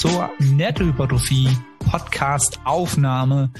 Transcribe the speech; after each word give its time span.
zur 0.00 0.30
Nettohypertrophie 0.40 1.48
Podcast 1.78 2.60
Aufnahme 2.64 3.50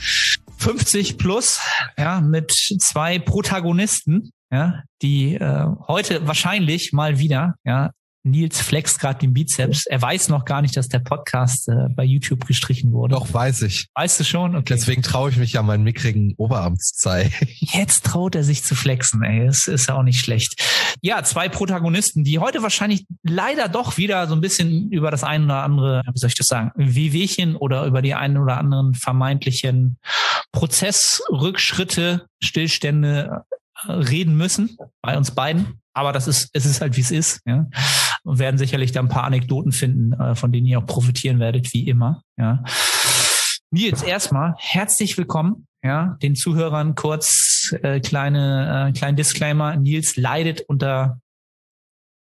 50 0.58 1.16
plus, 1.16 1.58
ja, 1.96 2.20
mit 2.20 2.52
zwei 2.52 3.18
Protagonisten, 3.18 4.30
ja, 4.50 4.82
die 5.00 5.34
äh, 5.34 5.66
heute 5.88 6.26
wahrscheinlich 6.26 6.92
mal 6.92 7.18
wieder, 7.18 7.54
ja, 7.64 7.90
Nils 8.26 8.60
flext 8.60 9.00
gerade 9.00 9.20
den 9.20 9.32
Bizeps. 9.32 9.86
Er 9.86 10.02
weiß 10.02 10.28
noch 10.28 10.44
gar 10.44 10.60
nicht, 10.60 10.76
dass 10.76 10.88
der 10.88 10.98
Podcast 10.98 11.68
äh, 11.68 11.88
bei 11.90 12.04
YouTube 12.04 12.46
gestrichen 12.46 12.92
wurde. 12.92 13.14
Doch, 13.14 13.32
weiß 13.32 13.62
ich. 13.62 13.88
Weißt 13.94 14.18
du 14.20 14.24
schon? 14.24 14.56
Okay. 14.56 14.74
Deswegen 14.74 15.02
traue 15.02 15.30
ich 15.30 15.36
mich 15.36 15.52
ja, 15.52 15.62
meinen 15.62 15.84
mickrigen 15.84 16.34
Oberarm 16.36 16.76
zu 16.76 16.94
zeigen. 16.94 17.32
Jetzt 17.58 18.04
traut 18.04 18.34
er 18.34 18.44
sich 18.44 18.64
zu 18.64 18.74
flexen, 18.74 19.22
ey. 19.22 19.46
Das 19.46 19.66
ist 19.66 19.88
ja 19.88 19.94
auch 19.94 20.02
nicht 20.02 20.20
schlecht. 20.20 20.60
Ja, 21.02 21.22
zwei 21.22 21.48
Protagonisten, 21.48 22.24
die 22.24 22.38
heute 22.38 22.62
wahrscheinlich 22.62 23.06
leider 23.22 23.68
doch 23.68 23.96
wieder 23.96 24.26
so 24.26 24.34
ein 24.34 24.40
bisschen 24.40 24.90
über 24.90 25.10
das 25.10 25.22
ein 25.22 25.44
oder 25.44 25.62
andere, 25.62 26.02
wie 26.12 26.18
soll 26.18 26.28
ich 26.28 26.36
das 26.36 26.46
sagen, 26.46 26.72
Wehwehchen 26.74 27.54
oder 27.54 27.86
über 27.86 28.02
die 28.02 28.14
einen 28.14 28.38
oder 28.38 28.58
anderen 28.58 28.94
vermeintlichen 28.94 29.98
Prozessrückschritte, 30.52 32.26
Stillstände 32.42 33.44
äh, 33.86 33.92
reden 33.92 34.36
müssen 34.36 34.76
bei 35.02 35.16
uns 35.16 35.30
beiden. 35.30 35.80
Aber 35.92 36.12
das 36.12 36.26
ist, 36.26 36.50
es 36.52 36.66
ist 36.66 36.80
halt 36.80 36.96
wie 36.96 37.00
es 37.00 37.10
ist, 37.10 37.40
ja. 37.46 37.66
Und 38.26 38.40
werden 38.40 38.58
sicherlich 38.58 38.90
da 38.90 39.00
ein 39.00 39.08
paar 39.08 39.24
Anekdoten 39.24 39.70
finden, 39.70 40.12
äh, 40.12 40.34
von 40.34 40.50
denen 40.50 40.66
ihr 40.66 40.80
auch 40.80 40.86
profitieren 40.86 41.38
werdet, 41.38 41.72
wie 41.72 41.88
immer, 41.88 42.22
ja. 42.36 42.64
Nils, 43.70 44.02
erstmal 44.02 44.54
herzlich 44.58 45.16
willkommen, 45.16 45.66
ja, 45.82 46.16
den 46.22 46.34
Zuhörern 46.34 46.94
kurz 46.94 47.74
äh, 47.82 48.00
kleine, 48.00 48.88
äh, 48.88 48.98
kleinen 48.98 49.16
Disclaimer. 49.16 49.76
Nils 49.76 50.16
leidet 50.16 50.62
unter 50.62 51.20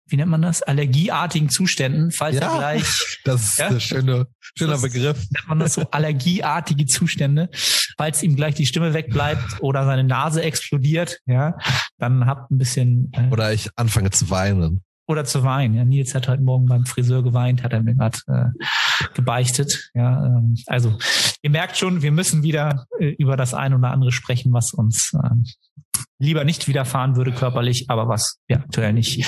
wie 0.07 0.17
nennt 0.17 0.31
man 0.31 0.43
das? 0.43 0.63
Allergieartigen 0.63 1.49
Zuständen, 1.49 2.11
falls 2.11 2.37
ja, 2.37 2.53
er 2.53 2.59
gleich. 2.59 3.21
Das 3.25 3.45
ist 3.45 3.59
ja? 3.59 3.69
ein 3.69 3.81
schöner, 3.81 4.27
schöner 4.59 4.79
Begriff. 4.79 5.17
Nennt 5.31 5.49
man 5.49 5.59
das 5.59 5.75
so 5.75 5.83
allergieartige 5.91 6.85
Zustände. 6.85 7.49
Falls 7.97 8.23
ihm 8.23 8.37
gleich 8.37 8.55
die 8.55 8.67
Stimme 8.67 8.93
wegbleibt 8.93 9.63
oder 9.63 9.87
seine 9.87 10.05
Nase 10.05 10.43
explodiert, 10.43 11.21
ja, 11.25 11.57
dann 11.99 12.27
habt 12.27 12.51
ein 12.51 12.59
bisschen. 12.59 13.11
Äh, 13.13 13.31
oder 13.31 13.53
ich 13.53 13.71
anfange 13.77 14.11
zu 14.11 14.29
weinen. 14.29 14.83
Oder 15.07 15.25
zu 15.25 15.45
weinen. 15.45 15.75
Ja, 15.75 15.85
Nils 15.85 16.15
hat 16.15 16.29
heute 16.29 16.43
Morgen 16.43 16.67
beim 16.67 16.87
Friseur 16.87 17.23
geweint, 17.23 17.63
hat 17.63 17.73
er 17.73 17.83
mir 17.83 17.95
gerade 17.95 18.19
äh, 18.27 19.09
gebeichtet. 19.15 19.91
Ja, 19.95 20.25
ähm, 20.25 20.57
also 20.67 20.97
ihr 21.43 21.51
merkt 21.51 21.77
schon, 21.77 22.01
wir 22.01 22.13
müssen 22.13 22.43
wieder 22.43 22.87
äh, 22.99 23.09
über 23.19 23.37
das 23.37 23.53
ein 23.53 23.75
oder 23.75 23.91
andere 23.91 24.13
sprechen, 24.13 24.53
was 24.53 24.73
uns 24.73 25.13
ähm, 25.13 25.45
lieber 26.19 26.45
nicht 26.45 26.69
widerfahren 26.69 27.17
würde 27.17 27.33
körperlich, 27.33 27.87
aber 27.89 28.09
was 28.09 28.39
wir 28.47 28.61
aktuell 28.61 28.95
nicht 28.95 29.27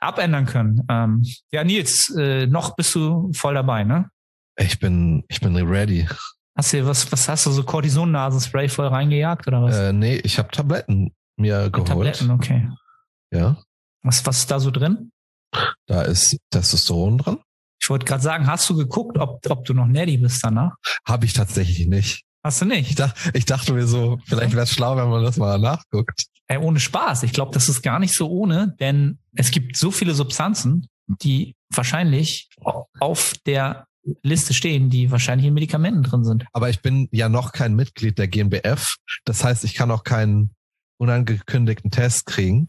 abändern 0.00 0.46
können. 0.46 0.80
Ähm, 0.88 1.22
ja, 1.52 1.62
Nils, 1.62 2.12
äh, 2.16 2.46
noch 2.46 2.74
bist 2.74 2.94
du 2.94 3.30
voll 3.32 3.54
dabei, 3.54 3.84
ne? 3.84 4.10
Ich 4.56 4.80
bin, 4.80 5.24
ich 5.28 5.40
bin 5.40 5.56
ready. 5.56 6.08
Hast 6.56 6.72
du 6.72 6.86
was, 6.86 7.10
was 7.10 7.28
hast 7.28 7.46
du 7.46 7.50
so 7.50 7.62
Cortison-Nasenspray 7.62 8.68
voll 8.68 8.88
reingejagt 8.88 9.46
oder 9.46 9.62
was? 9.62 9.76
Äh, 9.76 9.92
nee, 9.92 10.16
ich 10.16 10.38
habe 10.38 10.50
Tabletten 10.50 11.14
mir 11.36 11.70
geholt. 11.70 11.88
Tabletten, 11.88 12.30
okay. 12.30 12.68
Ja. 13.32 13.56
Was, 14.02 14.24
was 14.26 14.38
ist 14.38 14.50
da 14.50 14.60
so 14.60 14.70
drin? 14.70 15.10
Da 15.86 16.02
ist 16.02 16.36
Testosteron 16.50 17.18
drin. 17.18 17.38
Ich 17.80 17.90
wollte 17.90 18.06
gerade 18.06 18.22
sagen, 18.22 18.46
hast 18.46 18.68
du 18.70 18.76
geguckt, 18.76 19.18
ob, 19.18 19.44
ob 19.48 19.64
du 19.64 19.74
noch 19.74 19.86
Neddy 19.86 20.18
bist 20.18 20.42
danach? 20.44 20.76
Habe 21.06 21.26
ich 21.26 21.32
tatsächlich 21.32 21.86
nicht. 21.86 22.24
Hast 22.44 22.60
du 22.60 22.64
nicht? 22.64 22.90
Ich, 22.90 22.96
dach, 22.96 23.14
ich 23.34 23.44
dachte 23.44 23.72
mir 23.72 23.86
so, 23.86 24.18
vielleicht 24.26 24.52
wäre 24.52 24.64
es 24.64 24.72
schlau, 24.72 24.96
wenn 24.96 25.08
man 25.08 25.22
das 25.22 25.36
mal 25.36 25.58
nachguckt. 25.58 26.26
Ey, 26.48 26.58
ohne 26.58 26.80
Spaß. 26.80 27.22
Ich 27.22 27.32
glaube, 27.32 27.52
das 27.52 27.68
ist 27.68 27.82
gar 27.82 27.98
nicht 27.98 28.14
so 28.14 28.28
ohne, 28.28 28.74
denn 28.80 29.18
es 29.34 29.50
gibt 29.50 29.76
so 29.76 29.90
viele 29.90 30.14
Substanzen, 30.14 30.86
die 31.06 31.54
wahrscheinlich 31.70 32.48
auf 33.00 33.34
der 33.46 33.86
Liste 34.22 34.54
stehen, 34.54 34.90
die 34.90 35.10
wahrscheinlich 35.10 35.46
in 35.46 35.54
Medikamenten 35.54 36.02
drin 36.02 36.24
sind. 36.24 36.44
Aber 36.52 36.68
ich 36.68 36.82
bin 36.82 37.08
ja 37.12 37.28
noch 37.28 37.52
kein 37.52 37.74
Mitglied 37.74 38.18
der 38.18 38.26
GmbF. 38.26 38.96
Das 39.24 39.44
heißt, 39.44 39.62
ich 39.64 39.74
kann 39.74 39.90
auch 39.90 40.02
keinen 40.02 40.54
unangekündigten 40.98 41.90
Test 41.90 42.26
kriegen. 42.26 42.68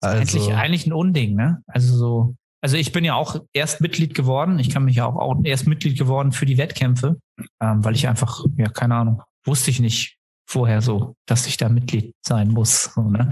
Also 0.00 0.18
eigentlich, 0.18 0.54
eigentlich 0.54 0.86
ein 0.86 0.92
Unding, 0.92 1.34
ne? 1.34 1.62
Also 1.66 1.96
so. 1.96 2.34
Also 2.62 2.76
ich 2.76 2.92
bin 2.92 3.04
ja 3.04 3.14
auch 3.14 3.36
erst 3.52 3.80
Mitglied 3.80 4.14
geworden. 4.14 4.58
Ich 4.58 4.70
kann 4.70 4.84
mich 4.84 4.96
ja 4.96 5.06
auch, 5.06 5.16
auch 5.16 5.36
erst 5.44 5.66
Mitglied 5.66 5.98
geworden 5.98 6.32
für 6.32 6.46
die 6.46 6.58
Wettkämpfe, 6.58 7.16
ähm, 7.60 7.84
weil 7.84 7.94
ich 7.94 8.08
einfach, 8.08 8.44
ja, 8.56 8.68
keine 8.68 8.96
Ahnung, 8.96 9.22
wusste 9.44 9.70
ich 9.70 9.78
nicht, 9.78 10.16
vorher 10.46 10.80
so, 10.80 11.16
dass 11.26 11.46
ich 11.46 11.56
da 11.56 11.68
Mitglied 11.68 12.14
sein 12.22 12.48
muss. 12.48 12.92
So, 12.94 13.02
ne? 13.02 13.30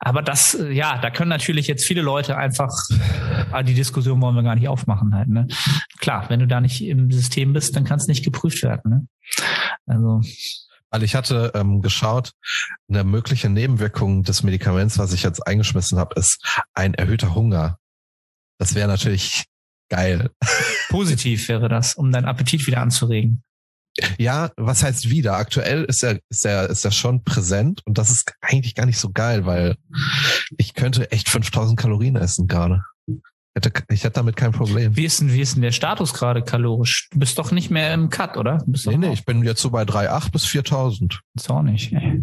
Aber 0.00 0.22
das, 0.22 0.54
äh, 0.54 0.70
ja, 0.70 0.98
da 0.98 1.10
können 1.10 1.30
natürlich 1.30 1.66
jetzt 1.66 1.84
viele 1.84 2.02
Leute 2.02 2.36
einfach, 2.36 2.70
ah, 3.50 3.62
die 3.62 3.74
Diskussion 3.74 4.20
wollen 4.20 4.36
wir 4.36 4.42
gar 4.42 4.54
nicht 4.54 4.68
aufmachen 4.68 5.14
halt. 5.14 5.28
Ne? 5.28 5.48
Klar, 5.98 6.28
wenn 6.28 6.40
du 6.40 6.46
da 6.46 6.60
nicht 6.60 6.82
im 6.84 7.10
System 7.10 7.52
bist, 7.52 7.74
dann 7.74 7.84
kann 7.84 7.98
es 7.98 8.06
nicht 8.06 8.24
geprüft 8.24 8.62
werden. 8.62 8.90
Ne? 8.90 9.06
Also 9.86 10.20
weil 10.92 11.02
ich 11.02 11.14
hatte 11.14 11.52
ähm, 11.54 11.80
geschaut, 11.80 12.32
eine 12.88 13.02
mögliche 13.02 13.48
Nebenwirkung 13.48 14.22
des 14.22 14.42
Medikaments, 14.42 14.98
was 14.98 15.12
ich 15.12 15.22
jetzt 15.22 15.44
eingeschmissen 15.46 15.98
habe, 15.98 16.18
ist 16.20 16.62
ein 16.74 16.94
erhöhter 16.94 17.34
Hunger. 17.34 17.78
Das 18.58 18.74
wäre 18.74 18.88
natürlich 18.88 19.46
geil. 19.88 20.30
Positiv 20.90 21.48
wäre 21.48 21.68
das, 21.68 21.94
um 21.94 22.12
deinen 22.12 22.26
Appetit 22.26 22.66
wieder 22.66 22.80
anzuregen. 22.80 23.42
Ja, 24.18 24.50
was 24.56 24.82
heißt 24.82 25.10
wieder? 25.10 25.36
Aktuell 25.36 25.84
ist 25.84 26.02
er, 26.02 26.18
ist 26.30 26.46
er, 26.46 26.70
ist 26.70 26.84
er 26.84 26.92
schon 26.92 27.24
präsent 27.24 27.82
und 27.84 27.98
das 27.98 28.10
ist 28.10 28.32
eigentlich 28.40 28.74
gar 28.74 28.86
nicht 28.86 28.98
so 28.98 29.10
geil, 29.10 29.44
weil 29.44 29.76
ich 30.56 30.74
könnte 30.74 31.10
echt 31.10 31.28
5000 31.28 31.78
Kalorien 31.78 32.16
essen 32.16 32.46
gerade. 32.46 32.82
Ich 33.54 34.04
hätte 34.04 34.14
damit 34.14 34.36
kein 34.36 34.52
Problem. 34.52 34.96
Wie 34.96 35.04
ist 35.04 35.20
denn, 35.20 35.32
wie 35.32 35.40
ist 35.40 35.54
denn 35.54 35.62
der 35.62 35.72
Status 35.72 36.14
gerade 36.14 36.42
kalorisch? 36.42 37.08
Du 37.10 37.18
bist 37.18 37.38
doch 37.38 37.52
nicht 37.52 37.70
mehr 37.70 37.92
im 37.92 38.08
Cut, 38.08 38.36
oder? 38.36 38.62
bist 38.66 38.86
nee, 38.86 38.96
nee, 38.96 39.12
ich 39.12 39.24
bin 39.24 39.42
jetzt 39.42 39.60
so 39.60 39.70
bei 39.70 39.82
3,8 39.82 40.32
bis 40.32 40.44
4000. 40.46 41.20
Ist 41.34 41.50
auch 41.50 41.62
nicht, 41.62 41.92
ey. 41.92 42.22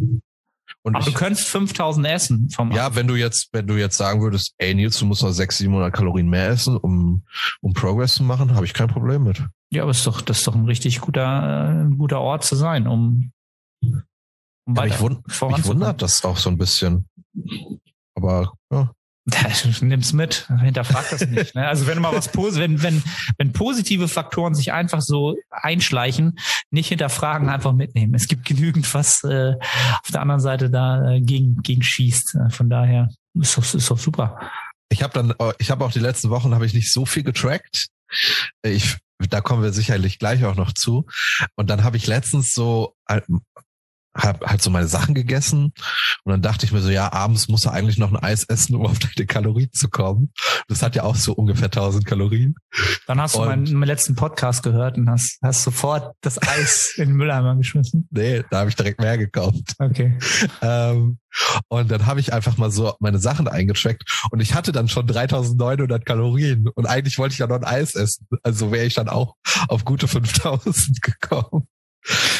Und 0.81 0.95
Aber 0.95 1.05
ich, 1.05 1.13
du 1.13 1.19
könntest 1.19 1.47
5000 1.47 2.07
essen 2.07 2.49
vom 2.49 2.71
Ja, 2.71 2.95
wenn 2.95 3.07
du 3.07 3.15
jetzt, 3.15 3.49
wenn 3.51 3.67
du 3.67 3.75
jetzt 3.75 3.97
sagen 3.97 4.21
würdest, 4.21 4.53
ey 4.57 4.73
Nils, 4.73 4.97
du 4.97 5.05
musst 5.05 5.23
noch 5.23 5.31
600, 5.31 5.57
700 5.57 5.93
Kalorien 5.93 6.29
mehr 6.29 6.49
essen, 6.49 6.77
um, 6.77 7.23
um 7.61 7.73
Progress 7.73 8.15
zu 8.15 8.23
machen, 8.23 8.55
habe 8.55 8.65
ich 8.65 8.73
kein 8.73 8.87
Problem 8.87 9.23
mit. 9.23 9.43
Ja, 9.71 9.83
aber 9.83 9.91
ist 9.91 10.07
doch, 10.07 10.21
das 10.21 10.39
ist 10.39 10.47
doch 10.47 10.55
ein 10.55 10.65
richtig 10.65 11.01
guter, 11.01 11.87
äh, 11.89 11.95
guter 11.95 12.21
Ort 12.21 12.43
zu 12.43 12.55
sein, 12.55 12.87
um, 12.87 13.31
um 13.81 14.75
ja, 14.75 14.83
mich, 14.83 14.99
wund 14.99 15.27
mich 15.27 15.65
wundert 15.65 16.01
das 16.01 16.23
auch 16.23 16.37
so 16.37 16.49
ein 16.49 16.57
bisschen. 16.57 17.07
Aber 18.15 18.53
ja. 18.71 18.91
Nimm's 19.81 20.13
mit, 20.13 20.47
hinterfrag 20.61 21.09
das 21.09 21.27
nicht. 21.27 21.55
Ne? 21.55 21.67
Also 21.67 21.87
wenn 21.87 21.99
mal 21.99 22.13
was 22.13 22.29
wenn, 22.35 22.81
wenn, 22.81 23.03
wenn 23.37 23.53
positive 23.53 24.07
Faktoren 24.07 24.53
sich 24.55 24.71
einfach 24.71 25.01
so 25.01 25.35
einschleichen, 25.51 26.37
nicht 26.71 26.89
hinterfragen, 26.89 27.49
einfach 27.49 27.73
mitnehmen. 27.73 28.13
Es 28.13 28.27
gibt 28.27 28.45
genügend, 28.45 28.93
was 28.93 29.23
äh, 29.23 29.55
auf 30.03 30.11
der 30.11 30.21
anderen 30.21 30.41
Seite 30.41 30.69
da 30.69 31.11
äh, 31.11 31.21
gegen, 31.21 31.61
gegen 31.61 31.83
schießt. 31.83 32.35
Äh, 32.35 32.49
von 32.49 32.69
daher 32.69 33.09
ist 33.35 33.57
doch, 33.57 33.73
ist 33.73 33.89
doch 33.89 33.99
super. 33.99 34.39
Ich 34.89 35.03
habe 35.03 35.13
dann, 35.13 35.33
ich 35.59 35.69
habe 35.69 35.85
auch 35.85 35.91
die 35.91 35.99
letzten 35.99 36.29
Wochen 36.29 36.53
habe 36.53 36.65
ich 36.65 36.73
nicht 36.73 36.91
so 36.91 37.05
viel 37.05 37.23
getrackt. 37.23 37.87
Ich 38.63 38.97
da 39.27 39.41
kommen 39.41 39.63
wir 39.63 39.73
sicherlich 39.73 40.19
gleich 40.19 40.45
auch 40.45 40.55
noch 40.55 40.73
zu. 40.73 41.05
Und 41.55 41.69
dann 41.69 41.83
habe 41.83 41.97
ich 41.97 42.07
letztens 42.07 42.53
so 42.53 42.95
habe 44.15 44.45
halt 44.47 44.61
so 44.61 44.69
meine 44.69 44.87
Sachen 44.87 45.13
gegessen 45.13 45.73
und 46.23 46.31
dann 46.31 46.41
dachte 46.41 46.65
ich 46.65 46.71
mir 46.71 46.81
so, 46.81 46.89
ja, 46.89 47.11
abends 47.13 47.47
muss 47.47 47.65
er 47.65 47.73
eigentlich 47.73 47.97
noch 47.97 48.11
ein 48.11 48.17
Eis 48.17 48.43
essen, 48.43 48.75
um 48.75 48.85
auf 48.85 48.99
deine 48.99 49.27
Kalorien 49.27 49.71
zu 49.71 49.89
kommen. 49.89 50.31
Das 50.67 50.81
hat 50.81 50.95
ja 50.95 51.03
auch 51.03 51.15
so 51.15 51.33
ungefähr 51.33 51.65
1000 51.65 52.05
Kalorien. 52.05 52.55
Dann 53.07 53.21
hast 53.21 53.35
du 53.35 53.39
meinen, 53.39 53.71
meinen 53.73 53.87
letzten 53.87 54.15
Podcast 54.15 54.63
gehört 54.63 54.97
und 54.97 55.09
hast, 55.09 55.37
hast 55.43 55.63
sofort 55.63 56.15
das 56.21 56.41
Eis 56.41 56.93
in 56.97 57.09
den 57.09 57.17
Mülleimer 57.17 57.55
geschmissen. 57.55 58.07
Nee, 58.11 58.43
da 58.49 58.59
habe 58.59 58.69
ich 58.69 58.75
direkt 58.75 58.99
mehr 58.99 59.17
gekauft. 59.17 59.75
Okay. 59.77 60.17
Ähm, 60.61 61.19
und 61.67 61.91
dann 61.91 62.05
habe 62.05 62.19
ich 62.19 62.33
einfach 62.33 62.57
mal 62.57 62.71
so 62.71 62.93
meine 62.99 63.19
Sachen 63.19 63.47
eingetrackt 63.47 64.03
und 64.31 64.39
ich 64.39 64.55
hatte 64.55 64.71
dann 64.71 64.89
schon 64.89 65.05
3900 65.05 66.05
Kalorien 66.05 66.67
und 66.73 66.85
eigentlich 66.87 67.17
wollte 67.17 67.33
ich 67.33 67.39
ja 67.39 67.47
noch 67.47 67.57
ein 67.57 67.63
Eis 67.63 67.95
essen. 67.95 68.27
Also 68.43 68.71
wäre 68.71 68.85
ich 68.85 68.95
dann 68.95 69.09
auch 69.09 69.35
auf 69.67 69.85
gute 69.85 70.07
5000 70.07 71.01
gekommen. 71.01 71.67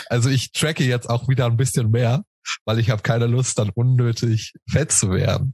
Also 0.07 0.29
ich 0.29 0.51
tracke 0.51 0.83
jetzt 0.83 1.09
auch 1.09 1.27
wieder 1.27 1.45
ein 1.45 1.57
bisschen 1.57 1.91
mehr, 1.91 2.23
weil 2.65 2.79
ich 2.79 2.89
habe 2.89 3.01
keine 3.01 3.27
Lust, 3.27 3.59
dann 3.59 3.69
unnötig 3.69 4.53
fett 4.69 4.91
zu 4.91 5.11
werden. 5.11 5.53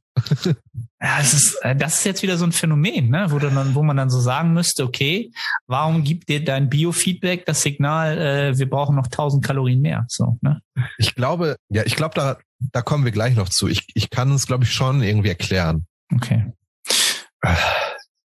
Ja, 1.01 1.19
es 1.19 1.33
ist, 1.33 1.55
äh, 1.61 1.75
das 1.75 1.99
ist 1.99 2.05
jetzt 2.05 2.23
wieder 2.23 2.37
so 2.37 2.45
ein 2.45 2.51
Phänomen, 2.51 3.09
ne? 3.09 3.27
wo, 3.29 3.37
dann, 3.37 3.75
wo 3.75 3.83
man 3.83 3.97
dann 3.97 4.09
so 4.09 4.19
sagen 4.19 4.53
müsste, 4.53 4.83
okay, 4.83 5.31
warum 5.67 6.03
gibt 6.03 6.29
dir 6.29 6.43
dein 6.43 6.69
Biofeedback 6.69 7.45
das 7.45 7.61
Signal, 7.61 8.17
äh, 8.17 8.57
wir 8.57 8.69
brauchen 8.69 8.95
noch 8.95 9.05
1000 9.05 9.45
Kalorien 9.45 9.81
mehr? 9.81 10.05
So, 10.07 10.39
ne? 10.41 10.61
Ich 10.97 11.13
glaube, 11.13 11.57
ja, 11.69 11.83
ich 11.85 11.95
glaube, 11.95 12.15
da, 12.15 12.37
da 12.71 12.81
kommen 12.81 13.05
wir 13.05 13.11
gleich 13.11 13.35
noch 13.35 13.49
zu. 13.49 13.67
Ich, 13.67 13.85
ich 13.93 14.09
kann 14.09 14.31
es, 14.31 14.47
glaube 14.47 14.63
ich, 14.63 14.71
schon 14.71 15.03
irgendwie 15.03 15.29
erklären. 15.29 15.85
Okay. 16.13 16.51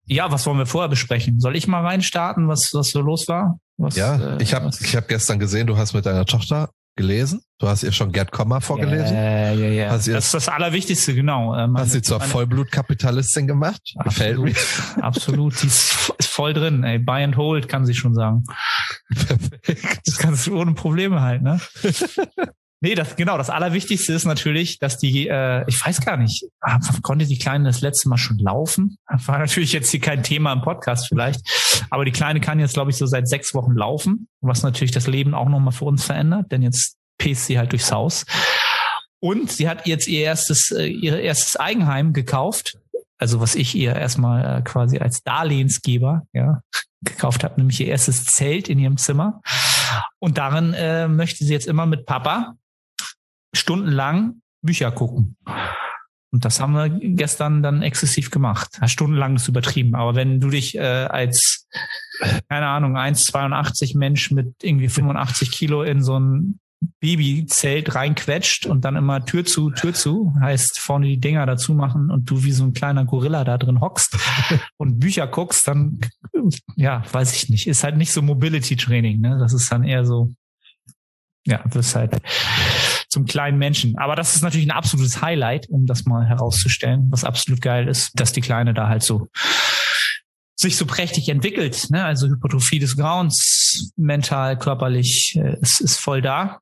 Ja, 0.05 0.31
was 0.31 0.47
wollen 0.47 0.59
wir 0.59 0.67
vorher 0.67 0.89
besprechen? 0.89 1.41
Soll 1.41 1.57
ich 1.57 1.67
mal 1.67 1.85
reinstarten, 1.85 2.49
was, 2.49 2.71
was 2.73 2.91
so 2.91 3.01
los 3.01 3.29
war? 3.29 3.59
Was, 3.79 3.97
ja, 3.97 4.37
äh, 4.37 4.43
ich 4.43 4.55
habe 4.55 4.71
ich 4.81 4.97
hab 4.97 5.09
gestern 5.09 5.39
gesehen, 5.39 5.67
du 5.67 5.77
hast 5.77 5.95
mit 5.95 6.05
deiner 6.05 6.27
Tochter 6.27 6.71
gelesen? 6.97 7.41
Du 7.59 7.69
hast 7.69 7.85
ihr 7.85 7.93
schon 7.93 8.11
Gerd 8.11 8.33
Komma 8.33 8.61
vorgelesen? 8.61 9.15
Ja, 9.15 9.53
ja, 9.53 9.69
ja. 9.69 9.89
das 9.91 10.09
ist 10.09 10.35
das 10.35 10.49
Allerwichtigste, 10.49 11.15
genau. 11.15 11.53
Meine, 11.53 11.79
hast 11.79 11.93
sie 11.93 12.03
zur 12.03 12.21
Vollblutkapitalistin 12.21 13.47
gemacht? 13.47 13.81
Gefällt 14.05 14.39
mir. 14.41 14.55
Absolut. 15.01 15.57
Sie 15.57 15.69
ist, 15.69 16.13
ist 16.19 16.29
voll 16.29 16.53
drin, 16.53 16.83
ey. 16.83 16.99
Buy 16.99 17.23
and 17.23 17.37
hold, 17.37 17.69
kann 17.69 17.87
sie 17.87 17.95
schon 17.95 18.15
sagen. 18.15 18.45
Perfekt. 19.15 20.01
Das 20.07 20.19
kannst 20.19 20.47
du 20.49 20.61
ohne 20.61 20.75
Probleme 20.75 21.23
halt, 21.23 21.43
ne? 21.43 21.61
Nee, 22.81 22.95
das 22.95 23.17
genau. 23.17 23.37
Das 23.37 23.51
Allerwichtigste 23.51 24.13
ist 24.13 24.25
natürlich, 24.25 24.79
dass 24.79 24.99
die, 24.99 25.27
äh, 25.27 25.65
ich 25.67 25.85
weiß 25.85 26.01
gar 26.01 26.17
nicht, 26.17 26.45
ah, 26.61 26.79
konnte 27.03 27.27
die 27.27 27.39
Kleine 27.39 27.65
das 27.65 27.81
letzte 27.81 28.09
Mal 28.09 28.19
schon 28.19 28.39
laufen? 28.39 28.99
War 29.09 29.39
natürlich 29.39 29.73
jetzt 29.73 29.91
hier 29.91 30.01
kein 30.01 30.23
Thema 30.23 30.53
im 30.53 30.63
Podcast 30.63 31.09
vielleicht, 31.09 31.41
aber 31.91 32.05
die 32.05 32.13
Kleine 32.13 32.41
kann 32.41 32.61
jetzt, 32.61 32.75
glaube 32.75 32.93
ich, 32.93 32.97
so 32.97 33.07
seit 33.07 33.29
sechs 33.29 33.53
Wochen 33.53 33.73
laufen, 33.73 34.29
was 34.41 34.63
natürlich 34.63 34.93
das 34.93 35.09
Leben 35.09 35.35
auch 35.35 35.49
nochmal 35.49 35.73
für 35.73 35.87
uns 35.87 36.05
verändert, 36.05 36.53
denn 36.53 36.63
jetzt 36.63 36.97
pest 37.19 37.47
sie 37.47 37.59
halt 37.59 37.73
durchs 37.73 37.91
Haus. 37.91 38.25
Und 39.21 39.51
sie 39.51 39.69
hat 39.69 39.89
jetzt 39.89 40.07
ihr 40.07 40.21
erstes, 40.21 40.71
äh, 40.71 40.87
ihr 40.87 41.21
erstes 41.21 41.57
Eigenheim 41.57 42.13
gekauft. 42.13 42.79
Also 43.19 43.41
was 43.41 43.57
ich 43.57 43.75
ihr 43.75 43.97
erstmal 43.97 44.61
äh, 44.61 44.63
quasi 44.63 44.99
als 44.99 45.25
Darlehensgeber 45.25 46.23
ja, 46.33 46.61
gekauft 47.03 47.43
habe, 47.43 47.57
nämlich 47.57 47.81
ihr 47.81 47.89
erstes 47.89 48.25
Zelt 48.27 48.69
in 48.69 48.79
ihrem 48.79 48.97
Zimmer. 48.97 49.41
Und 50.21 50.39
darin 50.39 50.73
äh, 50.75 51.09
möchte 51.09 51.45
sie 51.45 51.53
jetzt 51.53 51.67
immer 51.67 51.87
mit 51.87 52.07
Papa 52.07 52.55
stundenlang 53.59 54.41
Bücher 54.63 54.91
gucken. 54.91 55.37
Und 56.31 56.45
das 56.45 56.61
haben 56.61 56.75
wir 56.75 56.91
gestern 56.91 57.63
dann 57.63 57.83
exzessiv 57.83 58.31
gemacht. 58.31 58.79
Stundenlang 58.87 59.37
ist 59.37 59.49
übertrieben. 59.49 59.95
Aber 59.95 60.15
wenn 60.15 60.41
du 60.41 60.51
dich 60.51 60.77
äh, 60.77 60.81
als, 60.81 61.67
keine 62.49 62.67
Ahnung, 62.67 62.97
1,82 62.97 63.97
Mensch 63.97 64.31
mit 64.31 64.55
irgendwie 64.63 64.89
85 64.89 65.51
Kilo 65.51 65.83
in 65.83 66.03
so 66.03 66.19
ein 66.19 66.61
Babyzelt 67.01 67.95
reinquetscht 67.95 68.67
und 68.67 68.85
dann 68.85 68.97
immer 68.97 69.25
Tür 69.25 69.45
zu, 69.45 69.71
Tür 69.71 69.95
zu, 69.95 70.35
heißt 70.41 70.79
vorne 70.79 71.07
die 71.07 71.19
Dinger 71.19 71.45
dazu 71.47 71.75
machen 71.75 72.11
und 72.11 72.31
du 72.31 72.45
wie 72.45 72.53
so 72.53 72.65
ein 72.65 72.73
kleiner 72.73 73.05
Gorilla 73.05 73.43
da 73.45 73.59
drin 73.59 73.81
hockst 73.81 74.17
und 74.77 75.01
Bücher 75.01 75.27
guckst, 75.27 75.67
dann, 75.67 75.99
ja, 76.77 77.03
weiß 77.11 77.35
ich 77.35 77.49
nicht. 77.49 77.67
Ist 77.67 77.85
halt 77.85 77.97
nicht 77.97 78.13
so 78.13 78.23
Mobility 78.23 78.77
Training, 78.77 79.21
ne? 79.21 79.39
Das 79.41 79.53
ist 79.53 79.73
dann 79.73 79.83
eher 79.83 80.05
so, 80.05 80.33
ja, 81.45 81.65
das 81.65 81.89
ist 81.89 81.97
halt 81.97 82.21
zum 83.09 83.25
kleinen 83.25 83.59
Menschen. 83.59 83.97
Aber 83.99 84.17
das 84.17 84.37
ist 84.37 84.43
natürlich 84.43 84.67
ein 84.67 84.77
absolutes 84.77 85.23
Highlight, 85.23 85.69
um 85.69 85.87
das 85.87 86.05
mal 86.05 86.27
herauszustellen, 86.27 87.11
was 87.11 87.25
absolut 87.25 87.63
geil 87.63 87.89
ist, 87.89 88.11
dass 88.15 88.33
die 88.33 88.41
Kleine 88.41 88.75
da 88.75 88.89
halt 88.89 89.03
so 89.03 89.29
sich 90.61 90.77
so 90.77 90.87
prächtig 90.87 91.29
entwickelt. 91.29 91.87
Ne? 91.91 92.05
Also 92.05 92.29
Hypertrophie 92.29 92.81
des 92.81 92.97
Grauens, 92.97 93.93
mental, 93.97 94.59
körperlich, 94.59 95.37
äh, 95.37 95.57
es 95.63 95.81
ist 95.81 96.01
voll 96.01 96.21
da. 96.21 96.59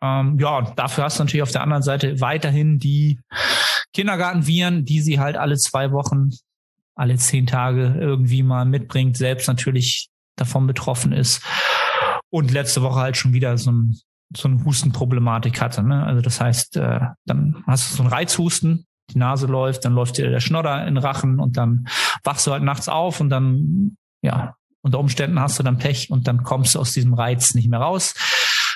Ähm, 0.00 0.38
ja, 0.38 0.58
und 0.58 0.78
dafür 0.78 1.04
hast 1.04 1.18
du 1.18 1.24
natürlich 1.24 1.42
auf 1.42 1.50
der 1.50 1.62
anderen 1.62 1.82
Seite 1.82 2.20
weiterhin 2.20 2.78
die 2.78 3.18
Kindergartenviren, 3.92 4.84
die 4.84 5.00
sie 5.00 5.18
halt 5.18 5.36
alle 5.36 5.56
zwei 5.56 5.90
Wochen, 5.90 6.30
alle 6.94 7.16
zehn 7.16 7.46
Tage 7.46 7.96
irgendwie 7.98 8.42
mal 8.42 8.64
mitbringt, 8.64 9.16
selbst 9.16 9.48
natürlich 9.48 10.08
davon 10.36 10.66
betroffen 10.66 11.12
ist. 11.12 11.42
Und 12.30 12.52
letzte 12.52 12.82
Woche 12.82 13.00
halt 13.00 13.16
schon 13.16 13.32
wieder 13.32 13.58
so 13.58 13.72
ein 13.72 14.00
so 14.36 14.48
eine 14.48 14.64
Hustenproblematik 14.64 15.60
hatte. 15.60 15.82
Ne? 15.82 16.04
Also 16.04 16.20
das 16.20 16.40
heißt, 16.40 16.76
äh, 16.76 17.00
dann 17.24 17.64
hast 17.66 17.90
du 17.90 17.96
so 17.96 18.02
einen 18.02 18.12
Reizhusten, 18.12 18.86
die 19.12 19.18
Nase 19.18 19.46
läuft, 19.46 19.84
dann 19.84 19.94
läuft 19.94 20.18
dir 20.18 20.30
der 20.30 20.40
Schnodder 20.40 20.86
in 20.86 20.94
den 20.94 21.04
Rachen 21.04 21.40
und 21.40 21.56
dann 21.56 21.88
wachst 22.24 22.46
du 22.46 22.52
halt 22.52 22.62
nachts 22.62 22.88
auf 22.88 23.20
und 23.20 23.30
dann, 23.30 23.96
ja, 24.22 24.54
unter 24.82 24.98
Umständen 24.98 25.40
hast 25.40 25.58
du 25.58 25.62
dann 25.62 25.78
Pech 25.78 26.10
und 26.10 26.26
dann 26.26 26.42
kommst 26.42 26.74
du 26.74 26.78
aus 26.78 26.92
diesem 26.92 27.14
Reiz 27.14 27.54
nicht 27.54 27.68
mehr 27.68 27.80
raus. 27.80 28.14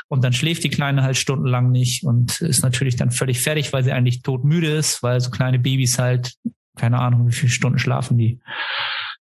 Und 0.08 0.22
dann 0.22 0.34
schläft 0.34 0.62
die 0.64 0.70
Kleine 0.70 1.02
halt 1.02 1.16
stundenlang 1.16 1.70
nicht 1.70 2.04
und 2.04 2.40
ist 2.42 2.62
natürlich 2.62 2.96
dann 2.96 3.10
völlig 3.10 3.40
fertig, 3.40 3.72
weil 3.72 3.84
sie 3.84 3.92
eigentlich 3.92 4.22
todmüde 4.22 4.68
ist, 4.68 5.02
weil 5.02 5.20
so 5.20 5.30
kleine 5.30 5.58
Babys 5.58 5.98
halt, 5.98 6.34
keine 6.76 6.98
Ahnung, 6.98 7.26
wie 7.26 7.32
viele 7.32 7.50
Stunden 7.50 7.78
schlafen 7.78 8.18
die? 8.18 8.38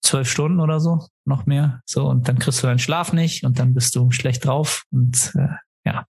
Zwölf 0.03 0.29
Stunden 0.29 0.59
oder 0.59 0.81
so, 0.81 1.07
noch 1.25 1.47
mehr. 1.47 1.81
So, 1.87 2.09
und 2.09 2.27
dann 2.27 2.41
kriegst 2.41 2.63
du 2.63 2.67
deinen 2.67 2.81
Schlaf 2.81 3.13
nicht 3.13 3.45
und 3.45 3.61
dann 3.61 3.75
bist 3.75 3.95
du 3.95 4.11
schlecht 4.11 4.45
drauf 4.45 4.85
und 4.91 5.33
äh, 5.37 5.55
ja. 5.85 6.07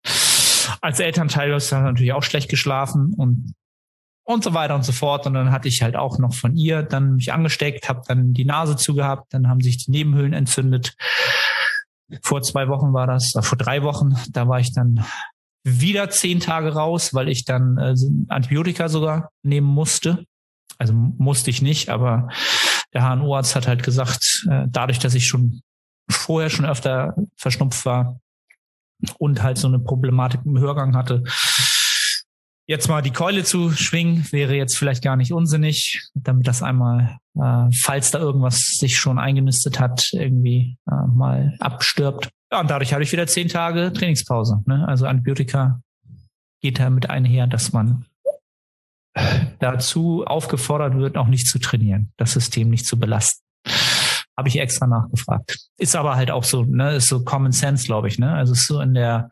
Als 0.82 1.00
Elternteil 1.00 1.54
hast 1.54 1.72
du 1.72 1.76
natürlich 1.76 2.14
auch 2.14 2.24
schlecht 2.24 2.50
geschlafen 2.50 3.14
und 3.16 3.54
und 4.24 4.44
so 4.44 4.54
weiter 4.54 4.76
und 4.76 4.86
so 4.86 4.92
fort. 4.92 5.26
Und 5.26 5.34
dann 5.34 5.52
hatte 5.52 5.68
ich 5.68 5.82
halt 5.82 5.96
auch 5.96 6.18
noch 6.20 6.34
von 6.34 6.56
ihr 6.56 6.84
dann 6.84 7.16
mich 7.16 7.34
angesteckt, 7.34 7.90
habe 7.90 8.02
dann 8.08 8.34
die 8.34 8.46
Nase 8.46 8.76
zugehabt, 8.76 9.34
dann 9.34 9.48
haben 9.48 9.62
sich 9.62 9.86
die 9.86 9.92
Nebenhöhlen 9.92 10.34
entzündet. 10.34 10.96
Vor 12.24 12.42
zwei 12.42 12.68
Wochen 12.68 12.94
war 12.94 13.08
das, 13.08 13.36
äh, 13.36 13.42
vor 13.42 13.58
drei 13.58 13.84
Wochen, 13.84 14.16
da 14.32 14.48
war 14.48 14.60
ich 14.60 14.74
dann 14.74 15.06
wieder 15.64 16.10
zehn 16.10 16.40
Tage 16.40 16.74
raus, 16.74 17.14
weil 17.14 17.30
ich 17.30 17.46
dann 17.46 17.78
äh, 17.78 17.96
Antibiotika 18.30 18.90
sogar 18.90 19.30
nehmen 19.44 19.68
musste. 19.68 20.26
Also 20.78 20.94
musste 20.94 21.52
ich 21.52 21.62
nicht, 21.62 21.90
aber 21.90 22.30
der 22.94 23.04
HNO-Arzt 23.04 23.56
hat 23.56 23.68
halt 23.68 23.84
gesagt, 23.84 24.46
äh, 24.50 24.66
dadurch, 24.68 25.00
dass 25.00 25.14
ich 25.14 25.28
schon 25.28 25.62
vorher 26.10 26.50
schon 26.50 26.66
öfter 26.66 27.16
verschnupft 27.38 27.86
war, 27.86 28.20
und 29.18 29.44
halt 29.44 29.58
so 29.58 29.68
eine 29.68 29.80
Problematik 29.80 30.42
im 30.46 30.60
Hörgang 30.60 30.96
hatte. 30.96 31.24
Jetzt 32.68 32.88
mal 32.88 33.02
die 33.02 33.12
Keule 33.12 33.44
zu 33.44 33.72
schwingen, 33.72 34.26
wäre 34.32 34.56
jetzt 34.56 34.78
vielleicht 34.78 35.04
gar 35.04 35.18
nicht 35.18 35.34
unsinnig, 35.34 36.10
damit 36.14 36.48
das 36.48 36.64
einmal, 36.64 37.18
äh, 37.36 37.70
falls 37.82 38.12
da 38.12 38.20
irgendwas 38.20 38.78
sich 38.78 38.98
schon 38.98 39.20
eingenistet 39.20 39.80
hat, 39.80 40.10
irgendwie 40.14 40.78
äh, 40.90 41.08
mal 41.08 41.56
abstirbt. 41.60 42.30
Ja, 42.52 42.62
und 42.62 42.70
dadurch 42.70 42.94
habe 42.94 43.04
ich 43.04 43.12
wieder 43.12 43.28
zehn 43.28 43.48
Tage 43.48 43.92
Trainingspause. 43.92 44.62
Ne? 44.68 44.88
Also 44.88 45.06
Antibiotika 45.06 45.82
geht 46.62 46.80
damit 46.80 47.10
einher, 47.10 47.48
dass 47.48 47.74
man 47.74 48.06
dazu 49.60 50.24
aufgefordert 50.26 50.96
wird, 50.98 51.18
auch 51.18 51.28
nicht 51.28 51.48
zu 51.48 51.60
trainieren, 51.60 52.12
das 52.18 52.34
System 52.34 52.70
nicht 52.70 52.86
zu 52.86 53.00
belasten. 53.00 53.42
Habe 54.38 54.50
ich 54.50 54.60
extra 54.60 54.88
nachgefragt. 54.88 55.58
Ist 55.78 55.96
aber 55.96 56.16
halt 56.16 56.32
auch 56.32 56.44
so, 56.44 56.64
ne, 56.64 56.96
ist 56.96 57.10
so 57.10 57.24
Common 57.24 57.52
Sense, 57.52 57.86
glaube 57.86 58.08
ich, 58.08 58.18
ne? 58.18 58.34
Also 58.34 58.54
ist 58.54 58.68
so 58.68 58.80
in 58.80 58.94
der, 58.94 59.30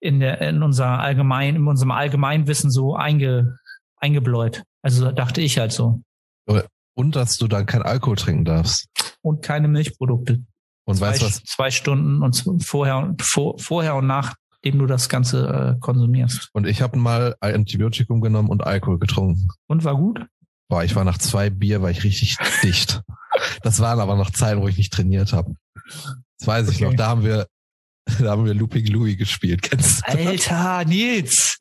in 0.00 0.20
der, 0.20 0.40
in 0.40 0.62
unser 0.62 0.98
allgemein, 0.98 1.56
in 1.56 1.66
unserem 1.66 1.92
Allgemeinwissen 1.92 2.70
so 2.70 2.96
einge, 2.96 3.56
eingebläut. 3.96 4.64
Also 4.82 5.12
dachte 5.12 5.40
ich 5.40 5.58
halt 5.58 5.72
so. 5.72 6.02
Und 6.94 7.16
dass 7.16 7.36
du 7.36 7.48
dann 7.48 7.66
kein 7.66 7.82
Alkohol 7.82 8.16
trinken 8.16 8.44
darfst. 8.44 8.88
Und 9.22 9.42
keine 9.42 9.68
Milchprodukte. 9.68 10.42
Und 10.84 10.96
zwei, 10.96 11.10
weißt 11.10 11.22
was? 11.22 11.42
Zwei 11.44 11.70
Stunden 11.70 12.22
und 12.22 12.44
vorher, 12.62 13.14
vor, 13.20 13.58
vorher 13.58 13.94
und 13.94 14.06
nachdem 14.06 14.78
du 14.78 14.86
das 14.86 15.08
Ganze 15.08 15.76
äh, 15.76 15.80
konsumierst. 15.80 16.50
Und 16.52 16.66
ich 16.66 16.82
habe 16.82 16.98
mal 16.98 17.36
ein 17.40 17.54
Antibiotikum 17.54 18.20
genommen 18.20 18.48
und 18.48 18.64
Alkohol 18.64 18.98
getrunken. 18.98 19.48
Und 19.68 19.84
war 19.84 19.96
gut? 19.96 20.26
Boah, 20.68 20.84
ich 20.84 20.96
war 20.96 21.04
nach 21.04 21.18
zwei 21.18 21.50
Bier, 21.50 21.82
war 21.82 21.90
ich 21.90 22.02
richtig 22.04 22.36
dicht. 22.62 23.02
Das 23.62 23.80
waren 23.80 24.00
aber 24.00 24.16
noch 24.16 24.30
Zeiten, 24.30 24.60
wo 24.60 24.68
ich 24.68 24.76
nicht 24.76 24.92
trainiert 24.92 25.32
habe. 25.32 25.54
Das 26.38 26.46
weiß 26.46 26.68
ich 26.70 26.76
okay. 26.76 26.84
noch. 26.84 26.94
Da 26.94 27.06
haben 27.08 27.24
wir, 27.24 27.46
da 28.18 28.30
haben 28.32 28.44
wir 28.44 28.54
Looping 28.54 28.86
Louis 28.86 29.16
gespielt. 29.16 29.62
Kennst 29.62 30.02
du? 30.06 30.12
Alter, 30.12 30.84
Nils. 30.84 31.58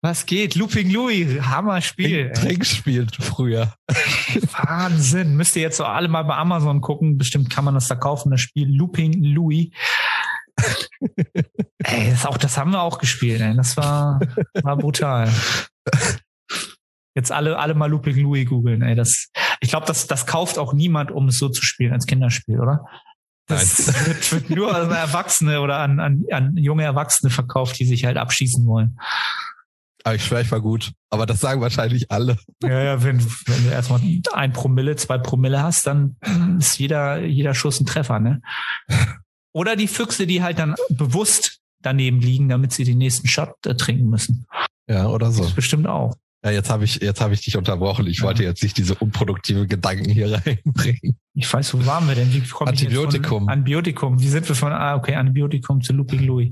Was 0.00 0.26
geht? 0.26 0.54
Looping 0.54 0.90
Louis, 0.90 1.40
Hammer-Spiel. 1.40 2.30
Trinkspiel 2.32 3.08
früher. 3.18 3.74
Wahnsinn. 4.52 5.34
Müsst 5.34 5.56
ihr 5.56 5.62
jetzt 5.62 5.76
so 5.76 5.84
alle 5.84 6.06
mal 6.06 6.22
bei 6.22 6.36
Amazon 6.36 6.80
gucken. 6.80 7.18
Bestimmt 7.18 7.50
kann 7.50 7.64
man 7.64 7.74
das 7.74 7.88
da 7.88 7.96
kaufen, 7.96 8.30
das 8.30 8.40
Spiel 8.40 8.68
Looping 8.68 9.24
Louis. 9.24 9.70
ey, 11.78 12.10
das, 12.10 12.26
auch, 12.26 12.38
das 12.38 12.56
haben 12.56 12.70
wir 12.70 12.80
auch 12.80 12.98
gespielt, 12.98 13.40
ey. 13.40 13.56
Das 13.56 13.76
war, 13.76 14.20
war 14.62 14.76
brutal. 14.76 15.32
Jetzt 17.18 17.32
alle, 17.32 17.58
alle 17.58 17.74
mal 17.74 17.90
Looping 17.90 18.16
Louis 18.16 18.48
googeln, 18.48 18.80
ey. 18.80 18.94
Das, 18.94 19.26
ich 19.58 19.70
glaube, 19.70 19.86
das, 19.86 20.06
das 20.06 20.24
kauft 20.24 20.56
auch 20.56 20.72
niemand, 20.72 21.10
um 21.10 21.26
es 21.26 21.38
so 21.38 21.48
zu 21.48 21.64
spielen 21.64 21.92
als 21.92 22.06
Kinderspiel, 22.06 22.60
oder? 22.60 22.86
Das 23.48 23.88
wird, 24.06 24.32
wird, 24.32 24.50
nur 24.50 24.72
an 24.72 24.92
Erwachsene 24.92 25.60
oder 25.60 25.78
an, 25.78 25.98
an, 25.98 26.24
an 26.30 26.56
junge 26.56 26.84
Erwachsene 26.84 27.30
verkauft, 27.30 27.76
die 27.80 27.86
sich 27.86 28.04
halt 28.04 28.18
abschießen 28.18 28.64
wollen. 28.66 29.00
Aber 30.04 30.14
ich 30.14 30.24
schwöre, 30.24 30.42
ich 30.42 30.52
war 30.52 30.60
gut. 30.60 30.92
Aber 31.10 31.26
das 31.26 31.40
sagen 31.40 31.60
wahrscheinlich 31.60 32.08
alle. 32.12 32.38
Ja, 32.62 32.82
ja, 32.84 33.02
wenn, 33.02 33.20
wenn 33.46 33.64
du 33.64 33.70
erstmal 33.70 34.00
ein 34.32 34.52
Promille, 34.52 34.94
zwei 34.94 35.18
Promille 35.18 35.60
hast, 35.60 35.88
dann 35.88 36.14
ist 36.60 36.78
jeder, 36.78 37.18
jeder 37.24 37.52
Schuss 37.52 37.80
ein 37.80 37.86
Treffer, 37.86 38.20
ne? 38.20 38.42
Oder 39.52 39.74
die 39.74 39.88
Füchse, 39.88 40.28
die 40.28 40.40
halt 40.40 40.60
dann 40.60 40.76
bewusst 40.88 41.58
daneben 41.82 42.20
liegen, 42.20 42.48
damit 42.48 42.72
sie 42.72 42.84
den 42.84 42.98
nächsten 42.98 43.26
Shot 43.26 43.66
äh, 43.66 43.74
trinken 43.74 44.08
müssen. 44.08 44.46
Ja, 44.88 45.08
oder 45.08 45.32
so. 45.32 45.42
Das 45.42 45.52
bestimmt 45.52 45.88
auch. 45.88 46.14
Ja, 46.44 46.52
jetzt 46.52 46.70
habe 46.70 46.84
ich, 46.84 46.96
jetzt 46.96 47.20
habe 47.20 47.34
ich 47.34 47.40
dich 47.40 47.56
unterbrochen. 47.56 48.06
Ich 48.06 48.18
ja. 48.18 48.24
wollte 48.24 48.44
jetzt 48.44 48.62
nicht 48.62 48.76
diese 48.78 48.94
unproduktive 48.94 49.66
Gedanken 49.66 50.08
hier 50.08 50.40
reinbringen. 50.46 51.18
Ich 51.34 51.52
weiß, 51.52 51.74
wo 51.74 51.84
waren 51.84 52.06
wir 52.06 52.14
denn? 52.14 52.32
Wie 52.32 52.42
Antibiotikum. 52.60 53.48
Antibiotikum. 53.48 54.20
Wie 54.20 54.28
sind 54.28 54.48
wir 54.48 54.54
von, 54.54 54.72
ah, 54.72 54.94
okay, 54.94 55.14
Antibiotikum 55.14 55.80
zu 55.82 55.92
Looping 55.92 56.24
Louis. 56.24 56.50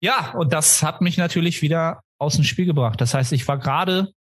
Ja, 0.00 0.32
und 0.32 0.52
das 0.52 0.82
hat 0.82 1.00
mich 1.00 1.16
natürlich 1.16 1.62
wieder 1.62 2.00
aus 2.18 2.34
dem 2.34 2.44
Spiel 2.44 2.66
gebracht. 2.66 3.00
Das 3.00 3.14
heißt, 3.14 3.32
ich 3.32 3.46
war 3.46 3.58
gerade 3.58 4.12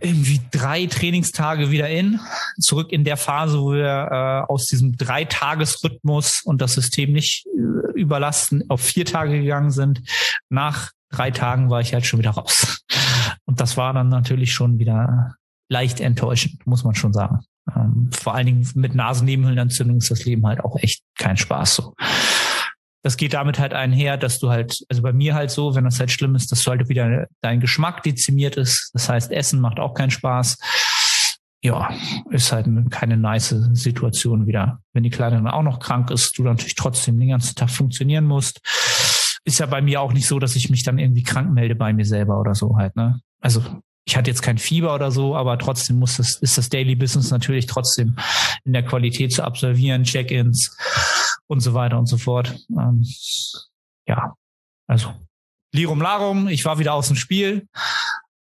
irgendwie 0.00 0.40
drei 0.50 0.86
Trainingstage 0.86 1.70
wieder 1.70 1.88
in, 1.88 2.20
zurück 2.58 2.92
in 2.92 3.04
der 3.04 3.16
Phase, 3.16 3.60
wo 3.60 3.72
wir 3.72 4.08
äh, 4.46 4.50
aus 4.50 4.66
diesem 4.66 4.96
Dreitagesrhythmus 4.96 6.42
und 6.44 6.60
das 6.62 6.72
System 6.72 7.12
nicht 7.12 7.46
äh, 7.46 8.00
überlasten 8.00 8.64
auf 8.70 8.80
vier 8.80 9.04
Tage 9.04 9.40
gegangen 9.40 9.70
sind, 9.70 10.00
nach 10.48 10.90
drei 11.10 11.30
Tagen 11.30 11.70
war 11.70 11.80
ich 11.80 11.92
halt 11.92 12.06
schon 12.06 12.18
wieder 12.18 12.30
raus. 12.30 12.84
Und 13.44 13.60
das 13.60 13.76
war 13.76 13.92
dann 13.92 14.08
natürlich 14.08 14.52
schon 14.52 14.78
wieder 14.78 15.34
leicht 15.68 16.00
enttäuschend, 16.00 16.66
muss 16.66 16.84
man 16.84 16.94
schon 16.94 17.12
sagen. 17.12 17.40
Ähm, 17.74 18.10
vor 18.12 18.34
allen 18.34 18.46
Dingen 18.46 18.70
mit 18.74 18.94
Nasennebenhöhlenentzündung 18.94 19.98
ist 19.98 20.10
das 20.10 20.24
Leben 20.24 20.46
halt 20.46 20.60
auch 20.60 20.76
echt 20.76 21.02
kein 21.18 21.36
Spaß 21.36 21.74
so. 21.74 21.94
Das 23.02 23.16
geht 23.16 23.32
damit 23.32 23.58
halt 23.58 23.72
einher, 23.72 24.18
dass 24.18 24.38
du 24.40 24.50
halt, 24.50 24.84
also 24.88 25.00
bei 25.00 25.12
mir 25.12 25.34
halt 25.34 25.50
so, 25.50 25.74
wenn 25.74 25.84
das 25.84 25.98
halt 25.98 26.10
schlimm 26.10 26.34
ist, 26.34 26.52
dass 26.52 26.62
du 26.62 26.70
halt 26.70 26.88
wieder 26.88 27.28
dein 27.40 27.60
Geschmack 27.60 28.02
dezimiert 28.02 28.56
ist. 28.56 28.90
Das 28.92 29.08
heißt, 29.08 29.32
Essen 29.32 29.60
macht 29.60 29.78
auch 29.78 29.94
keinen 29.94 30.10
Spaß. 30.10 30.58
Ja, 31.62 31.90
ist 32.30 32.52
halt 32.52 32.66
keine 32.90 33.16
nice 33.16 33.54
Situation 33.72 34.46
wieder. 34.46 34.80
Wenn 34.92 35.02
die 35.02 35.10
Kleine 35.10 35.36
dann 35.36 35.46
auch 35.46 35.62
noch 35.62 35.78
krank 35.78 36.10
ist, 36.10 36.36
du 36.38 36.42
natürlich 36.42 36.74
trotzdem 36.74 37.18
den 37.18 37.30
ganzen 37.30 37.54
Tag 37.54 37.70
funktionieren 37.70 38.24
musst. 38.24 38.60
Ist 39.44 39.58
ja 39.58 39.66
bei 39.66 39.80
mir 39.80 40.00
auch 40.00 40.12
nicht 40.12 40.26
so, 40.26 40.38
dass 40.38 40.56
ich 40.56 40.70
mich 40.70 40.82
dann 40.82 40.98
irgendwie 40.98 41.22
krank 41.22 41.52
melde 41.52 41.74
bei 41.74 41.92
mir 41.92 42.04
selber 42.04 42.38
oder 42.38 42.54
so 42.54 42.76
halt, 42.76 42.94
ne? 42.96 43.20
Also 43.40 43.62
ich 44.04 44.16
hatte 44.16 44.30
jetzt 44.30 44.42
kein 44.42 44.58
Fieber 44.58 44.94
oder 44.94 45.10
so, 45.10 45.36
aber 45.36 45.58
trotzdem 45.58 45.98
muss 45.98 46.16
das, 46.16 46.36
ist 46.36 46.58
das 46.58 46.68
Daily 46.68 46.96
Business 46.96 47.30
natürlich 47.30 47.66
trotzdem 47.66 48.16
in 48.64 48.72
der 48.72 48.84
Qualität 48.84 49.32
zu 49.32 49.44
absolvieren, 49.44 50.04
Check-ins 50.04 50.76
und 51.46 51.60
so 51.60 51.74
weiter 51.74 51.98
und 51.98 52.06
so 52.06 52.18
fort. 52.18 52.58
Ähm, 52.70 53.04
ja, 54.06 54.34
also 54.86 55.14
Lirum 55.72 56.02
Larum, 56.02 56.48
ich 56.48 56.64
war 56.64 56.78
wieder 56.78 56.94
aus 56.94 57.08
dem 57.08 57.16
Spiel. 57.16 57.68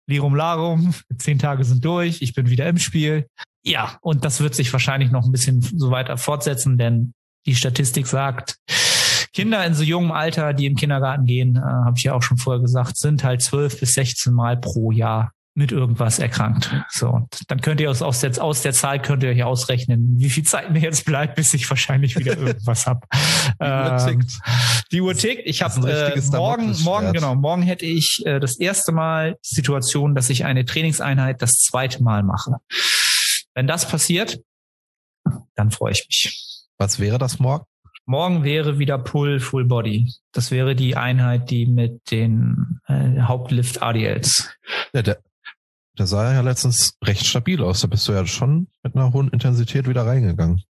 Lirum 0.08 0.34
Larum, 0.34 0.94
zehn 1.18 1.38
Tage 1.38 1.64
sind 1.64 1.84
durch, 1.84 2.22
ich 2.22 2.34
bin 2.34 2.48
wieder 2.48 2.66
im 2.68 2.78
Spiel. 2.78 3.26
Ja, 3.62 3.98
und 4.00 4.24
das 4.24 4.40
wird 4.40 4.54
sich 4.54 4.72
wahrscheinlich 4.72 5.10
noch 5.10 5.24
ein 5.24 5.32
bisschen 5.32 5.60
so 5.60 5.90
weiter 5.90 6.16
fortsetzen, 6.16 6.78
denn 6.78 7.12
die 7.46 7.54
Statistik 7.54 8.06
sagt, 8.06 8.56
Kinder 9.32 9.64
in 9.64 9.74
so 9.74 9.82
jungem 9.82 10.12
Alter, 10.12 10.52
die 10.52 10.66
im 10.66 10.76
Kindergarten 10.76 11.24
gehen, 11.24 11.56
äh, 11.56 11.60
habe 11.60 11.94
ich 11.96 12.04
ja 12.04 12.14
auch 12.14 12.22
schon 12.22 12.38
vorher 12.38 12.60
gesagt, 12.60 12.96
sind 12.98 13.22
halt 13.22 13.42
zwölf 13.42 13.78
bis 13.78 13.92
sechzehn 13.92 14.32
Mal 14.32 14.56
pro 14.56 14.90
Jahr 14.90 15.32
mit 15.54 15.72
irgendwas 15.72 16.18
erkrankt. 16.18 16.70
So, 16.90 17.10
und 17.10 17.50
dann 17.50 17.60
könnt 17.60 17.80
ihr 17.80 17.90
aus, 17.90 18.02
aus, 18.02 18.20
der, 18.20 18.42
aus 18.42 18.62
der 18.62 18.72
Zahl 18.72 19.02
könnt 19.02 19.22
ihr 19.22 19.30
euch 19.30 19.42
ausrechnen, 19.42 20.14
wie 20.16 20.30
viel 20.30 20.44
Zeit 20.44 20.70
mir 20.70 20.78
jetzt 20.78 21.04
bleibt, 21.04 21.34
bis 21.34 21.52
ich 21.54 21.68
wahrscheinlich 21.68 22.16
wieder 22.16 22.38
irgendwas 22.38 22.86
habe. 22.86 23.00
Die 23.60 23.64
Uhr 23.64 23.98
ähm, 23.98 24.06
tickt. 24.06 24.38
Die 24.92 25.00
Uhr 25.00 25.14
tickt. 25.14 25.42
Ich 25.46 25.62
habe 25.62 25.90
äh, 25.90 26.20
morgen, 26.30 26.74
morgen, 26.82 27.12
genau, 27.12 27.34
morgen 27.34 27.62
hätte 27.62 27.84
ich 27.84 28.22
äh, 28.24 28.38
das 28.38 28.58
erste 28.58 28.92
Mal 28.92 29.36
die 29.50 29.54
Situation, 29.54 30.14
dass 30.14 30.30
ich 30.30 30.44
eine 30.44 30.64
Trainingseinheit 30.64 31.42
das 31.42 31.54
zweite 31.54 32.02
Mal 32.02 32.22
mache. 32.22 32.56
Wenn 33.54 33.66
das 33.66 33.88
passiert, 33.88 34.40
dann 35.56 35.70
freue 35.70 35.92
ich 35.92 36.06
mich. 36.06 36.66
Was 36.78 36.98
wäre 36.98 37.18
das 37.18 37.38
morgen? 37.38 37.64
Morgen 38.10 38.42
wäre 38.42 38.80
wieder 38.80 38.98
Pull 38.98 39.38
Full 39.38 39.66
Body. 39.66 40.12
Das 40.32 40.50
wäre 40.50 40.74
die 40.74 40.96
Einheit, 40.96 41.48
die 41.48 41.66
mit 41.66 42.10
den 42.10 42.80
äh, 42.88 43.20
Hauptlift 43.20 43.82
ADLs. 43.82 44.50
Ja, 44.92 45.02
der, 45.02 45.18
der 45.96 46.08
sah 46.08 46.32
ja 46.32 46.40
letztens 46.40 46.98
recht 47.04 47.24
stabil 47.24 47.62
aus. 47.62 47.82
Da 47.82 47.86
bist 47.86 48.08
du 48.08 48.12
ja 48.12 48.26
schon 48.26 48.66
mit 48.82 48.96
einer 48.96 49.12
hohen 49.12 49.28
Intensität 49.28 49.88
wieder 49.88 50.04
reingegangen. 50.04 50.64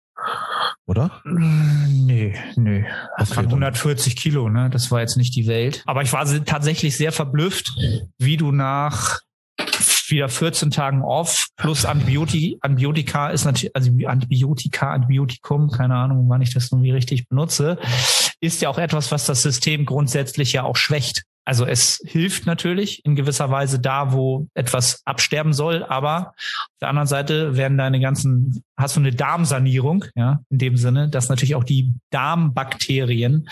Oder? 0.85 1.23
Nee, 1.25 2.35
nee. 2.57 2.85
Das 3.17 3.31
okay, 3.31 3.39
waren 3.39 3.47
140 3.47 4.17
Kilo, 4.17 4.51
ne? 4.51 4.69
Das 4.69 4.91
war 4.91 5.01
jetzt 5.01 5.17
nicht 5.17 5.35
die 5.35 5.47
Welt. 5.47 5.83
Aber 5.87 6.03
ich 6.03 6.13
war 6.13 6.27
tatsächlich 6.45 6.99
sehr 6.99 7.11
verblüfft, 7.11 7.73
wie 8.19 8.37
du 8.37 8.53
nach 8.53 9.21
wieder 10.11 10.29
14 10.29 10.71
Tagen 10.71 11.03
off 11.03 11.49
plus 11.57 11.85
Antibiotika, 11.85 12.59
Antibiotika 12.61 13.31
ist 13.31 13.45
natürlich, 13.45 13.75
also 13.75 13.91
Antibiotika, 14.07 14.93
Antibiotikum, 14.93 15.71
keine 15.71 15.97
Ahnung, 15.97 16.29
wann 16.29 16.43
ich 16.43 16.55
das 16.55 16.71
nun 16.71 16.83
wie 16.83 16.91
richtig 16.91 17.29
benutze, 17.29 17.79
ist 18.41 18.63
ja 18.63 18.69
auch 18.69 18.79
etwas, 18.79 19.13
was 19.13 19.27
das 19.27 19.43
System 19.43 19.87
grundsätzlich 19.87 20.53
ja 20.53 20.65
auch 20.65 20.77
schwächt. 20.77 21.23
Also 21.45 21.67
es 21.67 22.01
hilft 22.05 22.47
natürlich 22.47 23.05
in 23.05 23.17
gewisser 23.17 23.51
Weise 23.51 23.81
da, 23.81 24.13
wo 24.13 24.47
etwas 24.55 25.03
absterben 25.05 25.53
soll, 25.53 25.85
aber 25.85 26.29
auf 26.29 26.79
der 26.81 26.89
anderen 26.89 27.09
Seite 27.09 27.57
werden 27.57 27.79
deine 27.79 27.99
ganzen, 27.99 28.63
hast 28.77 28.97
du 28.97 29.01
eine 29.01 29.13
Darmsanierung, 29.13 30.05
ja, 30.15 30.41
in 30.51 30.59
dem 30.59 30.77
Sinne, 30.77 31.09
dass 31.09 31.29
natürlich 31.29 31.55
auch 31.55 31.65
die 31.65 31.93
Darmbakterien 32.11 33.49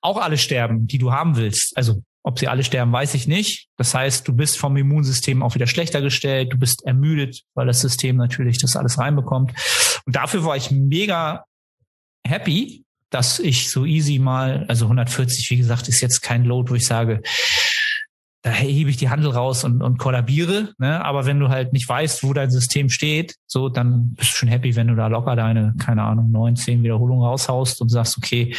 auch 0.00 0.16
alle 0.16 0.38
sterben, 0.38 0.86
die 0.86 0.98
du 0.98 1.12
haben 1.12 1.36
willst. 1.36 1.76
Also 1.76 2.02
ob 2.22 2.38
sie 2.38 2.48
alle 2.48 2.64
sterben, 2.64 2.92
weiß 2.92 3.14
ich 3.14 3.26
nicht. 3.26 3.68
Das 3.76 3.94
heißt, 3.94 4.28
du 4.28 4.34
bist 4.34 4.58
vom 4.58 4.76
Immunsystem 4.76 5.42
auch 5.42 5.54
wieder 5.54 5.66
schlechter 5.66 6.02
gestellt, 6.02 6.52
du 6.52 6.58
bist 6.58 6.84
ermüdet, 6.84 7.42
weil 7.54 7.66
das 7.66 7.80
System 7.80 8.16
natürlich 8.16 8.58
das 8.58 8.76
alles 8.76 8.98
reinbekommt. 8.98 9.52
Und 10.04 10.16
dafür 10.16 10.44
war 10.44 10.56
ich 10.56 10.70
mega 10.70 11.44
happy, 12.26 12.84
dass 13.10 13.38
ich 13.38 13.70
so 13.70 13.84
easy 13.84 14.18
mal, 14.18 14.64
also 14.68 14.84
140, 14.84 15.50
wie 15.50 15.56
gesagt, 15.56 15.88
ist 15.88 16.00
jetzt 16.00 16.20
kein 16.20 16.44
Load, 16.44 16.70
wo 16.70 16.74
ich 16.74 16.86
sage, 16.86 17.22
da 18.42 18.50
hebe 18.50 18.88
ich 18.88 18.96
die 18.96 19.10
Handel 19.10 19.30
raus 19.30 19.64
und, 19.64 19.82
und 19.82 19.98
kollabiere. 19.98 20.72
Ne? 20.78 21.04
Aber 21.04 21.26
wenn 21.26 21.38
du 21.40 21.50
halt 21.50 21.72
nicht 21.72 21.88
weißt, 21.88 22.22
wo 22.22 22.32
dein 22.32 22.50
System 22.50 22.88
steht, 22.88 23.34
so, 23.46 23.68
dann 23.68 24.14
bist 24.14 24.32
du 24.32 24.36
schon 24.36 24.48
happy, 24.48 24.76
wenn 24.76 24.86
du 24.86 24.94
da 24.94 25.08
locker 25.08 25.36
deine, 25.36 25.74
keine 25.78 26.02
Ahnung, 26.04 26.30
neun, 26.30 26.56
zehn 26.56 26.82
Wiederholungen 26.82 27.24
raushaust 27.24 27.82
und 27.82 27.90
sagst, 27.90 28.16
okay, 28.16 28.54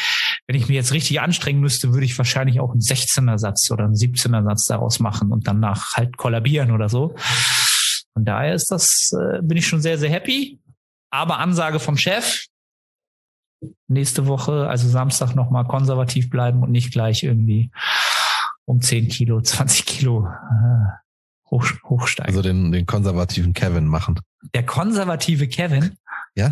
wenn 0.48 0.56
ich 0.56 0.68
mir 0.68 0.76
jetzt 0.76 0.94
richtig 0.94 1.22
anstrengen 1.22 1.62
müsste, 1.62 1.94
würde 1.94 2.06
ich 2.06 2.18
wahrscheinlich 2.18 2.60
auch 2.60 2.72
einen 2.72 2.82
16er 2.82 3.38
Satz 3.38 3.70
oder 3.72 3.86
einen 3.86 3.96
17er 3.96 4.44
Satz 4.44 4.66
daraus 4.66 5.00
machen 5.00 5.32
und 5.32 5.48
danach 5.48 5.94
halt 5.94 6.18
kollabieren 6.18 6.72
oder 6.72 6.90
so. 6.90 7.16
Von 8.14 8.26
daher 8.26 8.54
ist 8.54 8.72
das, 8.72 9.12
äh, 9.14 9.42
bin 9.42 9.58
ich 9.58 9.68
schon 9.68 9.82
sehr, 9.82 9.98
sehr 9.98 10.10
happy. 10.10 10.60
Aber 11.10 11.40
Ansage 11.40 11.80
vom 11.80 11.98
Chef, 11.98 12.46
nächste 13.88 14.28
Woche, 14.28 14.68
also 14.68 14.88
Samstag 14.88 15.36
nochmal 15.36 15.66
konservativ 15.66 16.30
bleiben 16.30 16.64
und 16.64 16.72
nicht 16.72 16.92
gleich 16.92 17.24
irgendwie 17.24 17.72
um 18.66 18.82
10 18.82 19.10
Kilo, 19.10 19.42
20 19.42 19.86
Kilo 19.86 20.28
äh, 20.28 21.50
hoch, 21.50 21.66
hochsteigen. 21.84 22.30
Also 22.30 22.42
den, 22.42 22.72
den 22.72 22.86
konservativen 22.86 23.54
Kevin 23.54 23.86
machen. 23.86 24.20
Der 24.54 24.66
konservative 24.66 25.48
Kevin? 25.48 25.98
Ja. 26.36 26.52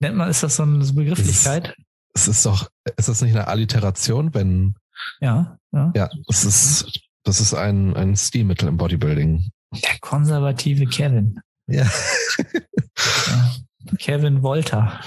Nennt 0.00 0.16
man, 0.16 0.28
ist 0.28 0.42
das 0.42 0.56
so 0.56 0.64
eine 0.64 0.84
Begrifflichkeit? 0.84 1.76
Es 2.14 2.28
ist 2.28 2.44
doch, 2.44 2.68
ist 2.96 3.08
das 3.08 3.22
nicht 3.22 3.34
eine 3.34 3.48
Alliteration, 3.48 4.34
wenn. 4.34 4.74
Ja, 5.20 5.58
ja. 5.72 5.92
Ja, 5.94 6.08
das 6.26 6.44
ist, 6.44 7.00
das 7.24 7.40
ist 7.40 7.54
ein, 7.54 7.96
ein 7.96 8.16
Stilmittel 8.16 8.68
im 8.68 8.76
Bodybuilding. 8.76 9.50
Der 9.72 9.98
konservative 10.00 10.86
Kevin. 10.86 11.40
Ja. 11.66 11.84
ja. 11.84 13.52
Kevin 13.98 14.42
Wolter. 14.42 15.00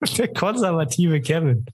Der 0.18 0.32
konservative 0.32 1.20
Kevin. 1.20 1.66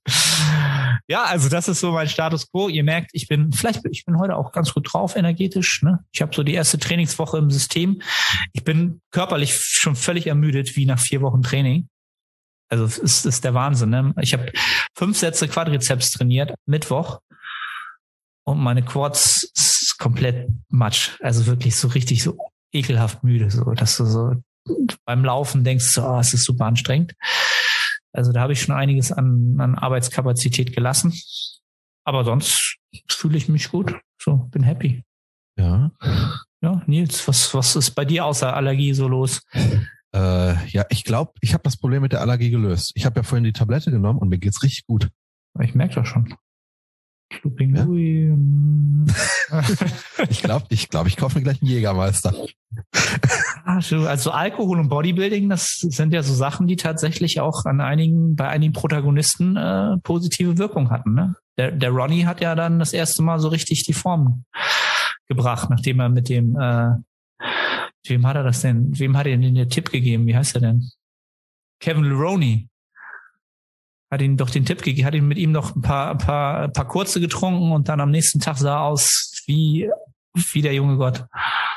Ja, 1.08 1.24
also 1.24 1.48
das 1.48 1.68
ist 1.68 1.80
so 1.80 1.92
mein 1.92 2.08
Status 2.08 2.50
quo. 2.50 2.68
Ihr 2.68 2.84
merkt, 2.84 3.10
ich 3.12 3.26
bin 3.28 3.52
vielleicht 3.52 3.80
ich 3.90 4.04
bin 4.04 4.18
heute 4.18 4.36
auch 4.36 4.52
ganz 4.52 4.72
gut 4.72 4.92
drauf 4.92 5.16
energetisch. 5.16 5.82
Ne? 5.82 6.04
Ich 6.12 6.22
habe 6.22 6.34
so 6.34 6.42
die 6.42 6.54
erste 6.54 6.78
Trainingswoche 6.78 7.38
im 7.38 7.50
System. 7.50 8.00
Ich 8.52 8.64
bin 8.64 9.00
körperlich 9.10 9.54
schon 9.54 9.96
völlig 9.96 10.26
ermüdet 10.26 10.76
wie 10.76 10.86
nach 10.86 11.00
vier 11.00 11.20
Wochen 11.20 11.42
Training. 11.42 11.88
Also 12.72 12.86
es 12.86 12.96
ist, 12.96 13.26
ist 13.26 13.44
der 13.44 13.52
Wahnsinn. 13.52 13.90
Ne? 13.90 14.14
Ich 14.22 14.32
habe 14.32 14.50
fünf 14.94 15.18
Sätze 15.18 15.46
Quadrizeps 15.46 16.10
trainiert 16.10 16.54
Mittwoch 16.64 17.20
und 18.44 18.60
meine 18.60 18.82
Quads 18.82 19.42
ist 19.54 19.96
komplett 19.98 20.48
matsch. 20.70 21.10
Also 21.20 21.44
wirklich 21.44 21.76
so 21.76 21.88
richtig 21.88 22.22
so 22.22 22.38
ekelhaft 22.72 23.22
müde, 23.24 23.50
so 23.50 23.72
dass 23.72 23.98
du 23.98 24.06
so 24.06 24.36
beim 25.04 25.22
Laufen 25.22 25.64
denkst, 25.64 25.84
so, 25.84 26.02
oh, 26.02 26.18
es 26.18 26.32
ist 26.32 26.46
super 26.46 26.64
anstrengend. 26.64 27.12
Also 28.14 28.32
da 28.32 28.40
habe 28.40 28.54
ich 28.54 28.62
schon 28.62 28.74
einiges 28.74 29.12
an, 29.12 29.56
an 29.58 29.74
Arbeitskapazität 29.74 30.74
gelassen. 30.74 31.12
Aber 32.04 32.24
sonst 32.24 32.78
fühle 33.10 33.36
ich 33.36 33.50
mich 33.50 33.70
gut. 33.70 33.94
So, 34.18 34.48
bin 34.50 34.62
happy. 34.62 35.04
Ja. 35.58 35.90
Ja, 36.62 36.82
Nils, 36.86 37.28
was, 37.28 37.52
was 37.52 37.76
ist 37.76 37.90
bei 37.90 38.06
dir 38.06 38.24
außer 38.24 38.54
Allergie 38.56 38.94
so 38.94 39.08
los? 39.08 39.42
Äh, 40.14 40.66
ja, 40.68 40.84
ich 40.90 41.04
glaube, 41.04 41.32
ich 41.40 41.54
habe 41.54 41.62
das 41.62 41.76
Problem 41.76 42.02
mit 42.02 42.12
der 42.12 42.20
Allergie 42.20 42.50
gelöst. 42.50 42.92
Ich 42.94 43.06
habe 43.06 43.20
ja 43.20 43.22
vorhin 43.22 43.44
die 43.44 43.52
Tablette 43.52 43.90
genommen 43.90 44.18
und 44.18 44.28
mir 44.28 44.38
geht's 44.38 44.62
richtig 44.62 44.86
gut. 44.86 45.08
Ich 45.60 45.74
merke 45.74 45.96
das 45.96 46.08
schon. 46.08 46.34
Ja? 49.48 49.62
ich 50.28 50.42
glaube, 50.42 50.66
ich, 50.68 50.88
glaub, 50.90 51.06
ich 51.06 51.16
kaufe 51.16 51.38
mir 51.38 51.44
gleich 51.44 51.62
einen 51.62 51.70
Jägermeister. 51.70 52.34
Also 53.64 54.30
Alkohol 54.30 54.80
und 54.80 54.88
Bodybuilding, 54.88 55.48
das 55.48 55.78
sind 55.80 56.12
ja 56.12 56.22
so 56.22 56.34
Sachen, 56.34 56.66
die 56.66 56.76
tatsächlich 56.76 57.40
auch 57.40 57.64
an 57.64 57.80
einigen, 57.80 58.36
bei 58.36 58.48
einigen 58.48 58.72
Protagonisten 58.72 59.56
äh, 59.56 59.96
positive 60.02 60.58
Wirkung 60.58 60.90
hatten. 60.90 61.14
Ne? 61.14 61.34
Der, 61.58 61.70
der 61.70 61.90
Ronnie 61.90 62.26
hat 62.26 62.40
ja 62.40 62.54
dann 62.54 62.78
das 62.78 62.92
erste 62.92 63.22
Mal 63.22 63.38
so 63.38 63.48
richtig 63.48 63.84
die 63.84 63.92
Form 63.92 64.44
gebracht, 65.28 65.70
nachdem 65.70 66.00
er 66.00 66.08
mit 66.08 66.28
dem, 66.28 66.56
äh, 66.58 66.90
wem 68.04 68.26
hat 68.26 68.36
er 68.36 68.42
das 68.42 68.60
denn, 68.60 68.98
wem 68.98 69.16
hat 69.16 69.26
er 69.26 69.36
denn 69.36 69.54
den 69.54 69.68
Tipp 69.68 69.90
gegeben? 69.90 70.26
Wie 70.26 70.36
heißt 70.36 70.54
er 70.56 70.60
denn? 70.60 70.90
Kevin 71.80 72.04
Leroney 72.04 72.68
hat 74.10 74.20
ihn 74.20 74.36
doch 74.36 74.50
den 74.50 74.64
Tipp 74.66 74.82
gegeben, 74.82 75.06
hat 75.06 75.14
ihn 75.14 75.26
mit 75.26 75.38
ihm 75.38 75.52
noch 75.52 75.74
ein 75.74 75.82
paar, 75.82 76.10
ein 76.12 76.18
paar, 76.18 76.62
ein 76.64 76.72
paar 76.72 76.86
kurze 76.86 77.20
getrunken 77.20 77.72
und 77.72 77.88
dann 77.88 78.00
am 78.00 78.10
nächsten 78.10 78.40
Tag 78.40 78.58
sah 78.58 78.80
aus 78.80 79.42
wie, 79.46 79.90
wie 80.34 80.62
der 80.62 80.74
junge 80.74 80.96
Gott. 80.96 81.24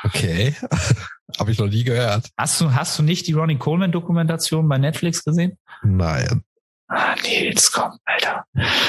Okay. 0.04 0.54
Habe 1.38 1.50
ich 1.50 1.58
noch 1.58 1.66
nie 1.66 1.82
gehört. 1.82 2.28
Hast 2.36 2.60
du, 2.60 2.72
hast 2.72 2.98
du 2.98 3.02
nicht 3.02 3.26
die 3.26 3.32
Ronnie 3.32 3.58
Coleman 3.58 3.90
Dokumentation 3.90 4.68
bei 4.68 4.78
Netflix 4.78 5.24
gesehen? 5.24 5.58
Nein. 5.82 6.42
Ah, 6.88 7.16
Nils, 7.22 7.72
komm, 7.72 7.98
Alter. 8.04 8.44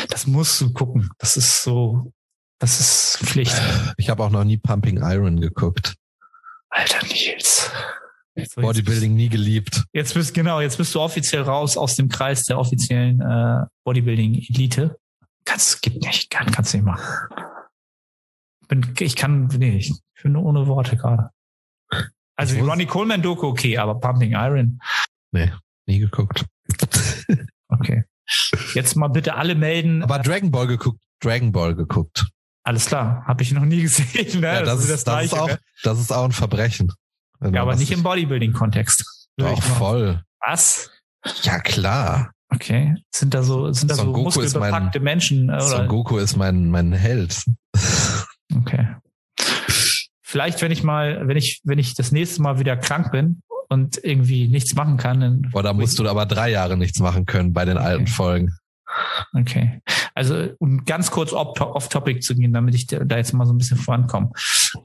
Das 0.10 0.28
musst 0.28 0.62
du 0.62 0.72
gucken. 0.72 1.10
Das 1.18 1.36
ist 1.36 1.64
so 1.64 2.12
Das 2.60 2.80
ist 2.80 3.20
Pflicht. 3.24 3.60
Ich 3.98 4.10
habe 4.10 4.24
auch 4.24 4.30
noch 4.30 4.44
nie 4.44 4.58
Pumping 4.58 4.98
Iron 5.02 5.40
geguckt. 5.40 5.96
Alter 6.70 7.06
Nils. 7.08 7.72
So, 8.46 8.62
Bodybuilding 8.62 9.16
nie 9.16 9.30
geliebt. 9.30 9.86
Jetzt 9.94 10.14
bist 10.14 10.34
genau, 10.34 10.62
jetzt 10.62 10.78
bist 10.78 10.94
du 10.94 11.02
offiziell 11.02 11.42
raus 11.42 11.76
aus 11.76 11.96
dem 11.96 12.08
Kreis 12.08 12.44
der 12.44 12.60
offiziellen 12.60 13.20
äh, 13.20 13.66
Bodybuilding-Elite. 13.84 14.96
Kannst, 15.44 15.82
gibt 15.82 16.04
nicht, 16.04 16.30
kann, 16.30 16.52
kannst 16.52 16.74
nicht 16.74 16.84
machen. 16.84 17.04
Bin, 18.68 18.94
ich 19.00 19.16
kann, 19.16 19.48
nee, 19.58 19.78
ich 19.78 19.94
bin 20.22 20.34
nur 20.34 20.46
ohne 20.46 20.68
Worte 20.68 20.98
gerade. 20.98 21.32
Also 22.36 22.54
die 22.54 22.62
Ronnie 22.62 22.86
Coleman 22.86 23.22
Doku, 23.24 23.48
okay, 23.48 23.78
aber 23.78 24.00
Pumping 24.00 24.34
Iron. 24.34 24.80
Nee, 25.32 25.52
nie 25.88 26.00
geguckt. 26.00 26.46
okay. 27.70 28.04
Jetzt 28.76 28.96
mal 28.96 29.08
bitte 29.08 29.36
alle 29.36 29.56
melden. 29.56 30.04
Aber 30.04 30.20
Dragon 30.20 30.52
Ball 30.52 30.68
geguckt, 30.68 31.02
Dragon 31.22 31.52
Ball 31.52 31.74
geguckt. 31.76 32.28
Alles 32.68 32.88
klar, 32.88 33.24
habe 33.26 33.44
ich 33.44 33.54
noch 33.54 33.64
nie 33.64 33.82
gesehen. 33.84 34.42
Ne? 34.42 34.48
Ja, 34.48 34.62
das, 34.62 34.82
das, 34.82 34.90
ist, 34.90 35.08
das, 35.08 35.16
das 35.16 35.26
ist 35.28 35.34
auch, 35.34 35.48
ne? 35.48 35.60
das 35.84 36.00
ist 36.02 36.12
auch 36.12 36.26
ein 36.26 36.34
Verbrechen. 36.34 36.92
Ja, 37.40 37.62
aber 37.62 37.78
nicht 37.78 37.92
im 37.94 38.04
Bodybuilding-Kontext. 38.04 39.30
Doch, 39.38 39.64
voll. 39.64 40.22
Was? 40.46 40.90
Ja, 41.44 41.60
klar. 41.60 42.32
Okay. 42.50 42.96
Sind 43.16 43.34
da 43.34 43.44
so, 43.44 43.72
sind 43.72 43.90
da 43.90 43.96
Son 43.96 44.14
so 44.14 44.22
muskelbepackte 44.22 45.00
Menschen? 45.00 45.50
Oder? 45.50 45.62
Son 45.62 45.88
Goku 45.88 46.18
ist 46.18 46.36
mein, 46.36 46.70
mein 46.70 46.92
Held. 46.92 47.42
Okay. 48.56 48.96
Vielleicht, 50.24 50.62
wenn 50.62 50.72
ich 50.72 50.82
mal, 50.82 51.28
wenn 51.28 51.36
ich, 51.36 51.60
wenn 51.66 51.80
ich 51.80 51.96
das 51.96 52.14
nächste 52.14 52.42
Mal 52.42 52.60
wieder 52.60 52.78
krank 52.78 53.12
bin 53.12 53.42
und 53.68 54.02
irgendwie 54.02 54.48
nichts 54.48 54.74
machen 54.74 54.96
kann, 54.96 55.20
dann. 55.20 55.42
Boah, 55.52 55.64
da 55.64 55.74
musst 55.74 56.00
du 56.00 56.08
aber 56.08 56.26
drei 56.26 56.50
Jahre 56.50 56.78
nichts 56.78 57.00
machen 57.00 57.26
können 57.26 57.52
bei 57.52 57.66
den 57.66 57.78
okay. 57.78 57.86
alten 57.86 58.08
Folgen. 58.08 58.58
Okay. 59.34 59.82
Also, 60.16 60.50
um 60.60 60.86
ganz 60.86 61.12
kurz 61.12 61.34
off-topic 61.34 62.22
zu 62.22 62.36
gehen, 62.36 62.54
damit 62.54 62.76
ich 62.76 62.88
da 62.88 63.18
jetzt 63.18 63.34
mal 63.34 63.46
so 63.46 63.54
ein 63.54 63.58
bisschen 63.58 63.78
vorankomme. 63.78 64.32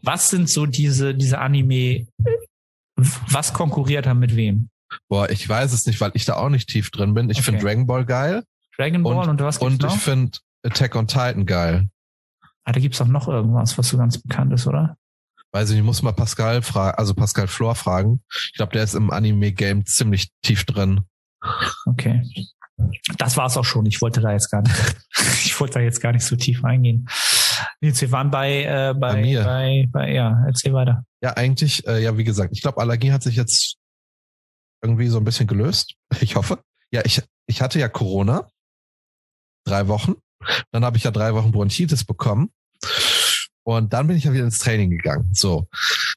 Was 0.03 0.29
sind 0.29 0.49
so 0.49 0.67
diese, 0.67 1.15
diese 1.15 1.39
Anime, 1.39 2.07
was 2.97 3.53
konkurriert 3.53 4.07
da 4.07 4.15
mit 4.15 4.37
wem? 4.37 4.69
Boah, 5.09 5.31
ich 5.31 5.49
weiß 5.49 5.73
es 5.73 5.87
nicht, 5.87 6.01
weil 6.01 6.13
ich 6.15 6.25
da 6.25 6.37
auch 6.37 6.51
nicht 6.51 6.69
tief 6.69 6.91
drin 6.91 7.15
bin. 7.15 7.31
Ich 7.31 7.39
okay. 7.39 7.45
finde 7.45 7.65
Dragon 7.65 7.87
Ball 7.87 8.05
geil. 8.05 8.45
Dragon 8.77 9.03
Ball 9.03 9.17
und, 9.17 9.29
und 9.29 9.41
was 9.41 9.59
gibt's 9.59 9.75
Und 9.75 9.83
noch? 9.83 9.95
ich 9.95 10.01
finde 10.01 10.39
Attack 10.65 10.97
on 10.97 11.07
Titan 11.07 11.47
geil. 11.47 11.89
Ah, 12.65 12.73
da 12.73 12.81
gibt's 12.81 13.01
auch 13.01 13.07
noch 13.07 13.29
irgendwas, 13.29 13.77
was 13.77 13.89
so 13.89 13.99
ganz 13.99 14.19
bekannt 14.19 14.53
ist, 14.53 14.67
oder? 14.67 14.97
Weiß 15.53 15.71
ich, 15.71 15.77
ich 15.77 15.83
muss 15.83 16.03
mal 16.03 16.13
Pascal 16.13 16.63
fragen, 16.63 16.97
also 16.97 17.15
Pascal 17.15 17.47
Flor 17.47 17.75
fragen. 17.75 18.23
Ich 18.31 18.55
glaube, 18.55 18.73
der 18.73 18.85
ist 18.85 18.95
im 18.95 19.11
Anime-Game 19.11 19.85
ziemlich 19.85 20.31
tief 20.43 20.65
drin. 20.65 21.03
Okay. 21.87 22.23
Das 23.19 23.37
war's 23.37 23.57
auch 23.57 23.65
schon. 23.65 23.87
Ich 23.87 24.01
wollte 24.01 24.21
da 24.21 24.33
jetzt 24.33 24.51
gar 24.51 24.63
nicht, 24.63 24.75
ich 25.45 25.59
wollte 25.61 25.75
da 25.75 25.81
jetzt 25.81 26.01
gar 26.01 26.13
nicht 26.13 26.25
so 26.25 26.37
tief 26.37 26.65
eingehen. 26.65 27.09
Nils, 27.81 28.01
wir 28.01 28.11
waren 28.13 28.31
bei, 28.31 28.65
äh, 28.65 28.95
bei, 28.95 29.13
bei, 29.13 29.21
mir. 29.21 29.45
bei, 29.45 29.89
bei, 29.91 30.13
ja, 30.13 30.43
erzähl 30.47 30.73
weiter. 30.73 31.05
Ja, 31.23 31.35
eigentlich, 31.35 31.87
äh, 31.87 32.03
ja, 32.03 32.17
wie 32.17 32.25
gesagt, 32.25 32.51
ich 32.53 32.63
glaube, 32.63 32.81
Allergie 32.81 33.13
hat 33.13 33.23
sich 33.23 33.37
jetzt 33.37 33.77
irgendwie 34.83 35.09
so 35.09 35.19
ein 35.19 35.25
bisschen 35.25 35.47
gelöst. 35.47 35.95
Ich 36.21 36.37
hoffe. 36.37 36.63
Ja, 36.91 37.03
ich, 37.05 37.23
ich 37.47 37.63
hatte 37.63 37.79
ja 37.79 37.89
Corona. 37.89 38.49
Drei 39.65 39.89
Wochen. 39.89 40.15
Dann 40.73 40.85
habe 40.85 40.97
ich 40.97 41.05
ja 41.05 41.11
drei 41.11 41.35
Wochen 41.35 41.53
Bronchitis 41.53 42.05
bekommen. 42.05 42.51
Und 43.65 43.93
dann 43.93 44.09
bin 44.09 44.17
ich 44.17 44.25
ja 44.25 44.33
wieder 44.33 44.45
ins 44.45 44.59
Training 44.59 44.91
gegangen. 44.91 45.31
So. 45.33 45.69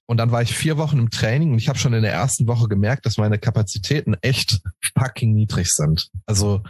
Und 0.08 0.18
dann 0.18 0.32
war 0.32 0.42
ich 0.42 0.56
vier 0.56 0.78
Wochen 0.78 1.00
im 1.00 1.10
Training 1.10 1.52
und 1.52 1.58
ich 1.58 1.68
habe 1.68 1.80
schon 1.80 1.94
in 1.94 2.04
der 2.04 2.14
ersten 2.14 2.48
Woche 2.48 2.68
gemerkt, 2.68 3.06
dass 3.06 3.18
meine 3.18 3.40
Kapazitäten 3.40 4.16
echt 4.22 4.62
fucking 4.98 5.34
niedrig 5.34 5.72
sind. 5.72 6.10
Also 6.26 6.62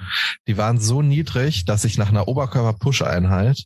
die 0.48 0.58
waren 0.58 0.80
so 0.80 1.02
niedrig, 1.02 1.66
dass 1.66 1.84
ich 1.84 1.98
nach 1.98 2.10
einer 2.10 2.28
Oberkörper-Push-Einheit 2.28 3.66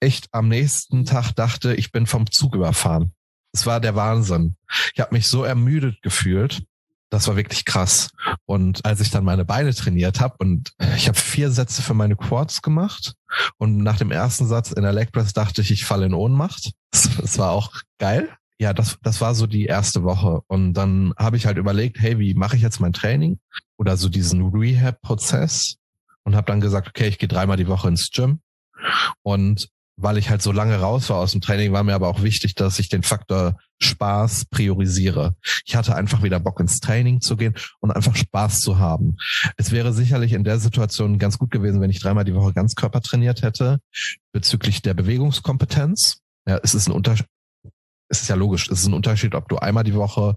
echt 0.00 0.28
am 0.32 0.48
nächsten 0.48 1.04
Tag 1.04 1.32
dachte, 1.32 1.74
ich 1.74 1.90
bin 1.90 2.06
vom 2.06 2.30
Zug 2.30 2.54
überfahren. 2.54 3.12
Es 3.52 3.66
war 3.66 3.80
der 3.80 3.94
Wahnsinn. 3.94 4.56
Ich 4.94 5.00
habe 5.00 5.14
mich 5.14 5.28
so 5.28 5.44
ermüdet 5.44 6.02
gefühlt. 6.02 6.62
Das 7.10 7.28
war 7.28 7.36
wirklich 7.36 7.64
krass. 7.64 8.10
Und 8.44 8.84
als 8.84 9.00
ich 9.00 9.10
dann 9.10 9.24
meine 9.24 9.44
Beine 9.44 9.72
trainiert 9.72 10.20
habe 10.20 10.34
und 10.38 10.72
ich 10.96 11.06
habe 11.06 11.18
vier 11.18 11.50
Sätze 11.50 11.80
für 11.82 11.94
meine 11.94 12.16
Quads 12.16 12.62
gemacht 12.62 13.14
und 13.56 13.78
nach 13.78 13.98
dem 13.98 14.10
ersten 14.10 14.46
Satz 14.46 14.72
in 14.72 14.82
der 14.82 14.92
Leg 14.92 15.12
Press 15.12 15.32
dachte 15.32 15.60
ich, 15.60 15.70
ich 15.70 15.84
falle 15.84 16.06
in 16.06 16.14
Ohnmacht. 16.14 16.72
Das 17.20 17.38
war 17.38 17.50
auch 17.50 17.72
geil. 17.98 18.28
Ja, 18.64 18.72
das, 18.72 18.96
das 19.02 19.20
war 19.20 19.34
so 19.34 19.46
die 19.46 19.66
erste 19.66 20.04
Woche. 20.04 20.40
Und 20.46 20.72
dann 20.72 21.12
habe 21.18 21.36
ich 21.36 21.44
halt 21.44 21.58
überlegt, 21.58 22.00
hey, 22.00 22.18
wie 22.18 22.32
mache 22.32 22.56
ich 22.56 22.62
jetzt 22.62 22.80
mein 22.80 22.94
Training 22.94 23.38
oder 23.76 23.98
so 23.98 24.08
diesen 24.08 24.40
Rehab-Prozess 24.40 25.76
und 26.22 26.34
habe 26.34 26.46
dann 26.46 26.62
gesagt, 26.62 26.88
okay, 26.88 27.08
ich 27.08 27.18
gehe 27.18 27.28
dreimal 27.28 27.58
die 27.58 27.68
Woche 27.68 27.88
ins 27.88 28.10
Gym 28.10 28.40
und 29.20 29.68
weil 29.98 30.16
ich 30.16 30.30
halt 30.30 30.40
so 30.40 30.50
lange 30.50 30.80
raus 30.80 31.10
war 31.10 31.18
aus 31.18 31.32
dem 31.32 31.42
Training, 31.42 31.72
war 31.74 31.84
mir 31.84 31.92
aber 31.92 32.08
auch 32.08 32.22
wichtig, 32.22 32.54
dass 32.54 32.78
ich 32.78 32.88
den 32.88 33.02
Faktor 33.02 33.58
Spaß 33.82 34.46
priorisiere. 34.46 35.36
Ich 35.66 35.76
hatte 35.76 35.94
einfach 35.94 36.22
wieder 36.22 36.40
Bock 36.40 36.58
ins 36.58 36.80
Training 36.80 37.20
zu 37.20 37.36
gehen 37.36 37.54
und 37.80 37.90
einfach 37.90 38.16
Spaß 38.16 38.60
zu 38.60 38.78
haben. 38.78 39.18
Es 39.58 39.72
wäre 39.72 39.92
sicherlich 39.92 40.32
in 40.32 40.42
der 40.42 40.58
Situation 40.58 41.18
ganz 41.18 41.36
gut 41.36 41.50
gewesen, 41.50 41.82
wenn 41.82 41.90
ich 41.90 42.00
dreimal 42.00 42.24
die 42.24 42.34
Woche 42.34 42.54
Ganzkörper 42.54 43.02
trainiert 43.02 43.42
hätte 43.42 43.80
bezüglich 44.32 44.80
der 44.80 44.94
Bewegungskompetenz. 44.94 46.22
Ja, 46.46 46.58
es 46.62 46.74
ist 46.74 46.88
ein 46.88 46.92
Unterschied. 46.92 47.26
Es 48.14 48.22
ist 48.22 48.28
ja 48.28 48.36
logisch, 48.36 48.68
es 48.70 48.80
ist 48.80 48.86
ein 48.86 48.94
Unterschied, 48.94 49.34
ob 49.34 49.48
du 49.48 49.56
einmal 49.56 49.82
die 49.82 49.94
Woche 49.94 50.36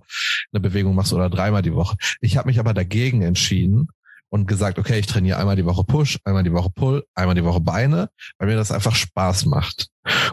eine 0.51 0.59
Bewegung 0.59 0.95
machst 0.95 1.13
oder 1.13 1.29
dreimal 1.29 1.61
die 1.61 1.75
Woche. 1.75 1.95
Ich 2.21 2.35
habe 2.35 2.47
mich 2.47 2.59
aber 2.59 2.73
dagegen 2.73 3.21
entschieden, 3.21 3.89
und 4.29 4.45
gesagt, 4.45 4.77
okay, 4.77 4.99
ich 4.99 5.07
trainiere 5.07 5.39
einmal 5.39 5.55
die 5.55 5.65
Woche 5.65 5.83
Push, 5.83 6.19
einmal 6.25 6.43
die 6.43 6.51
Woche 6.51 6.69
Pull, 6.69 7.05
einmal 7.15 7.35
die 7.35 7.43
Woche 7.43 7.61
Beine, 7.61 8.09
weil 8.37 8.49
mir 8.49 8.55
das 8.55 8.71
einfach 8.71 8.95
Spaß 8.95 9.45
macht. 9.45 9.87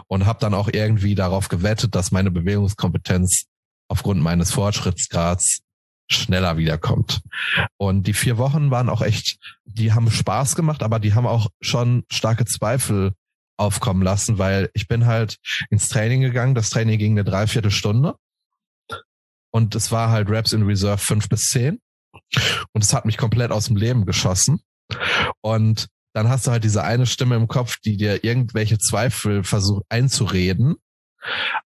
Und 0.07 0.25
habe 0.25 0.39
dann 0.39 0.53
auch 0.53 0.69
irgendwie 0.71 1.15
darauf 1.15 1.47
gewettet, 1.47 1.95
dass 1.95 2.11
meine 2.11 2.31
Bewegungskompetenz 2.31 3.45
aufgrund 3.87 4.21
meines 4.21 4.51
Fortschrittsgrads 4.51 5.61
schneller 6.09 6.57
wiederkommt. 6.57 7.21
Und 7.77 8.05
die 8.07 8.13
vier 8.13 8.37
Wochen 8.37 8.69
waren 8.69 8.89
auch 8.89 9.01
echt, 9.01 9.37
die 9.63 9.93
haben 9.93 10.11
Spaß 10.11 10.55
gemacht, 10.55 10.83
aber 10.83 10.99
die 10.99 11.13
haben 11.13 11.25
auch 11.25 11.47
schon 11.61 12.03
starke 12.11 12.45
Zweifel 12.45 13.13
aufkommen 13.57 14.01
lassen, 14.01 14.37
weil 14.37 14.69
ich 14.73 14.87
bin 14.87 15.05
halt 15.05 15.37
ins 15.69 15.89
Training 15.89 16.21
gegangen. 16.21 16.55
Das 16.55 16.69
Training 16.69 16.99
ging 16.99 17.13
eine 17.13 17.23
Dreiviertelstunde. 17.23 18.15
Und 19.51 19.75
es 19.75 19.91
war 19.91 20.09
halt 20.09 20.29
Raps 20.29 20.53
in 20.53 20.63
Reserve 20.63 20.97
fünf 20.97 21.29
bis 21.29 21.47
zehn. 21.47 21.79
Und 22.73 22.83
es 22.83 22.93
hat 22.93 23.05
mich 23.05 23.17
komplett 23.17 23.51
aus 23.51 23.67
dem 23.67 23.77
Leben 23.77 24.05
geschossen. 24.05 24.59
Und 25.41 25.87
dann 26.13 26.29
hast 26.29 26.47
du 26.47 26.51
halt 26.51 26.63
diese 26.63 26.83
eine 26.83 27.05
Stimme 27.05 27.35
im 27.35 27.47
Kopf, 27.47 27.77
die 27.83 27.97
dir 27.97 28.23
irgendwelche 28.23 28.77
Zweifel 28.77 29.43
versucht 29.43 29.83
einzureden. 29.89 30.75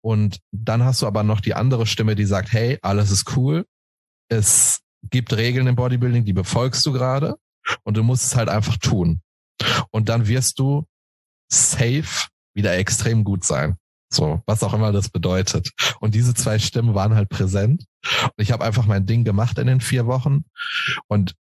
Und 0.00 0.40
dann 0.50 0.84
hast 0.84 1.02
du 1.02 1.06
aber 1.06 1.22
noch 1.22 1.40
die 1.40 1.54
andere 1.54 1.86
Stimme, 1.86 2.14
die 2.14 2.24
sagt, 2.24 2.52
hey, 2.52 2.78
alles 2.82 3.10
ist 3.10 3.36
cool. 3.36 3.66
Es 4.28 4.80
gibt 5.10 5.32
Regeln 5.34 5.66
im 5.66 5.76
Bodybuilding, 5.76 6.24
die 6.24 6.32
befolgst 6.32 6.84
du 6.86 6.92
gerade. 6.92 7.36
Und 7.82 7.96
du 7.96 8.02
musst 8.02 8.24
es 8.24 8.36
halt 8.36 8.48
einfach 8.48 8.76
tun. 8.76 9.20
Und 9.90 10.08
dann 10.08 10.26
wirst 10.26 10.58
du 10.58 10.86
safe 11.50 12.28
wieder 12.54 12.76
extrem 12.76 13.24
gut 13.24 13.44
sein. 13.44 13.76
So, 14.12 14.42
was 14.46 14.62
auch 14.62 14.74
immer 14.74 14.92
das 14.92 15.08
bedeutet. 15.08 15.70
Und 16.00 16.14
diese 16.14 16.34
zwei 16.34 16.58
Stimmen 16.58 16.94
waren 16.94 17.14
halt 17.14 17.28
präsent. 17.28 17.84
Ich 18.36 18.52
habe 18.52 18.64
einfach 18.64 18.86
mein 18.86 19.06
Ding 19.06 19.24
gemacht 19.24 19.58
in 19.58 19.66
den 19.66 19.80
vier 19.80 20.06
Wochen. 20.06 20.44
Und 21.08 21.34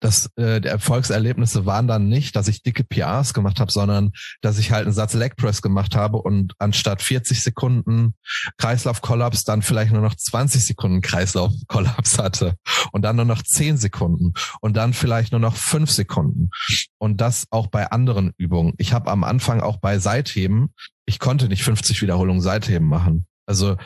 das, 0.00 0.30
äh, 0.36 0.60
die 0.60 0.68
Erfolgserlebnisse 0.68 1.66
waren 1.66 1.88
dann 1.88 2.08
nicht, 2.08 2.36
dass 2.36 2.48
ich 2.48 2.62
dicke 2.62 2.84
PRs 2.84 3.34
gemacht 3.34 3.60
habe, 3.60 3.72
sondern 3.72 4.12
dass 4.40 4.58
ich 4.58 4.70
halt 4.70 4.84
einen 4.84 4.94
Satz 4.94 5.14
Leg 5.14 5.36
Press 5.36 5.62
gemacht 5.62 5.96
habe 5.96 6.18
und 6.18 6.54
anstatt 6.58 7.02
40 7.02 7.42
Sekunden 7.42 8.14
Kreislaufkollaps 8.56 9.44
dann 9.44 9.62
vielleicht 9.62 9.92
nur 9.92 10.02
noch 10.02 10.14
20 10.14 10.64
Sekunden 10.64 11.00
Kreislaufkollaps 11.00 12.18
hatte. 12.18 12.56
Und 12.92 13.02
dann 13.02 13.16
nur 13.16 13.24
noch 13.24 13.42
10 13.42 13.76
Sekunden. 13.76 14.32
Und 14.60 14.76
dann 14.76 14.92
vielleicht 14.92 15.32
nur 15.32 15.40
noch 15.40 15.56
5 15.56 15.90
Sekunden. 15.90 16.50
Und 16.98 17.20
das 17.20 17.46
auch 17.50 17.68
bei 17.68 17.90
anderen 17.90 18.32
Übungen. 18.36 18.74
Ich 18.78 18.92
habe 18.92 19.10
am 19.10 19.24
Anfang 19.24 19.60
auch 19.60 19.78
bei 19.78 19.98
Seitheben, 19.98 20.74
ich 21.06 21.18
konnte 21.18 21.48
nicht 21.48 21.64
50 21.64 22.02
Wiederholungen 22.02 22.42
Seitheben 22.42 22.86
machen. 22.86 23.26
Also 23.46 23.76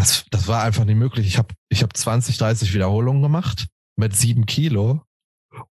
das, 0.00 0.24
das 0.30 0.48
war 0.48 0.62
einfach 0.62 0.84
nicht 0.84 0.96
möglich. 0.96 1.26
Ich 1.26 1.36
habe 1.36 1.54
ich 1.68 1.82
hab 1.82 1.94
20, 1.94 2.38
30 2.38 2.72
Wiederholungen 2.72 3.22
gemacht 3.22 3.66
mit 3.96 4.16
sieben 4.16 4.46
Kilo 4.46 5.02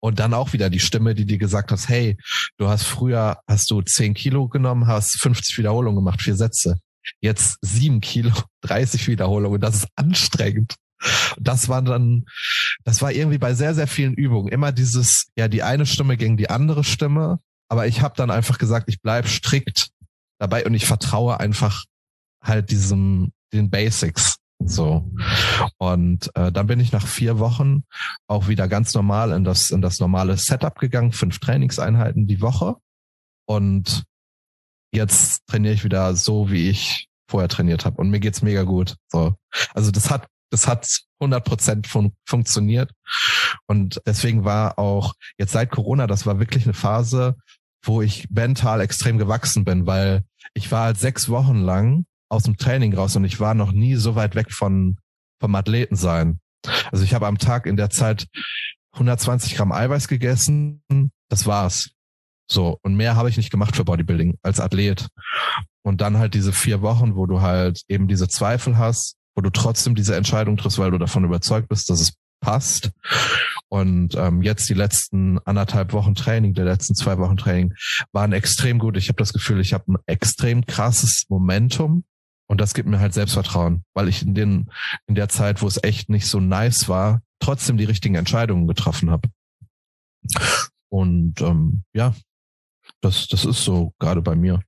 und 0.01 0.19
dann 0.19 0.35
auch 0.35 0.53
wieder 0.53 0.69
die 0.69 0.79
Stimme, 0.79 1.15
die 1.15 1.25
dir 1.25 1.39
gesagt 1.39 1.71
hat, 1.71 1.89
hey, 1.89 2.15
du 2.57 2.67
hast 2.67 2.83
früher, 2.83 3.39
hast 3.47 3.71
du 3.71 3.81
zehn 3.81 4.13
Kilo 4.13 4.47
genommen, 4.47 4.85
hast 4.85 5.19
50 5.19 5.57
Wiederholungen 5.57 5.95
gemacht, 5.95 6.21
vier 6.21 6.35
Sätze. 6.35 6.79
Jetzt 7.21 7.57
sieben 7.61 8.01
Kilo, 8.01 8.31
30 8.61 9.07
Wiederholungen. 9.07 9.59
Das 9.59 9.77
ist 9.77 9.87
anstrengend. 9.95 10.75
Das 11.39 11.67
war 11.67 11.81
dann, 11.81 12.25
das 12.83 13.01
war 13.01 13.11
irgendwie 13.11 13.37
bei 13.39 13.55
sehr, 13.55 13.73
sehr 13.73 13.87
vielen 13.87 14.13
Übungen 14.13 14.49
immer 14.49 14.71
dieses, 14.71 15.29
ja, 15.37 15.47
die 15.47 15.63
eine 15.63 15.87
Stimme 15.87 16.17
gegen 16.17 16.37
die 16.37 16.51
andere 16.51 16.83
Stimme. 16.83 17.39
Aber 17.67 17.87
ich 17.87 18.01
habe 18.01 18.13
dann 18.15 18.29
einfach 18.29 18.59
gesagt, 18.59 18.89
ich 18.89 19.01
bleib 19.01 19.27
strikt 19.27 19.89
dabei 20.39 20.65
und 20.65 20.75
ich 20.75 20.85
vertraue 20.85 21.39
einfach 21.39 21.85
halt 22.43 22.69
diesem, 22.69 23.31
den 23.53 23.69
Basics. 23.69 24.37
So. 24.63 25.09
Und 25.77 26.29
äh, 26.35 26.51
dann 26.51 26.67
bin 26.67 26.79
ich 26.79 26.91
nach 26.91 27.07
vier 27.07 27.39
Wochen 27.39 27.83
auch 28.27 28.47
wieder 28.47 28.67
ganz 28.67 28.93
normal 28.93 29.31
in 29.31 29.43
das, 29.43 29.71
in 29.71 29.81
das 29.81 29.99
normale 29.99 30.37
Setup 30.37 30.77
gegangen, 30.77 31.13
fünf 31.13 31.39
Trainingseinheiten 31.39 32.27
die 32.27 32.41
Woche. 32.41 32.75
Und 33.45 34.03
jetzt 34.93 35.41
trainiere 35.47 35.73
ich 35.73 35.83
wieder 35.83 36.15
so, 36.15 36.51
wie 36.51 36.69
ich 36.69 37.07
vorher 37.29 37.49
trainiert 37.49 37.85
habe 37.85 37.97
und 37.97 38.09
mir 38.09 38.19
geht's 38.19 38.41
mega 38.41 38.63
gut. 38.63 38.95
So, 39.07 39.35
also 39.73 39.91
das 39.91 40.09
hat 40.09 40.27
das 40.51 40.67
hat 40.67 40.87
100 41.19 41.45
Prozent 41.45 41.87
fun 41.87 42.13
funktioniert 42.25 42.91
und 43.67 44.01
deswegen 44.05 44.45
war 44.45 44.79
auch 44.79 45.13
jetzt 45.37 45.51
seit 45.51 45.69
Corona, 45.69 46.07
das 46.07 46.25
war 46.25 46.39
wirklich 46.39 46.63
eine 46.63 46.73
Phase, 46.73 47.37
wo 47.83 48.01
ich 48.01 48.29
mental 48.31 48.81
extrem 48.81 49.17
gewachsen 49.17 49.63
bin, 49.63 49.85
weil 49.85 50.23
ich 50.53 50.71
war 50.71 50.85
halt 50.85 50.97
sechs 50.97 51.29
Wochen 51.29 51.59
lang 51.59 52.05
aus 52.29 52.43
dem 52.43 52.57
Training 52.57 52.93
raus 52.93 53.15
und 53.15 53.25
ich 53.25 53.39
war 53.39 53.53
noch 53.53 53.71
nie 53.71 53.95
so 53.95 54.15
weit 54.15 54.35
weg 54.35 54.51
von 54.51 54.97
vom 55.41 55.55
Athleten 55.55 55.95
sein. 55.95 56.39
Also 56.91 57.03
ich 57.03 57.13
habe 57.13 57.27
am 57.27 57.37
Tag 57.37 57.65
in 57.65 57.77
der 57.77 57.89
Zeit 57.89 58.27
120 58.93 59.55
Gramm 59.55 59.71
Eiweiß 59.71 60.07
gegessen, 60.07 60.81
das 61.29 61.45
war's. 61.45 61.91
So, 62.51 62.79
und 62.81 62.95
mehr 62.95 63.15
habe 63.15 63.29
ich 63.29 63.37
nicht 63.37 63.51
gemacht 63.51 63.75
für 63.75 63.85
Bodybuilding 63.85 64.37
als 64.41 64.59
Athlet. 64.59 65.07
Und 65.83 66.01
dann 66.01 66.17
halt 66.17 66.33
diese 66.33 66.51
vier 66.51 66.81
Wochen, 66.81 67.15
wo 67.15 67.25
du 67.25 67.41
halt 67.41 67.83
eben 67.87 68.07
diese 68.07 68.27
Zweifel 68.27 68.77
hast, 68.77 69.15
wo 69.35 69.41
du 69.41 69.51
trotzdem 69.51 69.95
diese 69.95 70.15
Entscheidung 70.15 70.57
triffst, 70.57 70.79
weil 70.79 70.91
du 70.91 70.97
davon 70.97 71.23
überzeugt 71.23 71.69
bist, 71.69 71.89
dass 71.89 72.01
es 72.01 72.13
passt. 72.41 72.91
Und 73.69 74.15
ähm, 74.15 74.41
jetzt 74.41 74.67
die 74.69 74.73
letzten 74.73 75.37
anderthalb 75.39 75.93
Wochen 75.93 76.15
Training, 76.15 76.55
der 76.55 76.65
letzten 76.65 76.95
zwei 76.95 77.19
Wochen 77.19 77.37
Training 77.37 77.73
waren 78.11 78.33
extrem 78.33 78.79
gut. 78.79 78.97
Ich 78.97 79.09
habe 79.09 79.17
das 79.17 79.31
Gefühl, 79.31 79.59
ich 79.59 79.73
habe 79.73 79.93
ein 79.93 79.97
extrem 80.07 80.65
krasses 80.65 81.25
Momentum 81.29 82.03
und 82.49 82.59
das 82.59 82.73
gibt 82.73 82.89
mir 82.89 82.99
halt 82.99 83.13
Selbstvertrauen, 83.13 83.83
weil 83.93 84.09
ich 84.09 84.23
in 84.23 84.33
den 84.33 84.71
in 85.07 85.15
der 85.15 85.29
Zeit, 85.29 85.61
wo 85.61 85.67
es 85.67 85.81
echt 85.83 86.09
nicht 86.09 86.27
so 86.27 86.39
nice 86.39 86.89
war, 86.89 87.21
trotzdem 87.39 87.77
die 87.77 87.85
richtigen 87.85 88.15
Entscheidungen 88.15 88.67
getroffen 88.67 89.11
habe. 89.11 89.29
Und 90.89 91.39
ähm, 91.41 91.83
ja, 91.93 92.15
das, 93.01 93.27
das 93.27 93.45
ist 93.45 93.63
so 93.63 93.93
gerade 93.99 94.21
bei 94.21 94.35
mir. 94.35 94.61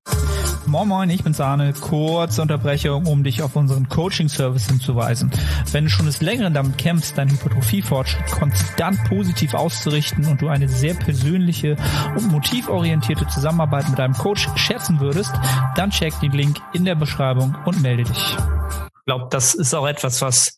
Moin 0.67 0.87
Moin, 0.87 1.09
ich 1.09 1.23
bin 1.23 1.33
Sahne. 1.33 1.73
Kurze 1.73 2.41
Unterbrechung, 2.41 3.05
um 3.05 3.23
dich 3.23 3.41
auf 3.41 3.55
unseren 3.55 3.89
Coaching-Service 3.89 4.67
hinzuweisen. 4.67 5.31
Wenn 5.71 5.85
du 5.85 5.89
schon 5.89 6.05
des 6.05 6.21
Längeren 6.21 6.53
damit 6.53 6.77
kämpfst, 6.77 7.17
deinen 7.17 7.31
Hypertrophie-Fortschritt 7.31 8.25
konstant 8.31 9.03
positiv 9.05 9.53
auszurichten 9.53 10.25
und 10.27 10.41
du 10.41 10.47
eine 10.47 10.69
sehr 10.69 10.93
persönliche 10.93 11.75
und 12.15 12.31
motivorientierte 12.31 13.27
Zusammenarbeit 13.27 13.89
mit 13.89 13.99
deinem 13.99 14.13
Coach 14.13 14.47
schätzen 14.55 14.99
würdest, 14.99 15.33
dann 15.75 15.89
check 15.89 16.19
den 16.19 16.31
Link 16.31 16.59
in 16.73 16.85
der 16.85 16.95
Beschreibung 16.95 17.55
und 17.65 17.81
melde 17.81 18.03
dich 18.03 18.37
glaube, 19.11 19.27
das 19.29 19.53
ist 19.53 19.73
auch 19.73 19.87
etwas, 19.87 20.21
was 20.21 20.57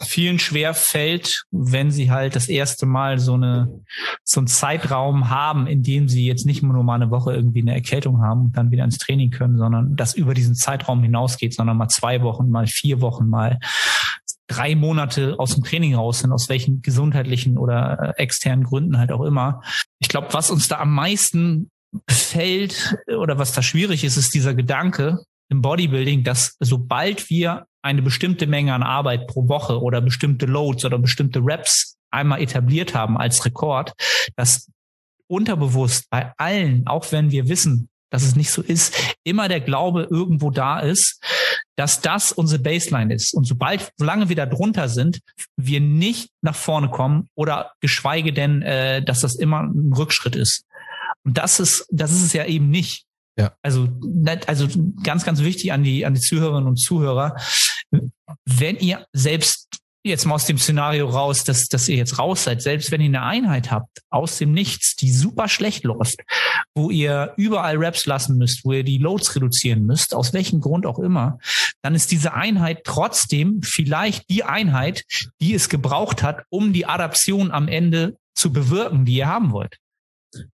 vielen 0.00 0.38
schwer 0.38 0.74
fällt, 0.74 1.44
wenn 1.50 1.90
sie 1.90 2.10
halt 2.10 2.36
das 2.36 2.48
erste 2.48 2.86
Mal 2.86 3.18
so 3.18 3.34
eine 3.34 3.80
so 4.24 4.40
einen 4.40 4.46
Zeitraum 4.46 5.30
haben, 5.30 5.66
in 5.66 5.82
dem 5.82 6.08
sie 6.08 6.26
jetzt 6.26 6.46
nicht 6.46 6.62
nur 6.62 6.82
mal 6.82 6.94
eine 6.94 7.10
Woche 7.10 7.32
irgendwie 7.32 7.60
eine 7.60 7.74
Erkältung 7.74 8.22
haben 8.22 8.46
und 8.46 8.56
dann 8.56 8.70
wieder 8.70 8.84
ins 8.84 8.98
Training 8.98 9.30
können, 9.30 9.56
sondern 9.56 9.96
das 9.96 10.14
über 10.14 10.34
diesen 10.34 10.54
Zeitraum 10.54 11.02
hinausgeht, 11.02 11.54
sondern 11.54 11.76
mal 11.76 11.88
zwei 11.88 12.22
Wochen, 12.22 12.50
mal 12.50 12.66
vier 12.66 13.00
Wochen, 13.00 13.28
mal 13.28 13.58
drei 14.46 14.74
Monate 14.74 15.36
aus 15.38 15.54
dem 15.54 15.64
Training 15.64 15.94
raus 15.94 16.20
sind, 16.20 16.32
aus 16.32 16.48
welchen 16.48 16.82
gesundheitlichen 16.82 17.58
oder 17.58 18.14
äh, 18.18 18.22
externen 18.22 18.64
Gründen 18.64 18.98
halt 18.98 19.12
auch 19.12 19.22
immer. 19.22 19.62
Ich 19.98 20.08
glaube, 20.08 20.28
was 20.32 20.50
uns 20.50 20.68
da 20.68 20.78
am 20.78 20.94
meisten 20.94 21.70
fällt 22.08 22.96
oder 23.16 23.38
was 23.38 23.52
da 23.52 23.62
schwierig 23.62 24.04
ist, 24.04 24.16
ist 24.16 24.34
dieser 24.34 24.54
Gedanke 24.54 25.20
im 25.48 25.62
Bodybuilding, 25.62 26.24
dass 26.24 26.56
sobald 26.60 27.30
wir 27.30 27.66
eine 27.84 28.02
bestimmte 28.02 28.46
Menge 28.46 28.72
an 28.72 28.82
Arbeit 28.82 29.26
pro 29.26 29.46
Woche 29.48 29.80
oder 29.80 30.00
bestimmte 30.00 30.46
Loads 30.46 30.84
oder 30.84 30.98
bestimmte 30.98 31.40
Reps 31.40 31.96
einmal 32.10 32.40
etabliert 32.40 32.94
haben 32.94 33.18
als 33.18 33.44
Rekord, 33.44 33.92
dass 34.36 34.70
unterbewusst 35.26 36.08
bei 36.10 36.32
allen, 36.38 36.86
auch 36.86 37.12
wenn 37.12 37.30
wir 37.30 37.48
wissen, 37.48 37.88
dass 38.10 38.22
es 38.22 38.36
nicht 38.36 38.50
so 38.50 38.62
ist, 38.62 39.16
immer 39.24 39.48
der 39.48 39.60
Glaube 39.60 40.06
irgendwo 40.10 40.50
da 40.50 40.78
ist, 40.80 41.22
dass 41.76 42.00
das 42.00 42.32
unsere 42.32 42.62
Baseline 42.62 43.12
ist. 43.12 43.34
Und 43.34 43.44
sobald, 43.44 43.90
solange 43.96 44.28
wir 44.28 44.36
da 44.36 44.46
drunter 44.46 44.88
sind, 44.88 45.20
wir 45.56 45.80
nicht 45.80 46.30
nach 46.40 46.54
vorne 46.54 46.88
kommen 46.88 47.28
oder 47.34 47.72
geschweige 47.80 48.32
denn, 48.32 48.62
äh, 48.62 49.02
dass 49.02 49.20
das 49.20 49.34
immer 49.34 49.64
ein 49.64 49.92
Rückschritt 49.92 50.36
ist. 50.36 50.64
Und 51.24 51.36
das 51.36 51.58
ist, 51.58 51.86
das 51.90 52.12
ist 52.12 52.22
es 52.22 52.32
ja 52.32 52.44
eben 52.44 52.70
nicht. 52.70 53.04
Ja. 53.36 53.54
Also, 53.62 53.88
also 54.46 54.68
ganz, 55.02 55.24
ganz 55.24 55.42
wichtig 55.42 55.72
an 55.72 55.82
die, 55.82 56.06
an 56.06 56.14
die 56.14 56.20
Zuhörerinnen 56.20 56.68
und 56.68 56.76
Zuhörer. 56.76 57.36
Wenn 58.44 58.76
ihr 58.76 59.06
selbst 59.12 59.68
jetzt 60.04 60.26
mal 60.26 60.34
aus 60.34 60.44
dem 60.44 60.58
Szenario 60.58 61.08
raus, 61.08 61.44
dass, 61.44 61.66
dass 61.68 61.88
ihr 61.88 61.96
jetzt 61.96 62.18
raus 62.18 62.44
seid, 62.44 62.60
selbst 62.60 62.90
wenn 62.90 63.00
ihr 63.00 63.06
eine 63.06 63.22
Einheit 63.22 63.70
habt 63.70 64.02
aus 64.10 64.36
dem 64.36 64.52
Nichts, 64.52 64.96
die 64.96 65.10
super 65.10 65.48
schlecht 65.48 65.82
läuft, 65.84 66.20
wo 66.74 66.90
ihr 66.90 67.32
überall 67.36 67.82
Raps 67.82 68.04
lassen 68.04 68.36
müsst, 68.36 68.64
wo 68.64 68.72
ihr 68.72 68.84
die 68.84 68.98
Loads 68.98 69.34
reduzieren 69.34 69.86
müsst, 69.86 70.14
aus 70.14 70.34
welchem 70.34 70.60
Grund 70.60 70.84
auch 70.84 70.98
immer, 70.98 71.38
dann 71.82 71.94
ist 71.94 72.12
diese 72.12 72.34
Einheit 72.34 72.82
trotzdem 72.84 73.62
vielleicht 73.62 74.28
die 74.28 74.44
Einheit, 74.44 75.04
die 75.40 75.54
es 75.54 75.70
gebraucht 75.70 76.22
hat, 76.22 76.42
um 76.50 76.74
die 76.74 76.84
Adaption 76.84 77.50
am 77.50 77.66
Ende 77.66 78.18
zu 78.34 78.52
bewirken, 78.52 79.06
die 79.06 79.14
ihr 79.14 79.28
haben 79.28 79.52
wollt. 79.52 79.78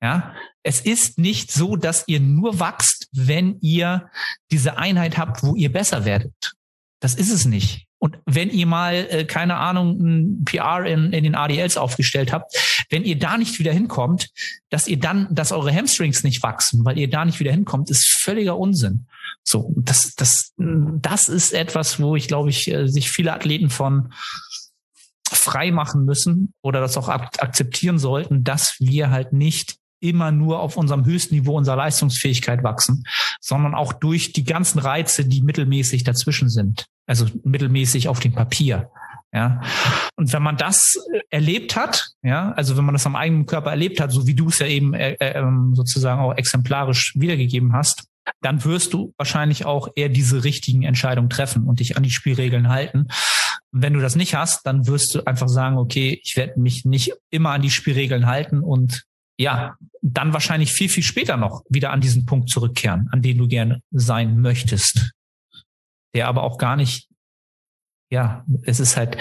Ja, 0.01 0.33
es 0.63 0.81
ist 0.81 1.17
nicht 1.17 1.51
so, 1.51 1.75
dass 1.75 2.03
ihr 2.07 2.19
nur 2.19 2.59
wachst, 2.59 3.07
wenn 3.11 3.57
ihr 3.61 4.09
diese 4.51 4.77
Einheit 4.77 5.17
habt, 5.17 5.43
wo 5.43 5.55
ihr 5.55 5.71
besser 5.71 6.05
werdet. 6.05 6.53
Das 6.99 7.15
ist 7.15 7.31
es 7.31 7.45
nicht. 7.45 7.85
Und 7.97 8.19
wenn 8.25 8.49
ihr 8.49 8.65
mal, 8.65 9.07
äh, 9.09 9.25
keine 9.25 9.55
Ahnung, 9.55 9.99
ein 9.99 10.45
PR 10.45 10.85
in, 10.85 11.11
in 11.11 11.23
den 11.23 11.35
ADLs 11.35 11.77
aufgestellt 11.77 12.31
habt, 12.31 12.55
wenn 12.89 13.03
ihr 13.03 13.17
da 13.17 13.37
nicht 13.37 13.57
wieder 13.57 13.71
hinkommt, 13.71 14.29
dass 14.69 14.87
ihr 14.87 14.99
dann, 14.99 15.27
dass 15.33 15.51
eure 15.51 15.73
Hamstrings 15.73 16.23
nicht 16.23 16.43
wachsen, 16.43 16.85
weil 16.85 16.99
ihr 16.99 17.09
da 17.09 17.25
nicht 17.25 17.39
wieder 17.39 17.51
hinkommt, 17.51 17.89
ist 17.89 18.07
völliger 18.07 18.57
Unsinn. 18.57 19.07
So, 19.43 19.73
das, 19.77 20.13
das, 20.15 20.53
das 20.57 21.29
ist 21.29 21.53
etwas, 21.53 21.99
wo 21.99 22.15
ich 22.15 22.27
glaube 22.27 22.49
ich, 22.49 22.71
äh, 22.71 22.87
sich 22.87 23.09
viele 23.09 23.33
Athleten 23.33 23.69
von 23.69 24.13
frei 25.45 25.71
machen 25.71 26.05
müssen 26.05 26.53
oder 26.61 26.81
das 26.81 26.97
auch 26.97 27.07
akzeptieren 27.07 27.99
sollten, 27.99 28.43
dass 28.43 28.75
wir 28.79 29.11
halt 29.11 29.31
nicht 29.31 29.77
immer 30.01 30.31
nur 30.31 30.59
auf 30.59 30.77
unserem 30.77 31.05
höchsten 31.05 31.35
Niveau 31.35 31.57
unserer 31.57 31.77
Leistungsfähigkeit 31.77 32.63
wachsen, 32.63 33.05
sondern 33.39 33.73
auch 33.73 33.93
durch 33.93 34.33
die 34.33 34.43
ganzen 34.43 34.79
Reize, 34.79 35.25
die 35.25 35.41
mittelmäßig 35.41 36.03
dazwischen 36.03 36.49
sind. 36.49 36.85
Also 37.07 37.27
mittelmäßig 37.43 38.07
auf 38.07 38.19
dem 38.19 38.33
Papier. 38.33 38.89
Ja. 39.33 39.61
Und 40.15 40.31
wenn 40.31 40.43
man 40.43 40.57
das 40.57 40.97
erlebt 41.29 41.75
hat, 41.75 42.09
ja, 42.23 42.51
also 42.53 42.77
wenn 42.77 42.85
man 42.85 42.95
das 42.95 43.05
am 43.05 43.15
eigenen 43.15 43.45
Körper 43.45 43.69
erlebt 43.69 43.99
hat, 43.99 44.11
so 44.11 44.27
wie 44.27 44.33
du 44.33 44.47
es 44.47 44.59
ja 44.59 44.67
eben 44.67 44.93
äh, 44.93 45.13
äh, 45.13 45.37
ähm, 45.37 45.73
sozusagen 45.75 46.21
auch 46.21 46.35
exemplarisch 46.35 47.13
wiedergegeben 47.15 47.73
hast, 47.73 48.05
dann 48.41 48.63
wirst 48.63 48.93
du 48.93 49.13
wahrscheinlich 49.17 49.65
auch 49.65 49.89
eher 49.95 50.09
diese 50.09 50.43
richtigen 50.43 50.83
Entscheidungen 50.83 51.29
treffen 51.29 51.65
und 51.65 51.79
dich 51.79 51.97
an 51.97 52.03
die 52.03 52.11
Spielregeln 52.11 52.69
halten. 52.69 53.07
Wenn 53.77 53.93
du 53.93 53.99
das 53.99 54.15
nicht 54.15 54.35
hast, 54.35 54.65
dann 54.65 54.87
wirst 54.87 55.13
du 55.13 55.25
einfach 55.25 55.49
sagen, 55.49 55.77
okay, 55.77 56.19
ich 56.23 56.37
werde 56.37 56.59
mich 56.59 56.85
nicht 56.85 57.11
immer 57.29 57.51
an 57.51 57.61
die 57.61 57.69
Spielregeln 57.69 58.25
halten 58.25 58.61
und 58.61 59.03
ja, 59.37 59.75
dann 60.01 60.31
wahrscheinlich 60.31 60.71
viel, 60.71 60.87
viel 60.87 61.03
später 61.03 61.35
noch 61.35 61.63
wieder 61.69 61.91
an 61.91 61.99
diesen 61.99 62.25
Punkt 62.25 62.49
zurückkehren, 62.49 63.09
an 63.11 63.21
den 63.21 63.37
du 63.37 63.49
gerne 63.49 63.81
sein 63.91 64.39
möchtest. 64.39 65.11
Der 66.13 66.29
aber 66.29 66.43
auch 66.43 66.57
gar 66.57 66.77
nicht, 66.77 67.09
ja, 68.09 68.45
es 68.63 68.79
ist 68.79 68.95
halt, 68.95 69.17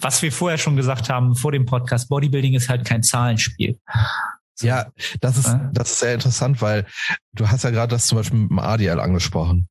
was 0.00 0.22
wir 0.22 0.30
vorher 0.30 0.58
schon 0.58 0.76
gesagt 0.76 1.08
haben 1.08 1.34
vor 1.34 1.50
dem 1.50 1.66
Podcast, 1.66 2.08
Bodybuilding 2.08 2.54
ist 2.54 2.68
halt 2.68 2.84
kein 2.84 3.02
Zahlenspiel. 3.02 3.80
Ja, 4.60 4.92
das 5.20 5.38
ist, 5.38 5.56
das 5.72 5.90
ist 5.90 5.98
sehr 5.98 6.14
interessant, 6.14 6.62
weil 6.62 6.86
du 7.32 7.48
hast 7.48 7.64
ja 7.64 7.70
gerade 7.70 7.90
das 7.90 8.06
zum 8.06 8.18
Beispiel 8.18 8.38
mit 8.38 8.50
dem 8.50 8.58
ADL 8.60 9.00
angesprochen. 9.00 9.68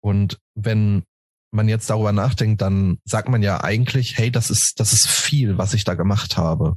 Und 0.00 0.38
wenn 0.54 1.04
man 1.50 1.68
jetzt 1.68 1.90
darüber 1.90 2.12
nachdenkt, 2.12 2.62
dann 2.62 2.98
sagt 3.04 3.28
man 3.28 3.42
ja 3.42 3.62
eigentlich, 3.62 4.16
hey, 4.16 4.30
das 4.30 4.50
ist, 4.50 4.74
das 4.78 4.92
ist 4.92 5.06
viel, 5.08 5.58
was 5.58 5.74
ich 5.74 5.84
da 5.84 5.94
gemacht 5.94 6.36
habe. 6.36 6.76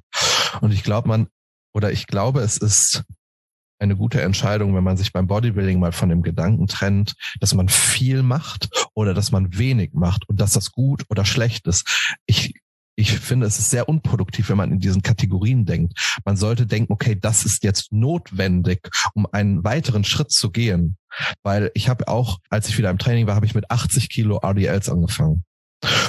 Und 0.62 0.72
ich 0.72 0.84
glaube, 0.84 1.08
man, 1.08 1.28
oder 1.74 1.92
ich 1.92 2.08
glaube, 2.08 2.42
es 2.42 2.58
ist 2.58 3.04
eine 3.80 3.96
gute 3.96 4.22
Entscheidung, 4.22 4.76
wenn 4.76 4.84
man 4.84 4.98
sich 4.98 5.12
beim 5.12 5.28
Bodybuilding 5.28 5.80
mal 5.80 5.92
von 5.92 6.10
dem 6.10 6.22
Gedanken 6.22 6.68
trennt, 6.68 7.16
dass 7.40 7.54
man 7.54 7.70
viel 7.70 8.24
macht 8.24 8.70
oder 8.94 9.14
dass 9.14 9.32
man 9.32 9.58
wenig 9.58 9.92
macht 9.94 10.28
und 10.30 10.40
dass 10.40 10.54
das 10.54 10.72
gut 10.72 11.04
oder 11.10 11.26
schlecht 11.26 11.68
ist. 11.68 12.16
Ich, 12.26 12.54
ich 12.96 13.12
finde, 13.12 13.48
es 13.48 13.58
ist 13.58 13.70
sehr 13.70 13.90
unproduktiv, 13.90 14.50
wenn 14.50 14.58
man 14.58 14.72
in 14.72 14.80
diesen 14.80 15.02
Kategorien 15.02 15.66
denkt. 15.66 16.18
Man 16.26 16.38
sollte 16.38 16.66
denken, 16.66 16.94
okay, 16.94 17.18
das 17.20 17.46
ist 17.46 17.64
jetzt 17.64 17.92
notwendig, 17.92 18.88
um 19.14 19.28
einen 19.32 19.64
weiteren 19.64 20.04
Schritt 20.04 20.32
zu 20.32 20.52
gehen. 20.52 20.98
Weil 21.42 21.72
ich 21.74 21.90
habe 21.90 22.08
auch, 22.08 22.40
als 22.50 22.70
ich 22.70 22.78
wieder 22.78 22.90
im 22.90 22.98
Training 22.98 23.28
war, 23.28 23.36
habe 23.36 23.46
ich 23.46 23.56
mit 23.56 23.70
80 23.70 24.10
Kilo 24.10 24.38
RDLs 24.38 24.90
angefangen. 24.90 25.44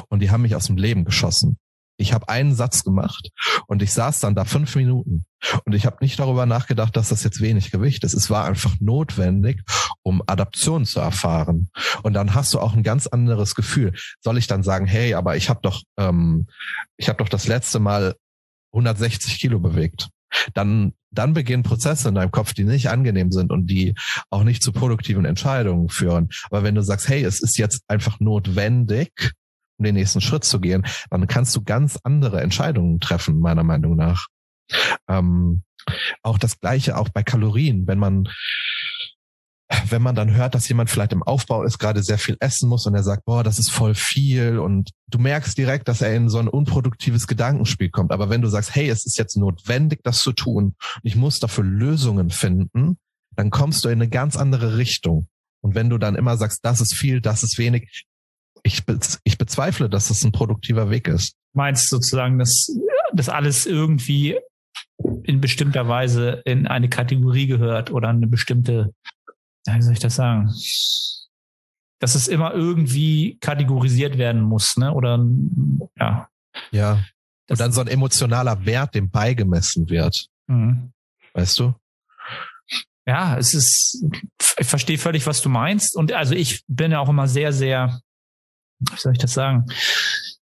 Und 0.09 0.20
die 0.20 0.31
haben 0.31 0.42
mich 0.42 0.55
aus 0.55 0.66
dem 0.66 0.77
Leben 0.77 1.05
geschossen. 1.05 1.59
Ich 1.96 2.12
habe 2.12 2.28
einen 2.28 2.54
Satz 2.54 2.83
gemacht 2.83 3.30
und 3.66 3.83
ich 3.83 3.92
saß 3.92 4.20
dann 4.20 4.35
da 4.35 4.44
fünf 4.44 4.74
Minuten 4.76 5.24
und 5.64 5.74
ich 5.74 5.87
habe 5.87 5.98
nicht 6.00 6.18
darüber 6.18 6.46
nachgedacht, 6.46 6.96
dass 6.96 7.11
das 7.11 7.22
jetzt 7.22 7.40
wenig 7.40 7.70
Gewicht 7.70 8.04
ist. 8.04 8.14
Es 8.14 8.30
war 8.30 8.44
einfach 8.44 8.74
notwendig, 8.80 9.62
um 10.02 10.22
Adaption 10.26 10.85
zu 10.85 11.00
erfahren. 11.00 11.70
Und 12.02 12.14
dann 12.14 12.35
hast 12.35 12.52
du 12.54 12.61
auch 12.61 12.74
ein 12.74 12.83
ganz 12.83 13.07
anderes 13.07 13.54
Gefühl. 13.54 13.92
Soll 14.20 14.38
ich 14.38 14.46
dann 14.46 14.62
sagen, 14.62 14.87
hey, 14.87 15.14
aber 15.14 15.37
ich 15.37 15.48
habe 15.48 15.61
doch, 15.62 15.83
ähm, 15.98 16.46
ich 16.96 17.09
habe 17.09 17.18
doch 17.18 17.28
das 17.28 17.46
letzte 17.46 17.78
Mal 17.78 18.14
160 18.72 19.38
Kilo 19.38 19.61
bewegt. 19.61 20.09
dann, 20.54 20.92
dann 21.11 21.33
beginnen 21.33 21.62
Prozesse 21.62 22.09
in 22.09 22.14
deinem 22.14 22.33
Kopf, 22.33 22.54
die 22.54 22.64
nicht 22.64 22.88
angenehm 22.88 23.30
sind 23.30 23.52
und 23.52 23.66
die 23.68 23.94
auch 24.30 24.44
nicht 24.44 24.62
zu 24.62 24.72
produktiven 24.72 25.24
Entscheidungen 25.24 25.88
führen. 25.88 26.28
Aber 26.50 26.62
wenn 26.62 26.74
du 26.74 26.83
sagst, 26.83 27.09
hey, 27.09 27.22
es 27.22 27.40
ist 27.40 27.57
jetzt 27.59 27.83
einfach 27.88 28.20
notwendig, 28.20 29.33
um 29.78 29.84
den 29.84 29.94
nächsten 29.94 30.20
Schritt 30.20 30.44
zu 30.44 30.60
gehen, 30.60 30.87
dann 31.10 31.26
kannst 31.26 31.54
du 31.56 31.62
ganz 31.62 31.98
andere 32.02 32.40
Entscheidungen 32.40 33.00
treffen, 33.00 33.40
meiner 33.40 33.64
Meinung 33.64 33.96
nach. 33.96 34.26
Ähm, 35.08 35.62
auch 36.22 36.38
das 36.38 36.60
Gleiche 36.60 36.96
auch 36.96 37.08
bei 37.08 37.22
Kalorien, 37.22 37.87
wenn 37.87 37.98
man 37.98 38.28
wenn 39.88 40.02
man 40.02 40.14
dann 40.14 40.34
hört, 40.34 40.54
dass 40.54 40.68
jemand 40.68 40.90
vielleicht 40.90 41.12
im 41.12 41.22
Aufbau 41.22 41.62
ist, 41.62 41.78
gerade 41.78 42.02
sehr 42.02 42.18
viel 42.18 42.37
essen 42.40 42.68
muss 42.68 42.87
und 42.87 42.94
er 42.94 43.02
sagt, 43.02 43.24
boah, 43.24 43.42
das 43.42 43.58
ist 43.58 43.70
voll 43.70 43.94
viel 43.94 44.58
und 44.58 44.90
du 45.08 45.18
merkst 45.18 45.56
direkt, 45.56 45.88
dass 45.88 46.02
er 46.02 46.14
in 46.14 46.28
so 46.28 46.38
ein 46.38 46.48
unproduktives 46.48 47.26
Gedankenspiel 47.26 47.90
kommt. 47.90 48.12
Aber 48.12 48.30
wenn 48.30 48.42
du 48.42 48.48
sagst, 48.48 48.74
hey, 48.74 48.88
es 48.88 49.06
ist 49.06 49.18
jetzt 49.18 49.37
notwendig, 49.37 50.00
das 50.04 50.20
zu 50.20 50.32
tun 50.32 50.74
und 50.76 51.00
ich 51.02 51.16
muss 51.16 51.40
dafür 51.40 51.64
Lösungen 51.64 52.30
finden, 52.30 52.98
dann 53.37 53.50
kommst 53.50 53.84
du 53.84 53.88
in 53.88 54.00
eine 54.00 54.08
ganz 54.08 54.37
andere 54.37 54.76
Richtung. 54.76 55.28
Und 55.60 55.74
wenn 55.74 55.88
du 55.88 55.98
dann 55.98 56.14
immer 56.14 56.37
sagst, 56.37 56.60
das 56.62 56.80
ist 56.80 56.94
viel, 56.94 57.20
das 57.20 57.42
ist 57.42 57.58
wenig, 57.58 58.04
ich, 58.64 58.85
be 58.85 58.98
ich 59.22 59.38
bezweifle, 59.38 59.88
dass 59.88 60.09
das 60.09 60.24
ein 60.24 60.33
produktiver 60.33 60.90
Weg 60.90 61.07
ist. 61.07 61.35
Meinst 61.53 61.88
sozusagen, 61.88 62.38
dass 62.38 62.68
das 63.12 63.29
alles 63.29 63.66
irgendwie 63.66 64.38
in 65.22 65.40
bestimmter 65.40 65.87
Weise 65.87 66.42
in 66.44 66.66
eine 66.66 66.88
Kategorie 66.88 67.46
gehört 67.46 67.92
oder 67.92 68.09
eine 68.09 68.27
bestimmte 68.27 68.92
wie 69.66 69.83
soll 69.83 69.92
ich 69.92 69.98
das 69.98 70.16
sagen? 70.16 70.53
Dass 72.00 72.14
es 72.14 72.29
immer 72.29 72.53
irgendwie 72.53 73.38
kategorisiert 73.40 74.18
werden 74.18 74.42
muss, 74.42 74.77
ne? 74.77 74.92
Oder 74.92 75.24
ja. 75.98 76.29
Ja. 76.70 77.05
Und 77.48 77.61
dann 77.61 77.72
so 77.72 77.81
ein 77.81 77.88
emotionaler 77.88 78.64
Wert, 78.66 78.94
dem 78.94 79.11
beigemessen 79.11 79.88
wird. 79.88 80.27
Mhm. 80.46 80.92
Weißt 81.33 81.59
du? 81.59 81.74
Ja, 83.07 83.37
es 83.37 83.53
ist, 83.53 84.05
ich 84.59 84.66
verstehe 84.66 84.96
völlig, 84.96 85.27
was 85.27 85.42
du 85.42 85.50
meinst. 85.50 85.96
Und 85.96 86.12
also 86.12 86.35
ich 86.35 86.64
bin 86.68 86.90
ja 86.90 87.00
auch 87.00 87.09
immer 87.09 87.29
sehr, 87.29 87.53
sehr, 87.53 88.00
wie 88.90 88.99
soll 88.99 89.12
ich 89.12 89.18
das 89.18 89.33
sagen? 89.33 89.66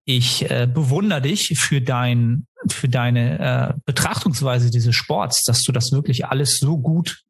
Ich 0.04 0.50
äh, 0.50 0.66
bewundere 0.66 1.22
dich 1.22 1.58
für 1.58 1.80
dein, 1.80 2.46
für 2.68 2.88
deine 2.88 3.38
äh, 3.38 3.80
Betrachtungsweise 3.84 4.70
dieses 4.70 4.94
Sports, 4.94 5.44
dass 5.44 5.62
du 5.62 5.72
das 5.72 5.92
wirklich 5.92 6.26
alles 6.26 6.58
so 6.58 6.78
gut 6.78 7.22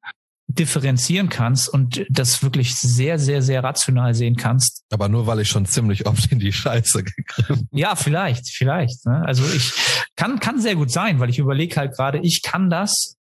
differenzieren 0.54 1.28
kannst 1.28 1.68
und 1.68 2.04
das 2.08 2.42
wirklich 2.42 2.74
sehr, 2.74 3.18
sehr, 3.18 3.42
sehr 3.42 3.62
rational 3.62 4.14
sehen 4.14 4.36
kannst. 4.36 4.84
Aber 4.90 5.08
nur 5.08 5.26
weil 5.26 5.40
ich 5.40 5.48
schon 5.48 5.66
ziemlich 5.66 6.06
oft 6.06 6.30
in 6.32 6.38
die 6.38 6.52
Scheiße 6.52 7.04
gegriffen. 7.04 7.68
Ja, 7.72 7.94
vielleicht, 7.94 8.48
vielleicht. 8.48 9.06
Ne? 9.06 9.22
Also 9.24 9.44
ich 9.44 9.72
kann, 10.16 10.40
kann 10.40 10.60
sehr 10.60 10.74
gut 10.74 10.90
sein, 10.90 11.20
weil 11.20 11.30
ich 11.30 11.38
überlege 11.38 11.76
halt 11.76 11.94
gerade, 11.94 12.18
ich 12.18 12.42
kann 12.42 12.68
das 12.70 13.16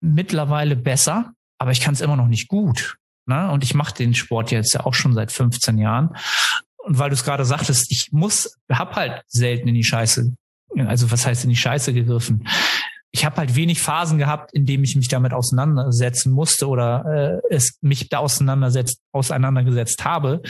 mittlerweile 0.00 0.74
besser, 0.74 1.32
aber 1.58 1.70
ich 1.70 1.80
kann 1.80 1.94
es 1.94 2.00
immer 2.00 2.16
noch 2.16 2.28
nicht 2.28 2.48
gut. 2.48 2.96
Ne? 3.26 3.50
Und 3.50 3.62
ich 3.62 3.74
mache 3.74 3.94
den 3.94 4.14
Sport 4.14 4.50
jetzt 4.50 4.74
ja 4.74 4.84
auch 4.84 4.94
schon 4.94 5.14
seit 5.14 5.30
15 5.30 5.78
Jahren. 5.78 6.16
Und 6.84 6.98
weil 6.98 7.10
du 7.10 7.14
es 7.14 7.24
gerade 7.24 7.44
sagtest, 7.44 7.90
ich 7.90 8.10
muss, 8.12 8.58
hab 8.70 8.96
halt 8.96 9.22
selten 9.28 9.68
in 9.68 9.74
die 9.74 9.84
Scheiße 9.84 10.32
also 10.86 11.10
was 11.10 11.26
heißt 11.26 11.44
in 11.44 11.50
die 11.50 11.56
Scheiße 11.56 11.92
gegriffen? 11.92 12.48
ich 13.14 13.26
habe 13.26 13.36
halt 13.36 13.54
wenig 13.54 13.80
Phasen 13.80 14.18
gehabt, 14.18 14.52
in 14.54 14.64
denen 14.64 14.84
ich 14.84 14.96
mich 14.96 15.08
damit 15.08 15.34
auseinandersetzen 15.34 16.32
musste 16.32 16.66
oder 16.66 17.40
äh, 17.50 17.54
es 17.54 17.76
mich 17.82 18.08
da 18.08 18.18
auseinandersetzt, 18.18 19.00
auseinandergesetzt 19.12 20.02
habe, 20.04 20.40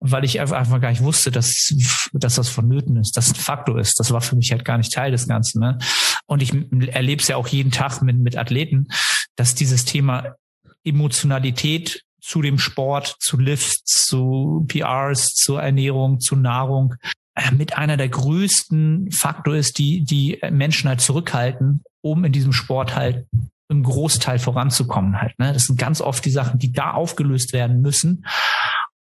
weil 0.00 0.24
ich 0.24 0.40
einfach 0.40 0.80
gar 0.80 0.90
nicht 0.90 1.02
wusste, 1.02 1.30
dass, 1.30 1.72
dass 2.12 2.34
das 2.34 2.48
vonnöten 2.48 2.96
ist, 2.96 3.16
dass 3.16 3.30
ein 3.30 3.36
Faktor 3.36 3.78
ist. 3.78 4.00
Das 4.00 4.10
war 4.10 4.20
für 4.20 4.34
mich 4.34 4.50
halt 4.50 4.64
gar 4.64 4.78
nicht 4.78 4.92
Teil 4.92 5.12
des 5.12 5.28
Ganzen. 5.28 5.60
Ne? 5.60 5.78
Und 6.26 6.42
ich 6.42 6.52
erlebe 6.92 7.22
es 7.22 7.28
ja 7.28 7.36
auch 7.36 7.46
jeden 7.46 7.70
Tag 7.70 8.02
mit, 8.02 8.18
mit 8.18 8.36
Athleten, 8.36 8.88
dass 9.36 9.54
dieses 9.54 9.84
Thema 9.84 10.34
Emotionalität 10.82 12.02
zu 12.26 12.42
dem 12.42 12.58
Sport, 12.58 13.16
zu 13.20 13.38
Lifts, 13.38 14.04
zu 14.06 14.66
PRs, 14.68 15.34
zur 15.34 15.62
Ernährung, 15.62 16.18
zu 16.18 16.34
Nahrung, 16.34 16.96
äh, 17.36 17.52
mit 17.52 17.78
einer 17.78 17.96
der 17.96 18.08
größten 18.08 19.12
Faktor 19.12 19.54
ist, 19.54 19.78
die 19.78 20.04
die 20.04 20.40
Menschen 20.50 20.88
halt 20.88 21.00
zurückhalten, 21.00 21.84
um 22.02 22.24
in 22.24 22.32
diesem 22.32 22.52
Sport 22.52 22.96
halt 22.96 23.26
im 23.68 23.84
Großteil 23.84 24.38
voranzukommen 24.40 25.20
halt. 25.20 25.38
Ne? 25.38 25.52
Das 25.52 25.66
sind 25.66 25.78
ganz 25.78 26.00
oft 26.00 26.24
die 26.24 26.30
Sachen, 26.30 26.58
die 26.58 26.72
da 26.72 26.92
aufgelöst 26.92 27.52
werden 27.52 27.80
müssen, 27.80 28.26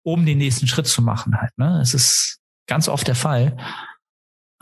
um 0.02 0.24
den 0.24 0.38
nächsten 0.38 0.66
Schritt 0.66 0.86
zu 0.86 1.02
machen 1.02 1.38
halt. 1.38 1.56
Ne? 1.58 1.78
Es 1.82 1.92
ist 1.92 2.38
ganz 2.66 2.88
oft 2.88 3.06
der 3.06 3.14
Fall. 3.14 3.56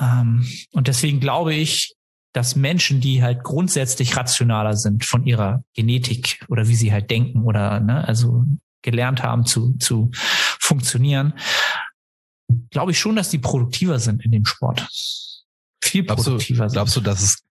Ähm, 0.01 0.47
und 0.73 0.89
deswegen 0.89 1.21
glaube 1.21 1.55
ich, 1.55 1.95
dass 2.39 2.55
Menschen, 2.55 3.01
die 3.01 3.21
halt 3.21 3.43
grundsätzlich 3.43 4.17
rationaler 4.17 4.77
sind 4.77 5.05
von 5.05 5.27
ihrer 5.27 5.65
Genetik 5.75 6.39
oder 6.47 6.69
wie 6.69 6.77
sie 6.77 6.93
halt 6.93 7.11
denken 7.11 7.43
oder 7.43 7.81
ne, 7.81 8.07
also 8.07 8.45
gelernt 8.81 9.25
haben 9.25 9.45
zu, 9.45 9.73
zu 9.79 10.13
funktionieren, 10.61 11.35
glaube 12.71 12.93
ich 12.93 12.99
schon, 13.01 13.17
dass 13.17 13.31
die 13.31 13.41
produktiver 13.41 13.99
sind 13.99 14.25
in 14.25 14.31
dem 14.31 14.45
Sport. 14.45 14.87
Viel 15.83 16.05
produktiver 16.05 16.69
glaubst 16.69 16.95
du, 16.95 17.01
glaubst 17.03 17.19
du, 17.19 17.23
dass 17.23 17.23
es, 17.23 17.43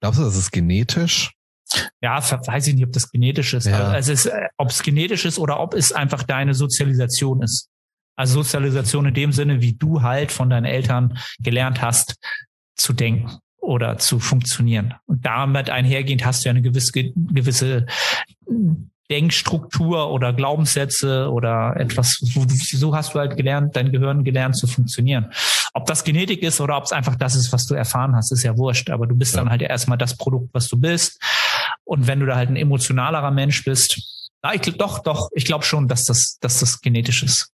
glaubst 0.00 0.20
du, 0.20 0.22
dass 0.22 0.36
es 0.36 0.52
genetisch? 0.52 1.32
Ja, 2.00 2.22
weiß 2.22 2.68
ich 2.68 2.74
nicht, 2.76 2.84
ob 2.84 2.92
das 2.92 3.10
genetisch 3.10 3.52
ist. 3.52 3.66
Ja. 3.66 3.88
Also 3.88 4.12
es 4.12 4.26
ist, 4.26 4.32
ob 4.58 4.70
es 4.70 4.80
genetisch 4.84 5.24
ist 5.24 5.40
oder 5.40 5.58
ob 5.58 5.74
es 5.74 5.90
einfach 5.90 6.22
deine 6.22 6.54
Sozialisation 6.54 7.42
ist. 7.42 7.68
Also 8.14 8.44
Sozialisation 8.44 9.06
in 9.06 9.14
dem 9.14 9.32
Sinne, 9.32 9.60
wie 9.60 9.72
du 9.72 10.02
halt 10.02 10.30
von 10.30 10.50
deinen 10.50 10.66
Eltern 10.66 11.18
gelernt 11.40 11.82
hast, 11.82 12.14
zu 12.76 12.92
denken 12.92 13.40
oder 13.60 13.98
zu 13.98 14.18
funktionieren. 14.18 14.94
Und 15.06 15.24
damit 15.26 15.70
einhergehend 15.70 16.24
hast 16.24 16.44
du 16.44 16.48
ja 16.48 16.50
eine 16.50 16.62
gewisse, 16.62 16.92
gewisse 16.92 17.86
Denkstruktur 19.10 20.10
oder 20.10 20.32
Glaubenssätze 20.32 21.30
oder 21.30 21.74
etwas, 21.78 22.18
so 22.20 22.94
hast 22.94 23.14
du 23.14 23.18
halt 23.18 23.36
gelernt, 23.36 23.74
dein 23.74 23.90
Gehirn 23.90 24.22
gelernt 24.22 24.56
zu 24.56 24.66
funktionieren. 24.66 25.32
Ob 25.72 25.86
das 25.86 26.04
Genetik 26.04 26.42
ist 26.42 26.60
oder 26.60 26.76
ob 26.76 26.84
es 26.84 26.92
einfach 26.92 27.16
das 27.16 27.34
ist, 27.34 27.52
was 27.52 27.66
du 27.66 27.74
erfahren 27.74 28.14
hast, 28.14 28.32
ist 28.32 28.42
ja 28.42 28.56
wurscht. 28.56 28.90
Aber 28.90 29.06
du 29.06 29.14
bist 29.14 29.34
ja. 29.34 29.40
dann 29.40 29.50
halt 29.50 29.62
erstmal 29.62 29.98
das 29.98 30.16
Produkt, 30.16 30.50
was 30.52 30.68
du 30.68 30.78
bist. 30.78 31.20
Und 31.84 32.06
wenn 32.06 32.20
du 32.20 32.26
da 32.26 32.36
halt 32.36 32.50
ein 32.50 32.56
emotionalerer 32.56 33.30
Mensch 33.30 33.64
bist, 33.64 33.98
na, 34.42 34.54
ich, 34.54 34.60
doch, 34.60 35.00
doch, 35.00 35.30
ich 35.32 35.46
glaube 35.46 35.64
schon, 35.64 35.88
dass 35.88 36.04
das, 36.04 36.38
dass 36.40 36.60
das 36.60 36.80
genetisch 36.80 37.22
ist. 37.22 37.50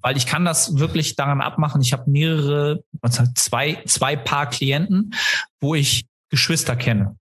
Weil 0.00 0.16
ich 0.16 0.26
kann 0.26 0.44
das 0.44 0.78
wirklich 0.78 1.16
daran 1.16 1.40
abmachen. 1.40 1.80
Ich 1.80 1.92
habe 1.92 2.10
mehrere, 2.10 2.84
also 3.02 3.24
zwei, 3.34 3.82
zwei 3.86 4.16
Paar 4.16 4.48
Klienten, 4.48 5.14
wo 5.60 5.74
ich 5.74 6.06
Geschwister 6.30 6.76
kenne. 6.76 7.16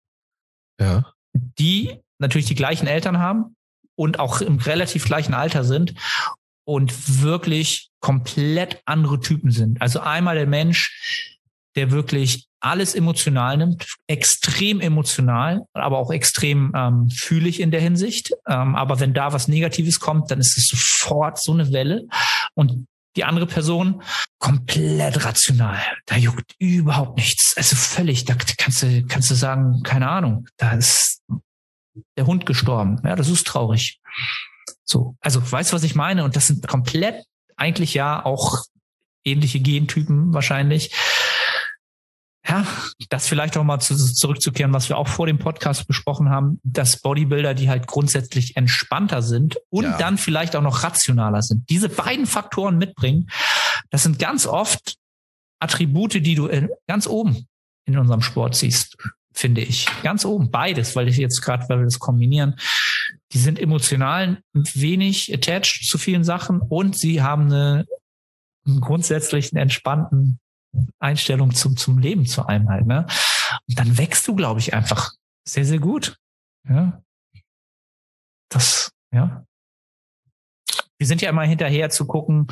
Ja. 0.80 1.12
Die 1.34 2.00
natürlich 2.18 2.48
die 2.48 2.56
gleichen 2.56 2.88
Eltern 2.88 3.20
haben 3.20 3.56
und 3.96 4.20
auch 4.20 4.42
im 4.42 4.58
relativ 4.58 5.06
gleichen 5.06 5.34
Alter 5.34 5.64
sind 5.64 5.94
und 6.66 7.22
wirklich 7.22 7.90
komplett 8.00 8.82
andere 8.86 9.20
Typen 9.20 9.52
sind. 9.52 9.82
Also 9.82 10.00
einmal 10.00 10.36
der 10.36 10.48
Mensch, 10.48 11.40
der 11.76 11.92
wirklich 11.92 12.48
alles 12.66 12.96
emotional 12.96 13.58
nimmt, 13.58 13.86
extrem 14.08 14.82
emotional, 14.82 15.62
aber 15.74 16.00
auch 16.00 16.12
extrem 16.12 16.72
ähm, 16.76 17.10
fühlig 17.12 17.60
in 17.60 17.70
der 17.70 17.80
Hinsicht. 17.80 18.34
Ähm, 18.48 18.76
aber 18.76 19.00
wenn 19.00 19.14
da 19.14 19.34
was 19.34 19.48
Negatives 19.48 20.00
kommt, 20.00 20.32
dann 20.32 20.40
ist 20.40 20.58
es 20.58 20.68
sofort 20.68 21.40
so 21.40 21.54
eine 21.54 21.72
Welle. 21.72 22.08
Und 22.56 22.88
die 23.16 23.24
andere 23.24 23.46
Person 23.46 24.02
komplett 24.40 25.24
rational. 25.24 25.80
Da 26.08 26.18
juckt 26.18 26.56
überhaupt 26.58 27.18
nichts. 27.18 27.54
Also 27.56 27.76
völlig, 27.76 28.26
da 28.26 28.36
kannst 28.58 28.82
du, 28.82 29.06
kannst 29.06 29.30
du 29.30 29.36
sagen, 29.36 29.84
keine 29.84 30.10
Ahnung, 30.10 30.48
da 30.58 30.72
ist 30.72 31.22
der 32.18 32.26
Hund 32.26 32.48
gestorben. 32.48 33.00
Ja, 33.06 33.16
das 33.16 33.30
ist 33.30 33.46
traurig. 33.46 34.00
So, 34.84 35.16
also 35.22 35.40
weißt 35.52 35.72
du, 35.72 35.76
was 35.76 35.84
ich 35.84 35.94
meine? 35.94 36.24
Und 36.24 36.36
das 36.36 36.48
sind 36.48 36.68
komplett 36.68 37.24
eigentlich 37.56 37.94
ja 37.94 38.26
auch 38.26 38.66
ähnliche 39.24 39.60
Gentypen 39.60 40.34
wahrscheinlich. 40.34 40.92
Ja, 42.64 42.68
das 43.10 43.28
vielleicht 43.28 43.58
auch 43.58 43.64
mal 43.64 43.80
zu, 43.80 43.96
zurückzukehren, 43.96 44.74
was 44.74 44.90
wir 44.90 44.98
auch 44.98 45.08
vor 45.08 45.28
dem 45.28 45.40
Podcast 45.40 45.88
besprochen 45.88 46.30
haben, 46.30 46.60
dass 46.64 47.02
Bodybuilder, 47.02 47.54
die 47.54 47.70
halt 47.70 47.88
grundsätzlich 47.88 48.56
entspannter 48.56 49.22
sind 49.22 49.58
und 49.70 49.86
ja. 49.86 49.98
dann 49.98 50.18
vielleicht 50.18 50.56
auch 50.56 50.62
noch 50.62 50.84
rationaler 50.84 51.42
sind, 51.42 51.70
diese 51.70 51.90
beiden 51.90 52.26
Faktoren 52.26 52.78
mitbringen, 52.78 53.30
das 53.90 54.04
sind 54.04 54.20
ganz 54.20 54.46
oft 54.46 54.96
Attribute, 55.60 56.14
die 56.14 56.36
du 56.36 56.50
ganz 56.88 57.08
oben 57.08 57.48
in 57.86 57.98
unserem 57.98 58.22
Sport 58.22 58.56
siehst 58.56 58.98
finde 59.36 59.62
ich. 59.62 59.88
Ganz 60.02 60.24
oben, 60.26 60.50
beides, 60.50 60.96
weil 60.96 61.10
ich 61.10 61.18
jetzt 61.18 61.42
gerade, 61.42 61.68
weil 61.68 61.80
wir 61.80 61.86
das 61.86 62.00
kombinieren. 62.00 62.56
Die 63.34 63.38
sind 63.38 63.60
emotional 63.60 64.40
wenig 64.54 65.34
attached 65.34 65.86
zu 65.86 65.98
vielen 65.98 66.24
Sachen 66.24 66.62
und 66.62 66.98
sie 66.98 67.22
haben 67.22 67.48
eine, 67.48 67.86
einen 68.66 68.80
grundsätzlichen 68.80 69.58
entspannten 69.58 70.40
Einstellung 71.00 71.54
zum, 71.54 71.78
zum 71.78 71.98
Leben 71.98 72.26
zu 72.26 72.46
einem 72.46 72.70
halt. 72.70 72.86
Ne? 72.86 73.06
Und 73.68 73.80
dann 73.80 73.98
wächst 73.98 74.28
du, 74.28 74.36
glaube 74.36 74.60
ich, 74.60 74.74
einfach 74.74 75.12
sehr, 75.48 75.66
sehr 75.66 75.80
gut. 75.80 76.18
Ja. 76.68 77.02
Das, 78.50 78.92
ja. 79.12 79.46
wir 80.98 81.08
sind 81.08 81.22
ja 81.22 81.30
immer 81.30 81.44
hinterher 81.44 81.90
zu 81.90 82.06
gucken, 82.06 82.48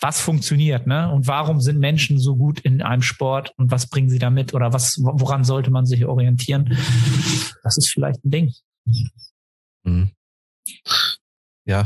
was 0.00 0.20
funktioniert, 0.20 0.86
ne? 0.86 1.10
Und 1.10 1.26
warum 1.26 1.60
sind 1.60 1.78
Menschen 1.78 2.18
so 2.18 2.36
gut 2.36 2.60
in 2.60 2.82
einem 2.82 3.02
Sport 3.02 3.52
und 3.56 3.70
was 3.70 3.88
bringen 3.88 4.10
sie 4.10 4.18
damit 4.18 4.54
oder 4.54 4.72
was, 4.72 4.98
woran 5.00 5.44
sollte 5.44 5.70
man 5.70 5.86
sich 5.86 6.04
orientieren? 6.04 6.76
Das 7.62 7.76
ist 7.76 7.90
vielleicht 7.90 8.24
ein 8.24 8.30
Ding. 8.30 8.54
Mhm. 9.84 10.10
Ja, 11.64 11.84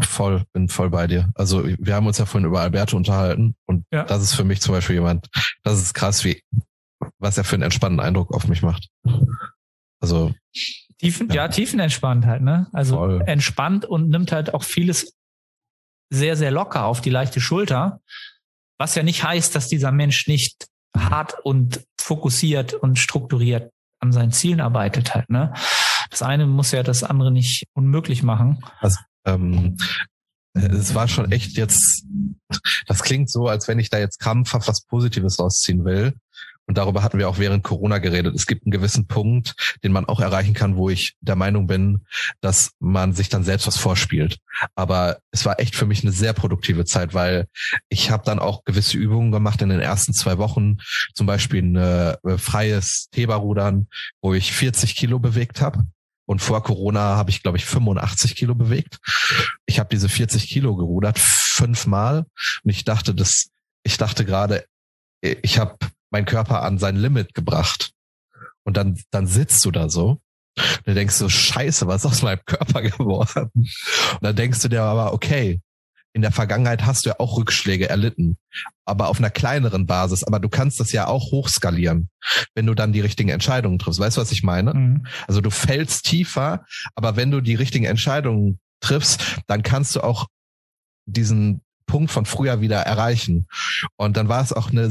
voll, 0.00 0.44
bin 0.52 0.68
voll 0.68 0.90
bei 0.90 1.06
dir. 1.06 1.30
Also 1.34 1.64
wir 1.64 1.94
haben 1.94 2.06
uns 2.06 2.18
ja 2.18 2.26
vorhin 2.26 2.48
über 2.48 2.60
Alberto 2.60 2.96
unterhalten 2.96 3.54
und 3.66 3.84
ja. 3.92 4.04
das 4.04 4.22
ist 4.22 4.34
für 4.34 4.44
mich 4.44 4.60
zum 4.60 4.74
Beispiel 4.74 4.96
jemand, 4.96 5.28
das 5.62 5.80
ist 5.80 5.94
krass, 5.94 6.24
wie 6.24 6.42
was 7.18 7.38
er 7.38 7.44
für 7.44 7.56
einen 7.56 7.62
entspannten 7.64 8.00
Eindruck 8.00 8.32
auf 8.34 8.48
mich 8.48 8.62
macht. 8.62 8.88
Also 10.00 10.34
Tiefen, 10.98 11.28
ja. 11.28 11.34
ja, 11.36 11.48
tiefenentspannt 11.48 12.26
halt, 12.26 12.42
ne? 12.42 12.68
Also 12.72 12.96
Voll. 12.96 13.22
entspannt 13.26 13.86
und 13.86 14.10
nimmt 14.10 14.32
halt 14.32 14.52
auch 14.52 14.64
vieles 14.64 15.14
sehr, 16.12 16.36
sehr 16.36 16.50
locker 16.50 16.84
auf 16.84 17.00
die 17.00 17.10
leichte 17.10 17.40
Schulter. 17.40 18.00
Was 18.78 18.94
ja 18.94 19.02
nicht 19.02 19.24
heißt, 19.24 19.54
dass 19.54 19.68
dieser 19.68 19.92
Mensch 19.92 20.26
nicht 20.26 20.66
hart 20.96 21.36
und 21.42 21.84
fokussiert 21.98 22.74
und 22.74 22.98
strukturiert 22.98 23.70
an 24.00 24.12
seinen 24.12 24.32
Zielen 24.32 24.60
arbeitet 24.60 25.14
halt, 25.14 25.30
ne? 25.30 25.54
Das 26.10 26.22
eine 26.22 26.46
muss 26.46 26.72
ja 26.72 26.82
das 26.82 27.02
andere 27.04 27.30
nicht 27.30 27.66
unmöglich 27.72 28.22
machen. 28.22 28.64
Also, 28.80 28.98
ähm, 29.24 29.76
es 30.52 30.94
war 30.94 31.08
schon 31.08 31.30
echt 31.30 31.56
jetzt, 31.56 32.04
das 32.86 33.02
klingt 33.02 33.30
so, 33.30 33.46
als 33.46 33.68
wenn 33.68 33.78
ich 33.78 33.90
da 33.90 33.98
jetzt 33.98 34.18
krampfhaft 34.18 34.68
was 34.68 34.82
Positives 34.82 35.38
rausziehen 35.38 35.84
will. 35.84 36.14
Und 36.66 36.78
darüber 36.78 37.02
hatten 37.02 37.18
wir 37.18 37.28
auch 37.28 37.38
während 37.38 37.64
Corona 37.64 37.98
geredet. 37.98 38.32
Es 38.36 38.46
gibt 38.46 38.64
einen 38.64 38.70
gewissen 38.70 39.08
Punkt, 39.08 39.54
den 39.82 39.90
man 39.90 40.04
auch 40.04 40.20
erreichen 40.20 40.54
kann, 40.54 40.76
wo 40.76 40.88
ich 40.88 41.16
der 41.20 41.34
Meinung 41.34 41.66
bin, 41.66 42.06
dass 42.40 42.70
man 42.78 43.12
sich 43.12 43.28
dann 43.28 43.42
selbst 43.42 43.66
was 43.66 43.76
vorspielt. 43.76 44.38
Aber 44.76 45.18
es 45.32 45.44
war 45.44 45.58
echt 45.58 45.74
für 45.74 45.86
mich 45.86 46.04
eine 46.04 46.12
sehr 46.12 46.32
produktive 46.32 46.84
Zeit, 46.84 47.12
weil 47.12 47.48
ich 47.88 48.12
habe 48.12 48.22
dann 48.24 48.38
auch 48.38 48.64
gewisse 48.64 48.98
Übungen 48.98 49.32
gemacht 49.32 49.60
in 49.62 49.68
den 49.68 49.80
ersten 49.80 50.12
zwei 50.12 50.38
Wochen, 50.38 50.76
zum 51.12 51.26
Beispiel 51.26 51.60
ein 51.60 51.74
äh, 51.74 52.38
freies 52.38 53.08
Theberrudern, 53.10 53.88
wo 54.22 54.32
ich 54.34 54.52
40 54.52 54.94
Kilo 54.94 55.18
bewegt 55.18 55.60
habe. 55.60 55.86
Und 56.30 56.38
vor 56.38 56.62
Corona 56.62 57.16
habe 57.16 57.30
ich, 57.30 57.42
glaube 57.42 57.58
ich, 57.58 57.64
85 57.64 58.36
Kilo 58.36 58.54
bewegt. 58.54 59.00
Ich 59.66 59.80
habe 59.80 59.88
diese 59.88 60.08
40 60.08 60.48
Kilo 60.48 60.76
gerudert, 60.76 61.18
fünfmal. 61.18 62.24
Und 62.62 62.70
ich 62.70 62.84
dachte, 62.84 63.16
das, 63.16 63.48
ich 63.82 63.96
dachte 63.96 64.24
gerade, 64.24 64.64
ich 65.22 65.58
habe 65.58 65.76
mein 66.10 66.26
Körper 66.26 66.62
an 66.62 66.78
sein 66.78 66.94
Limit 66.94 67.34
gebracht. 67.34 67.90
Und 68.62 68.76
dann, 68.76 68.96
dann 69.10 69.26
sitzt 69.26 69.64
du 69.64 69.72
da 69.72 69.88
so. 69.88 70.20
Und 70.56 70.82
dann 70.84 70.94
denkst 70.94 71.18
du, 71.18 71.28
scheiße, 71.28 71.88
was 71.88 72.04
ist 72.04 72.10
aus 72.12 72.22
meinem 72.22 72.44
Körper 72.46 72.82
geworden? 72.82 73.50
Und 73.52 74.22
dann 74.22 74.36
denkst 74.36 74.62
du 74.62 74.68
dir 74.68 74.84
aber, 74.84 75.12
okay, 75.12 75.60
in 76.12 76.22
der 76.22 76.32
Vergangenheit 76.32 76.84
hast 76.84 77.04
du 77.04 77.10
ja 77.10 77.16
auch 77.18 77.36
Rückschläge 77.36 77.88
erlitten, 77.88 78.36
aber 78.84 79.08
auf 79.08 79.18
einer 79.18 79.30
kleineren 79.30 79.86
Basis. 79.86 80.24
Aber 80.24 80.40
du 80.40 80.48
kannst 80.48 80.80
das 80.80 80.92
ja 80.92 81.06
auch 81.06 81.30
hochskalieren, 81.30 82.08
wenn 82.54 82.66
du 82.66 82.74
dann 82.74 82.92
die 82.92 83.00
richtigen 83.00 83.30
Entscheidungen 83.30 83.78
triffst. 83.78 84.00
Weißt 84.00 84.16
du, 84.16 84.20
was 84.20 84.32
ich 84.32 84.42
meine? 84.42 84.74
Mhm. 84.74 85.06
Also 85.28 85.40
du 85.40 85.50
fällst 85.50 86.04
tiefer, 86.06 86.64
aber 86.94 87.16
wenn 87.16 87.30
du 87.30 87.40
die 87.40 87.54
richtigen 87.54 87.84
Entscheidungen 87.84 88.58
triffst, 88.80 89.40
dann 89.46 89.62
kannst 89.62 89.94
du 89.96 90.00
auch 90.00 90.26
diesen 91.06 91.62
Punkt 91.86 92.12
von 92.12 92.24
früher 92.24 92.60
wieder 92.60 92.80
erreichen. 92.80 93.46
Und 93.96 94.16
dann 94.16 94.28
war 94.28 94.42
es 94.42 94.52
auch 94.52 94.70
eine, 94.70 94.90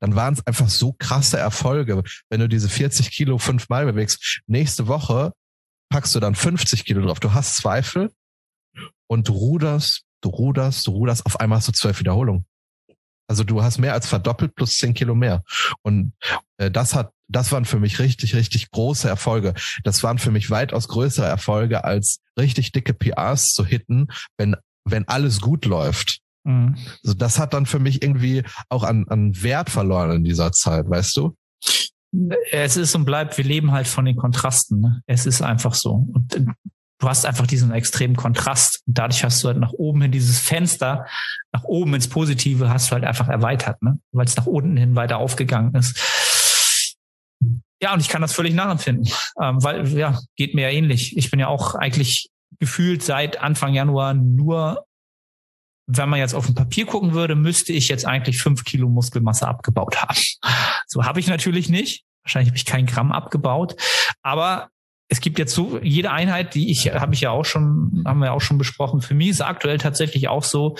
dann 0.00 0.14
waren 0.14 0.34
es 0.34 0.46
einfach 0.46 0.68
so 0.68 0.94
krasse 0.98 1.38
Erfolge. 1.38 2.02
Wenn 2.30 2.40
du 2.40 2.48
diese 2.48 2.68
40 2.68 3.10
Kilo 3.10 3.38
fünfmal 3.38 3.84
bewegst, 3.84 4.42
nächste 4.46 4.86
Woche 4.86 5.32
packst 5.90 6.14
du 6.14 6.20
dann 6.20 6.34
50 6.34 6.84
Kilo 6.84 7.02
drauf. 7.02 7.20
Du 7.20 7.34
hast 7.34 7.56
Zweifel 7.56 8.10
und 9.06 9.28
ruderst, 9.30 10.04
du 10.20 10.28
ruderst, 10.30 10.86
du 10.86 10.92
ruderst, 10.92 11.26
auf 11.26 11.40
einmal 11.40 11.58
hast 11.58 11.68
du 11.68 11.72
zwölf 11.72 12.00
Wiederholungen. 12.00 12.44
Also 13.28 13.44
du 13.44 13.62
hast 13.62 13.78
mehr 13.78 13.92
als 13.92 14.06
verdoppelt 14.06 14.54
plus 14.54 14.72
zehn 14.72 14.94
Kilo 14.94 15.14
mehr. 15.14 15.42
Und 15.82 16.14
äh, 16.56 16.70
das 16.70 16.94
hat, 16.94 17.12
das 17.28 17.52
waren 17.52 17.66
für 17.66 17.78
mich 17.78 17.98
richtig, 17.98 18.34
richtig 18.34 18.70
große 18.70 19.06
Erfolge. 19.06 19.52
Das 19.84 20.02
waren 20.02 20.18
für 20.18 20.30
mich 20.30 20.50
weitaus 20.50 20.88
größere 20.88 21.26
Erfolge 21.26 21.84
als 21.84 22.20
richtig 22.38 22.72
dicke 22.72 22.94
PRs 22.94 23.48
zu 23.48 23.66
hitten, 23.66 24.06
wenn, 24.38 24.56
wenn 24.84 25.06
alles 25.08 25.42
gut 25.42 25.66
läuft. 25.66 26.20
Mhm. 26.44 26.76
Also 27.04 27.14
das 27.14 27.38
hat 27.38 27.52
dann 27.52 27.66
für 27.66 27.78
mich 27.78 28.02
irgendwie 28.02 28.44
auch 28.70 28.82
an, 28.82 29.06
an 29.08 29.42
Wert 29.42 29.68
verloren 29.68 30.10
in 30.12 30.24
dieser 30.24 30.52
Zeit, 30.52 30.88
weißt 30.88 31.16
du? 31.18 31.36
Es 32.50 32.78
ist 32.78 32.94
und 32.94 33.04
bleibt, 33.04 33.36
wir 33.36 33.44
leben 33.44 33.72
halt 33.72 33.86
von 33.86 34.06
den 34.06 34.16
Kontrasten. 34.16 34.80
Ne? 34.80 35.02
Es 35.06 35.26
ist 35.26 35.42
einfach 35.42 35.74
so. 35.74 36.06
Und 36.10 36.34
äh, 36.34 36.46
du 36.98 37.08
hast 37.08 37.24
einfach 37.26 37.46
diesen 37.46 37.72
extremen 37.72 38.16
Kontrast. 38.16 38.82
Und 38.86 38.98
dadurch 38.98 39.24
hast 39.24 39.42
du 39.42 39.48
halt 39.48 39.58
nach 39.58 39.72
oben 39.72 40.02
hin 40.02 40.12
dieses 40.12 40.38
Fenster, 40.38 41.06
nach 41.52 41.64
oben 41.64 41.94
ins 41.94 42.08
Positive 42.08 42.70
hast 42.70 42.90
du 42.90 42.94
halt 42.94 43.04
einfach 43.04 43.28
erweitert, 43.28 43.82
ne? 43.82 43.98
weil 44.12 44.26
es 44.26 44.36
nach 44.36 44.46
unten 44.46 44.76
hin 44.76 44.96
weiter 44.96 45.18
aufgegangen 45.18 45.74
ist. 45.74 46.96
Ja, 47.80 47.94
und 47.94 48.00
ich 48.00 48.08
kann 48.08 48.22
das 48.22 48.32
völlig 48.32 48.54
nachempfinden, 48.54 49.12
ähm, 49.40 49.62
weil, 49.62 49.86
ja, 49.96 50.18
geht 50.34 50.54
mir 50.54 50.62
ja 50.62 50.76
ähnlich. 50.76 51.16
Ich 51.16 51.30
bin 51.30 51.38
ja 51.38 51.46
auch 51.46 51.76
eigentlich 51.76 52.28
gefühlt 52.58 53.04
seit 53.04 53.40
Anfang 53.40 53.72
Januar 53.72 54.14
nur 54.14 54.84
wenn 55.90 56.10
man 56.10 56.18
jetzt 56.18 56.34
auf 56.34 56.44
dem 56.44 56.54
Papier 56.54 56.84
gucken 56.84 57.14
würde, 57.14 57.34
müsste 57.34 57.72
ich 57.72 57.88
jetzt 57.88 58.04
eigentlich 58.06 58.42
fünf 58.42 58.64
Kilo 58.64 58.88
Muskelmasse 58.88 59.48
abgebaut 59.48 60.02
haben. 60.02 60.20
So 60.86 61.04
habe 61.04 61.18
ich 61.18 61.28
natürlich 61.28 61.68
nicht. 61.70 62.04
Wahrscheinlich 62.22 62.50
habe 62.50 62.56
ich 62.58 62.66
kein 62.66 62.84
Gramm 62.84 63.10
abgebaut. 63.10 63.74
Aber 64.22 64.68
es 65.08 65.20
gibt 65.20 65.38
jetzt 65.38 65.54
so 65.54 65.78
jede 65.82 66.10
Einheit, 66.10 66.54
die 66.54 66.70
ich 66.70 66.92
habe 66.92 67.14
ich 67.14 67.22
ja 67.22 67.30
auch 67.30 67.44
schon, 67.44 68.02
haben 68.06 68.20
wir 68.20 68.32
auch 68.32 68.40
schon 68.40 68.58
besprochen. 68.58 69.00
Für 69.00 69.14
mich 69.14 69.30
ist 69.30 69.40
aktuell 69.40 69.78
tatsächlich 69.78 70.28
auch 70.28 70.44
so, 70.44 70.76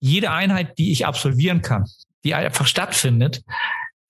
jede 0.00 0.32
Einheit, 0.32 0.78
die 0.78 0.90
ich 0.90 1.06
absolvieren 1.06 1.62
kann, 1.62 1.84
die 2.24 2.34
einfach 2.34 2.66
stattfindet, 2.66 3.42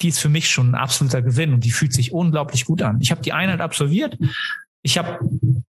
die 0.00 0.08
ist 0.08 0.18
für 0.18 0.30
mich 0.30 0.50
schon 0.50 0.70
ein 0.70 0.74
absoluter 0.74 1.22
Gewinn 1.22 1.52
und 1.52 1.64
die 1.64 1.70
fühlt 1.70 1.92
sich 1.92 2.12
unglaublich 2.12 2.64
gut 2.64 2.82
an. 2.82 2.98
Ich 3.00 3.10
habe 3.10 3.22
die 3.22 3.32
Einheit 3.32 3.60
absolviert, 3.60 4.16
ich 4.82 4.98
habe 4.98 5.18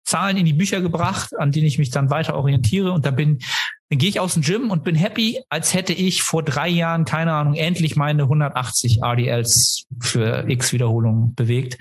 Zahlen 0.04 0.36
in 0.36 0.44
die 0.44 0.52
Bücher 0.52 0.80
gebracht, 0.80 1.36
an 1.36 1.52
denen 1.52 1.66
ich 1.66 1.78
mich 1.78 1.90
dann 1.90 2.10
weiter 2.10 2.36
orientiere 2.36 2.92
und 2.92 3.06
da 3.06 3.10
bin, 3.10 3.38
dann 3.88 3.98
gehe 3.98 4.08
ich 4.08 4.20
aus 4.20 4.34
dem 4.34 4.42
Gym 4.42 4.70
und 4.70 4.84
bin 4.84 4.94
happy, 4.94 5.40
als 5.48 5.74
hätte 5.74 5.92
ich 5.92 6.22
vor 6.22 6.42
drei 6.42 6.68
Jahren, 6.68 7.04
keine 7.04 7.32
Ahnung, 7.32 7.54
endlich 7.54 7.96
meine 7.96 8.22
180 8.24 9.02
RDLs 9.02 9.86
für 10.00 10.44
X 10.48 10.72
Wiederholungen 10.72 11.34
bewegt. 11.34 11.78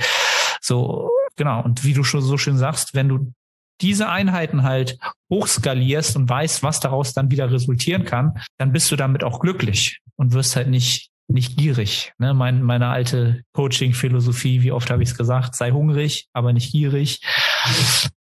So, 0.61 1.11
genau. 1.39 1.63
Und 1.63 1.83
wie 1.83 1.93
du 1.93 2.03
schon 2.03 2.21
so 2.21 2.37
schön 2.37 2.57
sagst, 2.57 2.93
wenn 2.93 3.09
du 3.09 3.33
diese 3.81 4.09
Einheiten 4.09 4.61
halt 4.61 4.99
hochskalierst 5.31 6.15
und 6.15 6.29
weißt, 6.29 6.61
was 6.61 6.79
daraus 6.79 7.13
dann 7.13 7.31
wieder 7.31 7.49
resultieren 7.49 8.05
kann, 8.05 8.39
dann 8.57 8.71
bist 8.71 8.91
du 8.91 8.95
damit 8.95 9.23
auch 9.23 9.39
glücklich 9.39 10.01
und 10.17 10.33
wirst 10.33 10.55
halt 10.55 10.67
nicht 10.67 11.09
nicht 11.29 11.57
gierig. 11.57 12.13
Ne? 12.17 12.33
Mein, 12.33 12.63
meine 12.63 12.87
alte 12.87 13.43
Coaching-Philosophie, 13.53 14.63
wie 14.63 14.71
oft 14.71 14.89
habe 14.89 15.03
ich 15.03 15.09
es 15.09 15.17
gesagt, 15.17 15.55
sei 15.55 15.71
hungrig, 15.71 16.27
aber 16.33 16.53
nicht 16.53 16.71
gierig. 16.71 17.21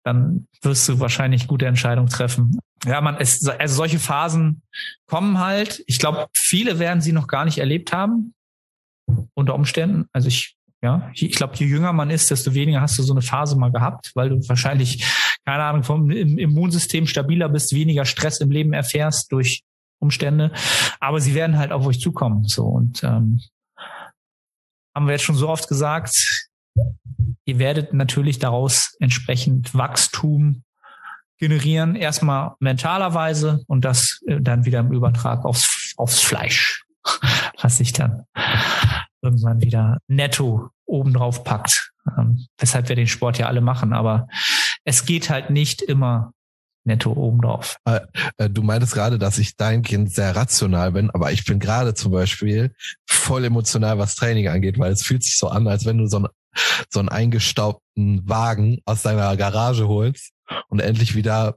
Dann 0.04 0.46
wirst 0.62 0.88
du 0.88 1.00
wahrscheinlich 1.00 1.46
gute 1.46 1.66
Entscheidungen 1.66 2.08
treffen. 2.08 2.58
Ja, 2.84 3.00
man, 3.00 3.16
es, 3.16 3.46
also 3.46 3.74
solche 3.74 3.98
Phasen 3.98 4.62
kommen 5.06 5.38
halt. 5.38 5.82
Ich 5.86 5.98
glaube, 5.98 6.26
viele 6.36 6.78
werden 6.78 7.00
sie 7.00 7.12
noch 7.12 7.28
gar 7.28 7.44
nicht 7.44 7.58
erlebt 7.58 7.92
haben. 7.92 8.34
Unter 9.32 9.54
Umständen. 9.54 10.06
Also 10.12 10.28
ich, 10.28 10.57
ja, 10.82 11.10
ich 11.14 11.32
glaube, 11.32 11.56
je 11.56 11.66
jünger 11.66 11.92
man 11.92 12.10
ist, 12.10 12.30
desto 12.30 12.54
weniger 12.54 12.80
hast 12.80 12.98
du 12.98 13.02
so 13.02 13.12
eine 13.12 13.22
Phase 13.22 13.56
mal 13.56 13.72
gehabt, 13.72 14.12
weil 14.14 14.28
du 14.28 14.48
wahrscheinlich, 14.48 15.04
keine 15.44 15.64
Ahnung, 15.64 15.82
vom 15.82 16.10
Immunsystem 16.10 17.06
stabiler 17.06 17.48
bist, 17.48 17.74
weniger 17.74 18.04
Stress 18.04 18.40
im 18.40 18.50
Leben 18.50 18.72
erfährst 18.72 19.32
durch 19.32 19.64
Umstände. 19.98 20.52
Aber 21.00 21.20
sie 21.20 21.34
werden 21.34 21.58
halt 21.58 21.72
auf 21.72 21.84
euch 21.84 21.98
zukommen. 21.98 22.44
So 22.44 22.64
und 22.64 23.02
ähm, 23.02 23.40
haben 24.94 25.06
wir 25.06 25.12
jetzt 25.12 25.24
schon 25.24 25.34
so 25.34 25.48
oft 25.48 25.68
gesagt, 25.68 26.14
ihr 27.44 27.58
werdet 27.58 27.92
natürlich 27.92 28.38
daraus 28.38 28.96
entsprechend 29.00 29.74
Wachstum 29.74 30.62
generieren. 31.38 31.96
Erstmal 31.96 32.54
mentalerweise 32.60 33.64
und 33.66 33.84
das 33.84 34.20
äh, 34.28 34.40
dann 34.40 34.64
wieder 34.64 34.78
im 34.78 34.92
Übertrag 34.92 35.44
aufs, 35.44 35.94
aufs 35.96 36.20
Fleisch, 36.20 36.84
was 37.60 37.78
sich 37.78 37.92
dann 37.92 38.26
irgendwann 39.22 39.60
wieder 39.60 39.98
netto 40.06 40.70
obendrauf 40.86 41.44
packt. 41.44 41.92
Ähm, 42.16 42.46
weshalb 42.58 42.88
wir 42.88 42.96
den 42.96 43.06
Sport 43.06 43.38
ja 43.38 43.46
alle 43.46 43.60
machen. 43.60 43.92
Aber 43.92 44.28
es 44.84 45.04
geht 45.04 45.30
halt 45.30 45.50
nicht 45.50 45.82
immer 45.82 46.32
netto 46.84 47.12
obendrauf. 47.12 47.76
Äh, 47.84 48.00
äh, 48.38 48.50
du 48.50 48.62
meintest 48.62 48.94
gerade, 48.94 49.18
dass 49.18 49.38
ich 49.38 49.56
dahingehend 49.56 50.12
sehr 50.12 50.34
rational 50.34 50.92
bin, 50.92 51.10
aber 51.10 51.32
ich 51.32 51.44
bin 51.44 51.60
gerade 51.60 51.94
zum 51.94 52.12
Beispiel 52.12 52.72
voll 53.06 53.44
emotional, 53.44 53.98
was 53.98 54.16
Training 54.16 54.48
angeht, 54.48 54.78
weil 54.78 54.92
es 54.92 55.02
fühlt 55.02 55.22
sich 55.22 55.36
so 55.36 55.48
an, 55.48 55.68
als 55.68 55.84
wenn 55.84 55.98
du 55.98 56.06
so, 56.06 56.20
ein, 56.20 56.28
so 56.90 57.00
einen 57.00 57.10
eingestaubten 57.10 58.26
Wagen 58.28 58.78
aus 58.86 59.02
deiner 59.02 59.36
Garage 59.36 59.86
holst 59.86 60.32
und 60.68 60.80
endlich 60.80 61.14
wieder 61.14 61.56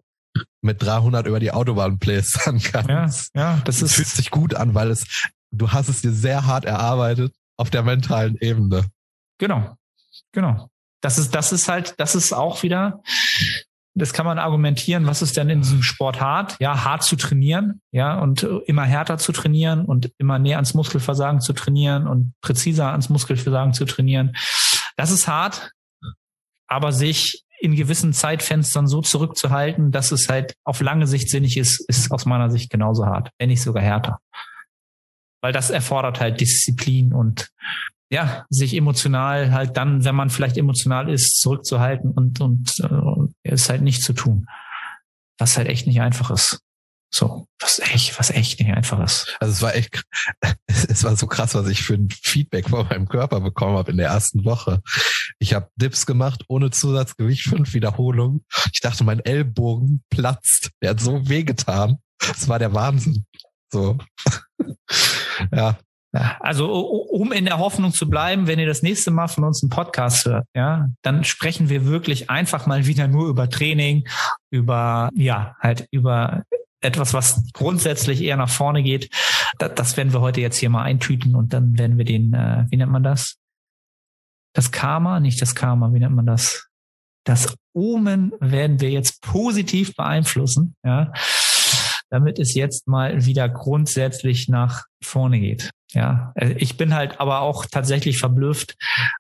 mit 0.62 0.84
300 0.84 1.26
über 1.28 1.40
die 1.40 1.52
Autobahn 1.52 1.98
plästern 1.98 2.60
kannst. 2.62 3.32
Ja, 3.34 3.56
ja, 3.56 3.62
das, 3.64 3.80
das 3.80 3.94
fühlt 3.94 4.08
sich 4.08 4.32
gut 4.32 4.54
an, 4.54 4.76
weil 4.76 4.92
es 4.92 5.06
du 5.52 5.72
hast 5.72 5.90
es 5.90 6.02
dir 6.02 6.14
sehr 6.14 6.46
hart 6.46 6.66
erarbeitet 6.66 7.34
auf 7.62 7.70
der 7.70 7.84
mentalen 7.84 8.38
Ebene. 8.42 8.90
Genau, 9.38 9.78
genau. 10.32 10.70
Das 11.02 11.18
ist 11.18 11.34
das 11.36 11.52
ist 11.52 11.68
halt 11.68 11.94
das 12.00 12.16
ist 12.16 12.34
auch 12.34 12.64
wieder 12.64 13.02
das 13.94 14.14
kann 14.14 14.26
man 14.26 14.40
argumentieren, 14.40 15.06
was 15.06 15.22
ist 15.22 15.36
denn 15.36 15.50
in 15.50 15.62
diesem 15.62 15.84
Sport 15.84 16.22
hart? 16.22 16.56
Ja, 16.60 16.86
hart 16.86 17.04
zu 17.04 17.18
trainieren, 17.18 17.82
ja, 17.92 18.18
und 18.20 18.44
immer 18.66 18.86
härter 18.86 19.18
zu 19.18 19.34
trainieren 19.34 19.86
und 19.86 20.12
immer 20.18 20.40
näher 20.40 20.56
ans 20.58 20.74
Muskelversagen 20.74 21.42
zu 21.42 21.54
trainieren 21.54 22.08
und 22.08 22.34
präziser 22.42 22.92
ans 22.92 23.10
Muskelversagen 23.10 23.74
zu 23.74 23.86
trainieren. 23.86 24.34
Das 24.96 25.12
ist 25.12 25.28
hart, 25.28 25.72
aber 26.68 26.94
sich 26.94 27.44
in 27.60 27.76
gewissen 27.76 28.14
Zeitfenstern 28.14 28.88
so 28.88 29.02
zurückzuhalten, 29.02 29.92
dass 29.92 30.12
es 30.12 30.30
halt 30.30 30.56
auf 30.64 30.80
lange 30.82 31.06
Sicht 31.06 31.30
sinnig 31.30 31.58
ist, 31.58 31.84
ist 31.88 32.12
aus 32.12 32.26
meiner 32.26 32.50
Sicht 32.50 32.72
genauso 32.72 33.06
hart, 33.06 33.30
wenn 33.38 33.50
nicht 33.50 33.62
sogar 33.62 33.84
härter. 33.84 34.20
Weil 35.42 35.54
das 35.54 35.70
erfordert 35.70 36.20
halt 36.20 36.40
Disziplin 36.40 37.14
und 37.14 37.50
ja, 38.12 38.46
sich 38.50 38.76
emotional 38.76 39.52
halt 39.52 39.78
dann, 39.78 40.04
wenn 40.04 40.16
man 40.16 40.30
vielleicht 40.30 40.58
emotional 40.58 41.10
ist, 41.10 41.40
zurückzuhalten 41.40 42.12
und, 42.12 42.42
und 42.42 42.80
äh, 42.82 43.50
es 43.50 43.70
halt 43.70 43.82
nicht 43.82 44.04
zu 44.04 44.14
tun. 44.14 44.48
Was 45.38 45.58
halt 45.58 45.68
echt 45.68 45.88
nicht 45.88 46.02
einfach 46.02 46.30
ist. 46.30 46.60
So, 47.14 47.48
was 47.60 47.80
echt, 47.80 48.18
was 48.20 48.30
echt 48.30 48.60
nicht 48.60 48.72
einfach 48.74 49.04
ist. 49.04 49.36
Also 49.40 49.54
es 49.54 49.62
war 49.62 49.76
echt, 49.76 50.04
es 50.68 51.04
war 51.04 51.16
so 51.16 51.28
krass, 51.28 51.56
was 51.56 51.68
ich 51.68 51.84
für 51.84 51.94
ein 51.94 52.10
Feedback 52.10 52.70
von 52.70 52.88
meinem 52.88 53.08
Körper 53.08 53.42
bekommen 53.42 53.78
habe 53.78 53.92
in 53.92 53.98
der 53.98 54.08
ersten 54.08 54.46
Woche. 54.46 54.82
Ich 55.40 55.54
habe 55.54 55.70
Dips 55.76 56.06
gemacht 56.06 56.44
ohne 56.48 56.70
Zusatzgewicht, 56.70 57.44
fünf 57.44 57.74
Wiederholungen. 57.74 58.46
Ich 58.74 58.82
dachte, 58.82 59.04
mein 59.04 59.20
Ellbogen 59.20 60.04
platzt. 60.10 60.72
Der 60.82 60.92
hat 60.92 61.00
so 61.00 61.28
wehgetan. 61.28 61.98
Das 62.20 62.48
war 62.48 62.60
der 62.60 62.74
Wahnsinn. 62.74 63.26
So. 63.72 63.98
ja, 65.52 65.78
also 66.42 66.70
um 66.70 67.32
in 67.32 67.46
der 67.46 67.58
Hoffnung 67.58 67.94
zu 67.94 68.10
bleiben, 68.10 68.46
wenn 68.48 68.60
ihr 68.60 68.68
das 68.68 68.82
nächste 68.82 69.12
Mal 69.12 69.30
von 69.30 69.46
uns 69.46 69.64
einen 69.64 69.70
Podcast 69.70 70.26
hört, 70.26 70.46
ja, 70.54 70.90
dann 71.04 71.24
sprechen 71.24 71.70
wir 71.70 71.86
wirklich 71.86 72.30
einfach 72.30 72.66
mal 72.66 72.86
wieder 72.86 73.08
nur 73.08 73.30
über 73.30 73.50
Training, 73.50 74.08
über 74.50 75.10
ja 75.16 75.56
halt 75.60 75.88
über 75.92 76.44
etwas, 76.82 77.14
was 77.14 77.44
grundsätzlich 77.54 78.22
eher 78.22 78.36
nach 78.36 78.50
vorne 78.50 78.84
geht. 78.84 79.10
Das, 79.58 79.74
das 79.76 79.98
werden 79.98 80.12
wir 80.12 80.20
heute 80.20 80.42
jetzt 80.42 80.58
hier 80.58 80.70
mal 80.70 80.84
eintüten 80.84 81.36
und 81.36 81.54
dann 81.54 81.78
werden 81.78 81.98
wir 81.98 82.06
den, 82.06 82.34
äh, 82.34 82.66
wie 82.70 82.78
nennt 82.78 82.92
man 82.92 83.04
das? 83.04 83.38
Das 84.54 84.72
Karma, 84.72 85.22
nicht 85.22 85.42
das 85.42 85.56
Karma, 85.56 85.94
wie 85.94 86.00
nennt 86.00 86.16
man 86.16 86.26
das? 86.26 86.68
Das 87.24 87.56
Omen 87.74 88.34
werden 88.42 88.82
wir 88.82 88.90
jetzt 88.90 89.22
positiv 89.22 89.96
beeinflussen, 89.96 90.76
ja 90.84 91.14
damit 92.12 92.40
es 92.40 92.54
jetzt 92.54 92.88
mal 92.88 93.26
wieder 93.26 93.50
grundsätzlich 93.50 94.50
nach 94.50 94.84
vorne 95.04 95.40
geht. 95.40 95.72
Ja, 95.94 96.34
äh, 96.36 96.52
ich 96.58 96.78
bin 96.78 96.94
halt 96.94 97.20
aber 97.20 97.42
auch 97.42 97.66
tatsächlich 97.66 98.20
verblüfft, 98.20 98.76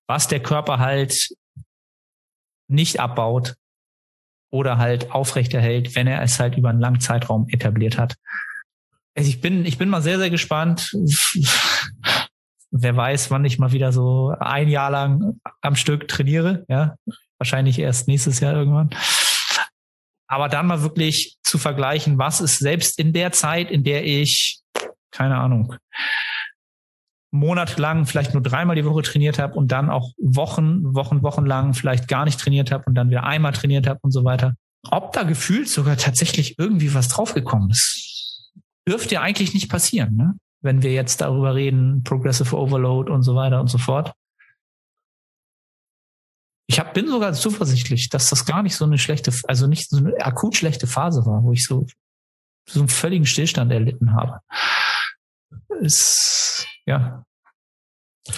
was 0.07 0.27
der 0.27 0.41
Körper 0.41 0.79
halt 0.79 1.29
nicht 2.67 2.99
abbaut 2.99 3.55
oder 4.51 4.77
halt 4.77 5.11
aufrechterhält, 5.11 5.95
wenn 5.95 6.07
er 6.07 6.21
es 6.21 6.39
halt 6.39 6.57
über 6.57 6.69
einen 6.69 6.81
langen 6.81 6.99
Zeitraum 6.99 7.47
etabliert 7.49 7.97
hat. 7.97 8.15
Also 9.15 9.29
ich 9.29 9.41
bin, 9.41 9.65
ich 9.65 9.77
bin 9.77 9.89
mal 9.89 10.01
sehr, 10.01 10.19
sehr 10.19 10.29
gespannt. 10.29 10.95
Wer 12.71 12.95
weiß, 12.95 13.31
wann 13.31 13.43
ich 13.43 13.59
mal 13.59 13.73
wieder 13.73 13.91
so 13.91 14.33
ein 14.39 14.69
Jahr 14.69 14.91
lang 14.91 15.39
am 15.61 15.75
Stück 15.75 16.07
trainiere. 16.07 16.65
Ja, 16.69 16.95
wahrscheinlich 17.37 17.79
erst 17.79 18.07
nächstes 18.07 18.39
Jahr 18.39 18.53
irgendwann. 18.53 18.89
Aber 20.31 20.47
dann 20.47 20.65
mal 20.65 20.81
wirklich 20.81 21.35
zu 21.43 21.57
vergleichen, 21.57 22.17
was 22.17 22.39
ist 22.39 22.59
selbst 22.59 22.97
in 22.97 23.11
der 23.11 23.33
Zeit, 23.33 23.69
in 23.69 23.83
der 23.83 24.05
ich, 24.05 24.61
keine 25.11 25.37
Ahnung, 25.37 25.75
monatelang 27.31 28.05
vielleicht 28.05 28.33
nur 28.33 28.41
dreimal 28.41 28.77
die 28.77 28.85
Woche 28.85 29.01
trainiert 29.01 29.39
habe 29.39 29.55
und 29.55 29.73
dann 29.73 29.89
auch 29.89 30.13
Wochen, 30.17 30.95
Wochen, 30.95 31.21
Wochen 31.21 31.45
lang 31.45 31.73
vielleicht 31.73 32.07
gar 32.07 32.23
nicht 32.23 32.39
trainiert 32.39 32.71
habe 32.71 32.85
und 32.87 32.95
dann 32.95 33.09
wieder 33.09 33.25
einmal 33.25 33.51
trainiert 33.51 33.87
habe 33.87 33.99
und 34.03 34.11
so 34.11 34.23
weiter. 34.23 34.53
Ob 34.89 35.11
da 35.11 35.23
gefühlt 35.23 35.67
sogar 35.67 35.97
tatsächlich 35.97 36.57
irgendwie 36.57 36.93
was 36.93 37.09
draufgekommen 37.09 37.69
ist, 37.69 38.53
dürfte 38.87 39.15
ja 39.15 39.21
eigentlich 39.21 39.53
nicht 39.53 39.69
passieren, 39.69 40.15
ne? 40.15 40.35
wenn 40.61 40.81
wir 40.81 40.93
jetzt 40.93 41.19
darüber 41.19 41.55
reden, 41.55 42.03
Progressive 42.03 42.57
Overload 42.57 43.11
und 43.11 43.23
so 43.23 43.35
weiter 43.35 43.59
und 43.59 43.67
so 43.67 43.77
fort. 43.77 44.13
Ich 46.71 46.79
hab, 46.79 46.93
bin 46.93 47.09
sogar 47.09 47.33
zuversichtlich, 47.33 48.07
dass 48.07 48.29
das 48.29 48.45
gar 48.45 48.63
nicht 48.63 48.77
so 48.77 48.85
eine 48.85 48.97
schlechte, 48.97 49.33
also 49.43 49.67
nicht 49.67 49.89
so 49.89 49.97
eine 49.97 50.15
akut 50.25 50.55
schlechte 50.55 50.87
Phase 50.87 51.25
war, 51.25 51.43
wo 51.43 51.51
ich 51.51 51.65
so, 51.65 51.85
so 52.65 52.79
einen 52.79 52.87
völligen 52.87 53.25
Stillstand 53.25 53.73
erlitten 53.73 54.13
habe. 54.13 54.39
Es, 55.81 56.65
ja, 56.85 57.25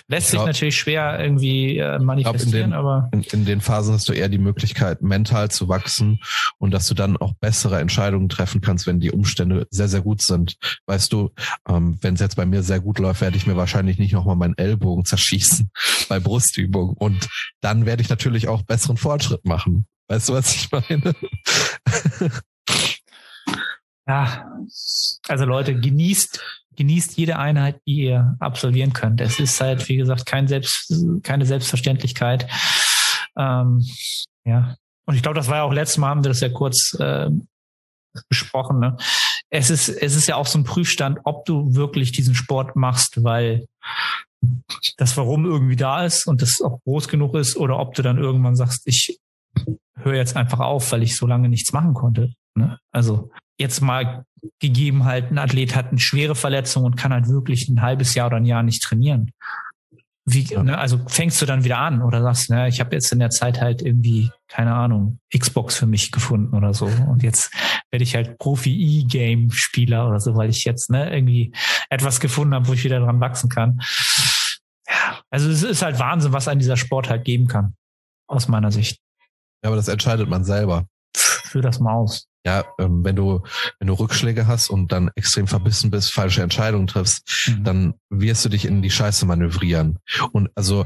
Lässt 0.07 0.31
glaub, 0.31 0.43
sich 0.43 0.47
natürlich 0.47 0.77
schwer 0.77 1.19
irgendwie 1.19 1.77
äh, 1.77 1.99
manifestieren, 1.99 2.53
in 2.53 2.69
den, 2.69 2.73
aber. 2.73 3.09
In, 3.11 3.21
in, 3.21 3.45
den 3.45 3.59
Phasen 3.59 3.93
hast 3.95 4.07
du 4.07 4.13
eher 4.13 4.29
die 4.29 4.38
Möglichkeit, 4.38 5.01
mental 5.01 5.51
zu 5.51 5.67
wachsen 5.67 6.21
und 6.57 6.71
dass 6.71 6.88
du 6.88 6.93
dann 6.93 7.17
auch 7.17 7.34
bessere 7.34 7.79
Entscheidungen 7.79 8.29
treffen 8.29 8.61
kannst, 8.61 8.88
wenn 8.88 9.01
die 9.01 9.11
Umstände 9.11 9.67
sehr, 9.71 9.89
sehr 9.89 10.01
gut 10.01 10.21
sind. 10.21 10.55
Weißt 10.86 11.11
du, 11.11 11.31
ähm, 11.67 11.97
wenn 12.01 12.13
es 12.13 12.21
jetzt 12.21 12.38
bei 12.38 12.45
mir 12.45 12.63
sehr 12.63 12.79
gut 12.79 12.97
läuft, 12.97 13.19
werde 13.19 13.36
ich 13.36 13.45
mir 13.45 13.57
wahrscheinlich 13.57 13.97
nicht 13.99 14.13
nochmal 14.13 14.38
meinen 14.38 14.57
Ellbogen 14.57 15.03
zerschießen 15.05 15.69
bei 16.07 16.21
Brustübungen. 16.21 16.95
Und 16.95 17.27
dann 17.59 17.86
werde 17.86 18.01
ich 18.01 18.09
natürlich 18.09 18.47
auch 18.47 18.61
besseren 18.61 18.95
Fortschritt 18.95 19.43
machen. 19.45 19.86
Weißt 20.07 20.29
du, 20.29 20.34
was 20.34 20.55
ich 20.55 20.71
meine? 20.71 21.13
ja, 24.07 24.49
also 25.27 25.45
Leute, 25.45 25.77
genießt 25.77 26.62
genießt 26.76 27.17
jede 27.17 27.38
Einheit, 27.38 27.80
die 27.88 28.03
ihr 28.03 28.36
absolvieren 28.39 28.93
könnt. 28.93 29.21
Es 29.21 29.39
ist 29.39 29.59
halt, 29.61 29.88
wie 29.89 29.97
gesagt, 29.97 30.26
kein 30.26 30.47
Selbst, 30.47 30.93
keine 31.24 31.45
Selbstverständlichkeit. 31.45 32.47
Ähm, 33.38 33.84
ja. 34.45 34.76
Und 35.05 35.15
ich 35.15 35.21
glaube, 35.21 35.36
das 35.36 35.47
war 35.47 35.57
ja 35.57 35.63
auch 35.63 35.74
letztes 35.74 35.97
Mal, 35.97 36.09
haben 36.09 36.24
wir 36.24 36.30
das 36.30 36.41
ja 36.41 36.49
kurz 36.49 36.95
äh, 36.99 37.30
besprochen. 38.30 38.80
Ne? 38.80 38.97
Es 39.49 39.69
ist, 39.69 39.89
es 39.89 40.15
ist 40.15 40.28
ja 40.28 40.36
auch 40.36 40.47
so 40.47 40.59
ein 40.59 40.63
Prüfstand, 40.63 41.19
ob 41.24 41.45
du 41.45 41.76
wirklich 41.76 42.11
diesen 42.11 42.36
Sport 42.36 42.76
machst, 42.76 43.24
weil 43.24 43.65
das 44.97 45.15
Warum 45.17 45.45
irgendwie 45.45 45.76
da 45.76 46.05
ist 46.05 46.28
und 46.28 46.41
das 46.41 46.61
auch 46.61 46.80
groß 46.84 47.07
genug 47.07 47.36
ist, 47.36 47.55
oder 47.55 47.80
ob 47.80 47.95
du 47.95 48.01
dann 48.01 48.17
irgendwann 48.17 48.55
sagst, 48.55 48.88
ich 48.88 49.19
höre 49.95 50.15
jetzt 50.15 50.36
einfach 50.36 50.59
auf, 50.59 50.91
weil 50.91 51.03
ich 51.03 51.15
so 51.15 51.28
lange 51.28 51.49
nichts 51.49 51.71
machen 51.71 51.93
konnte. 51.93 52.34
Ne? 52.55 52.78
Also 52.91 53.32
jetzt 53.57 53.81
mal 53.81 54.25
gegeben 54.59 55.05
halt, 55.05 55.31
ein 55.31 55.37
Athlet 55.37 55.75
hat 55.75 55.89
eine 55.89 55.99
schwere 55.99 56.35
Verletzung 56.35 56.83
und 56.83 56.95
kann 56.95 57.13
halt 57.13 57.27
wirklich 57.27 57.69
ein 57.69 57.81
halbes 57.81 58.13
Jahr 58.15 58.27
oder 58.27 58.37
ein 58.37 58.45
Jahr 58.45 58.63
nicht 58.63 58.83
trainieren. 58.83 59.31
Wie, 60.25 60.43
ja. 60.43 60.63
ne, 60.63 60.77
also 60.77 60.99
fängst 61.07 61.41
du 61.41 61.45
dann 61.45 61.65
wieder 61.65 61.79
an 61.79 62.01
oder 62.01 62.21
sagst, 62.21 62.49
ne, 62.49 62.69
ich 62.69 62.79
habe 62.79 62.95
jetzt 62.95 63.11
in 63.11 63.19
der 63.19 63.29
Zeit 63.29 63.59
halt 63.59 63.81
irgendwie, 63.81 64.31
keine 64.47 64.73
Ahnung, 64.73 65.19
Xbox 65.37 65.75
für 65.75 65.85
mich 65.85 66.13
gefunden 66.13 66.55
oder 66.55 66.73
so. 66.73 66.85
Und 66.85 67.23
jetzt 67.23 67.53
werde 67.91 68.03
ich 68.03 68.15
halt 68.15 68.37
Profi-E-Game-Spieler 68.37 70.07
oder 70.07 70.21
so, 70.21 70.35
weil 70.35 70.49
ich 70.49 70.63
jetzt 70.63 70.89
ne, 70.89 71.13
irgendwie 71.13 71.53
etwas 71.89 72.21
gefunden 72.21 72.53
habe, 72.53 72.67
wo 72.67 72.73
ich 72.73 72.85
wieder 72.85 72.99
dran 72.99 73.19
wachsen 73.19 73.49
kann. 73.49 73.81
Ja, 74.87 75.21
also 75.29 75.49
es 75.49 75.63
ist 75.63 75.81
halt 75.81 75.99
Wahnsinn, 75.99 76.31
was 76.31 76.47
an 76.47 76.59
dieser 76.59 76.77
Sport 76.77 77.09
halt 77.09 77.25
geben 77.25 77.47
kann, 77.47 77.75
aus 78.27 78.47
meiner 78.47 78.71
Sicht. 78.71 78.99
Ja, 79.61 79.69
aber 79.69 79.75
das 79.75 79.89
entscheidet 79.89 80.29
man 80.29 80.45
selber. 80.45 80.87
Für 81.53 81.61
das 81.61 81.79
Maus 81.79 82.27
ja, 82.45 82.65
ähm, 82.77 83.03
wenn 83.03 83.15
du, 83.15 83.41
wenn 83.79 83.87
du 83.87 83.93
Rückschläge 83.93 84.47
hast 84.47 84.69
und 84.69 84.91
dann 84.91 85.09
extrem 85.15 85.47
verbissen 85.47 85.91
bist, 85.91 86.13
falsche 86.13 86.41
Entscheidungen 86.41 86.87
triffst, 86.87 87.47
mhm. 87.47 87.63
dann 87.63 87.93
wirst 88.09 88.43
du 88.43 88.49
dich 88.49 88.65
in 88.65 88.81
die 88.81 88.91
Scheiße 88.91 89.25
manövrieren. 89.25 89.99
Und 90.31 90.49
also, 90.55 90.85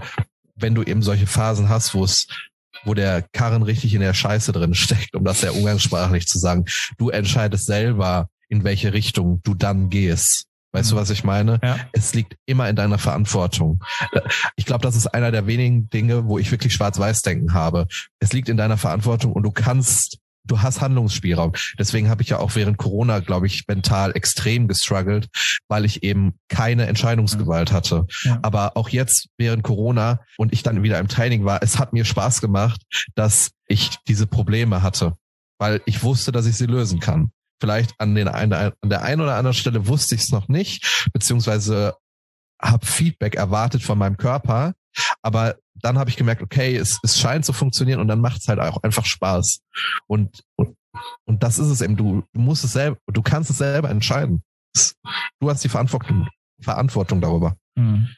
wenn 0.55 0.75
du 0.75 0.83
eben 0.83 1.01
solche 1.01 1.27
Phasen 1.27 1.69
hast, 1.69 1.93
wo 1.93 2.03
es, 2.03 2.27
wo 2.83 2.93
der 2.93 3.23
Karren 3.33 3.63
richtig 3.63 3.93
in 3.93 4.01
der 4.01 4.13
Scheiße 4.13 4.51
drin 4.51 4.75
steckt, 4.75 5.15
um 5.15 5.23
das 5.23 5.41
ja 5.41 5.51
umgangssprachlich 5.51 6.27
zu 6.27 6.37
sagen, 6.37 6.65
du 6.97 7.09
entscheidest 7.09 7.65
selber, 7.65 8.29
in 8.49 8.63
welche 8.63 8.93
Richtung 8.93 9.41
du 9.43 9.55
dann 9.55 9.89
gehst. 9.89 10.45
Weißt 10.73 10.91
mhm. 10.91 10.95
du, 10.95 11.01
was 11.01 11.09
ich 11.09 11.23
meine? 11.23 11.59
Ja. 11.63 11.79
Es 11.91 12.13
liegt 12.13 12.35
immer 12.45 12.69
in 12.69 12.75
deiner 12.75 12.99
Verantwortung. 12.99 13.83
Ich 14.57 14.65
glaube, 14.65 14.83
das 14.83 14.95
ist 14.95 15.07
einer 15.07 15.31
der 15.31 15.47
wenigen 15.47 15.89
Dinge, 15.89 16.27
wo 16.27 16.37
ich 16.37 16.51
wirklich 16.51 16.73
Schwarz-Weiß-Denken 16.73 17.53
habe. 17.53 17.87
Es 18.19 18.31
liegt 18.31 18.47
in 18.47 18.57
deiner 18.57 18.77
Verantwortung 18.77 19.33
und 19.33 19.43
du 19.43 19.51
kannst 19.51 20.19
du 20.47 20.61
hast 20.61 20.81
Handlungsspielraum. 20.81 21.53
Deswegen 21.77 22.09
habe 22.09 22.21
ich 22.21 22.29
ja 22.29 22.39
auch 22.39 22.55
während 22.55 22.77
Corona, 22.77 23.19
glaube 23.19 23.47
ich, 23.47 23.67
mental 23.67 24.15
extrem 24.15 24.67
gestruggelt, 24.67 25.27
weil 25.67 25.85
ich 25.85 26.03
eben 26.03 26.39
keine 26.49 26.87
Entscheidungsgewalt 26.87 27.71
hatte. 27.71 28.05
Ja. 28.23 28.39
Aber 28.41 28.75
auch 28.75 28.89
jetzt 28.89 29.29
während 29.37 29.63
Corona 29.63 30.19
und 30.37 30.53
ich 30.53 30.63
dann 30.63 30.83
wieder 30.83 30.99
im 30.99 31.07
Training 31.07 31.45
war, 31.45 31.61
es 31.61 31.79
hat 31.79 31.93
mir 31.93 32.05
Spaß 32.05 32.41
gemacht, 32.41 32.81
dass 33.15 33.51
ich 33.67 33.97
diese 34.07 34.27
Probleme 34.27 34.81
hatte, 34.81 35.15
weil 35.59 35.81
ich 35.85 36.03
wusste, 36.03 36.31
dass 36.31 36.45
ich 36.45 36.55
sie 36.55 36.65
lösen 36.65 36.99
kann. 36.99 37.31
Vielleicht 37.59 37.93
an, 37.99 38.13
den, 38.13 38.27
an 38.27 38.49
der 38.83 39.01
einen 39.01 39.21
oder 39.21 39.35
anderen 39.35 39.55
Stelle 39.55 39.87
wusste 39.87 40.15
ich 40.15 40.21
es 40.21 40.31
noch 40.31 40.47
nicht, 40.47 41.09
beziehungsweise 41.11 41.95
habe 42.61 42.85
Feedback 42.85 43.35
erwartet 43.35 43.83
von 43.83 43.97
meinem 43.97 44.17
Körper, 44.17 44.73
aber 45.21 45.55
dann 45.81 45.97
habe 45.97 46.09
ich 46.09 46.17
gemerkt, 46.17 46.41
okay, 46.41 46.75
es, 46.75 46.99
es 47.03 47.19
scheint 47.19 47.45
zu 47.45 47.53
funktionieren 47.53 47.99
und 47.99 48.07
dann 48.07 48.21
macht 48.21 48.41
es 48.41 48.47
halt 48.47 48.59
auch 48.59 48.81
einfach 48.83 49.05
Spaß. 49.05 49.61
Und, 50.07 50.43
und, 50.55 50.75
und 51.25 51.43
das 51.43 51.59
ist 51.59 51.67
es 51.67 51.81
eben. 51.81 51.95
Du, 51.95 52.23
du 52.33 52.39
musst 52.39 52.63
es 52.63 52.73
selber, 52.73 52.97
du 53.07 53.21
kannst 53.21 53.49
es 53.49 53.57
selber 53.57 53.89
entscheiden. 53.89 54.43
Du 55.39 55.49
hast 55.49 55.63
die 55.63 55.69
Verantwortung, 55.69 56.27
Verantwortung 56.61 57.21
darüber. 57.21 57.55
Mhm. 57.75 58.09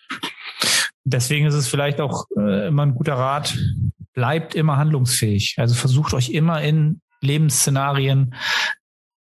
Deswegen 1.05 1.45
ist 1.45 1.55
es 1.55 1.67
vielleicht 1.67 2.01
auch 2.01 2.25
äh, 2.37 2.67
immer 2.67 2.85
ein 2.85 2.95
guter 2.95 3.15
Rat, 3.15 3.57
bleibt 4.13 4.55
immer 4.55 4.77
handlungsfähig. 4.77 5.55
Also 5.57 5.75
versucht 5.75 6.13
euch 6.13 6.29
immer 6.29 6.61
in 6.61 7.01
Lebensszenarien 7.21 8.35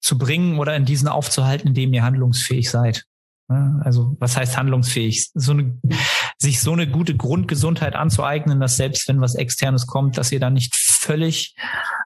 zu 0.00 0.18
bringen 0.18 0.58
oder 0.58 0.76
in 0.76 0.84
diesen 0.84 1.08
aufzuhalten, 1.08 1.68
in 1.68 1.74
dem 1.74 1.92
ihr 1.92 2.02
handlungsfähig 2.02 2.70
seid. 2.70 3.04
Also 3.48 4.16
was 4.18 4.36
heißt 4.36 4.56
handlungsfähig? 4.56 5.30
So 5.34 5.52
eine, 5.52 5.78
sich 6.38 6.60
so 6.60 6.72
eine 6.72 6.88
gute 6.88 7.16
Grundgesundheit 7.16 7.94
anzueignen, 7.94 8.58
dass 8.58 8.76
selbst 8.76 9.08
wenn 9.08 9.20
was 9.20 9.36
Externes 9.36 9.86
kommt, 9.86 10.18
dass 10.18 10.32
ihr 10.32 10.40
da 10.40 10.50
nicht 10.50 10.74
völlig 10.74 11.54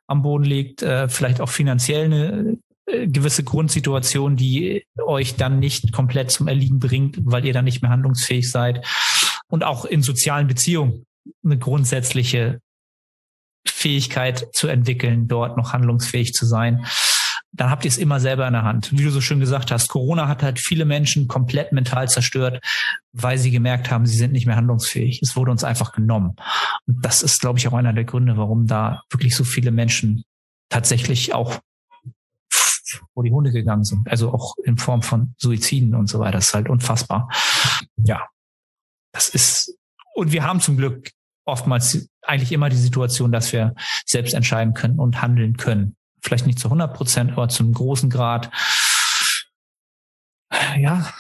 am 0.06 0.22
Boden 0.22 0.44
liegt, 0.44 0.82
äh, 0.82 1.08
vielleicht 1.08 1.40
auch 1.40 1.48
finanziell 1.48 2.04
eine 2.04 2.58
äh, 2.86 3.06
gewisse 3.06 3.42
Grundsituation, 3.42 4.36
die 4.36 4.84
euch 5.02 5.36
dann 5.36 5.60
nicht 5.60 5.92
komplett 5.92 6.30
zum 6.30 6.46
Erliegen 6.46 6.78
bringt, 6.78 7.18
weil 7.22 7.46
ihr 7.46 7.54
dann 7.54 7.64
nicht 7.64 7.80
mehr 7.80 7.90
handlungsfähig 7.90 8.50
seid. 8.50 8.84
Und 9.48 9.64
auch 9.64 9.86
in 9.86 10.02
sozialen 10.02 10.46
Beziehungen 10.46 11.06
eine 11.42 11.58
grundsätzliche 11.58 12.60
Fähigkeit 13.66 14.46
zu 14.52 14.68
entwickeln, 14.68 15.26
dort 15.26 15.56
noch 15.56 15.72
handlungsfähig 15.72 16.34
zu 16.34 16.44
sein 16.44 16.84
dann 17.52 17.70
habt 17.70 17.84
ihr 17.84 17.88
es 17.88 17.98
immer 17.98 18.20
selber 18.20 18.46
in 18.46 18.52
der 18.52 18.62
Hand. 18.62 18.92
Wie 18.92 19.02
du 19.02 19.10
so 19.10 19.20
schön 19.20 19.40
gesagt 19.40 19.70
hast, 19.70 19.88
Corona 19.88 20.28
hat 20.28 20.42
halt 20.42 20.60
viele 20.60 20.84
Menschen 20.84 21.26
komplett 21.26 21.72
mental 21.72 22.08
zerstört, 22.08 22.64
weil 23.12 23.38
sie 23.38 23.50
gemerkt 23.50 23.90
haben, 23.90 24.06
sie 24.06 24.16
sind 24.16 24.32
nicht 24.32 24.46
mehr 24.46 24.56
handlungsfähig. 24.56 25.20
Es 25.22 25.34
wurde 25.36 25.50
uns 25.50 25.64
einfach 25.64 25.92
genommen. 25.92 26.36
Und 26.86 27.04
das 27.04 27.22
ist, 27.22 27.40
glaube 27.40 27.58
ich, 27.58 27.66
auch 27.66 27.72
einer 27.72 27.92
der 27.92 28.04
Gründe, 28.04 28.36
warum 28.36 28.66
da 28.66 29.02
wirklich 29.10 29.34
so 29.34 29.42
viele 29.44 29.72
Menschen 29.72 30.24
tatsächlich 30.68 31.34
auch 31.34 31.58
vor 33.14 33.24
die 33.24 33.32
Hunde 33.32 33.50
gegangen 33.50 33.84
sind. 33.84 34.08
Also 34.08 34.32
auch 34.32 34.54
in 34.64 34.78
Form 34.78 35.02
von 35.02 35.34
Suiziden 35.36 35.94
und 35.94 36.08
so 36.08 36.20
weiter. 36.20 36.38
Das 36.38 36.48
ist 36.48 36.54
halt 36.54 36.68
unfassbar. 36.68 37.28
Ja, 37.96 38.28
das 39.12 39.28
ist, 39.28 39.76
und 40.14 40.32
wir 40.32 40.44
haben 40.44 40.60
zum 40.60 40.76
Glück 40.76 41.10
oftmals 41.44 42.08
eigentlich 42.22 42.52
immer 42.52 42.68
die 42.68 42.76
Situation, 42.76 43.32
dass 43.32 43.52
wir 43.52 43.74
selbst 44.06 44.34
entscheiden 44.34 44.74
können 44.74 45.00
und 45.00 45.20
handeln 45.20 45.56
können 45.56 45.96
vielleicht 46.22 46.46
nicht 46.46 46.58
zu 46.58 46.68
100 46.68 46.94
Prozent, 46.94 47.32
aber 47.32 47.48
zum 47.48 47.72
großen 47.72 48.10
Grad. 48.10 48.50
Ja, 50.78 51.12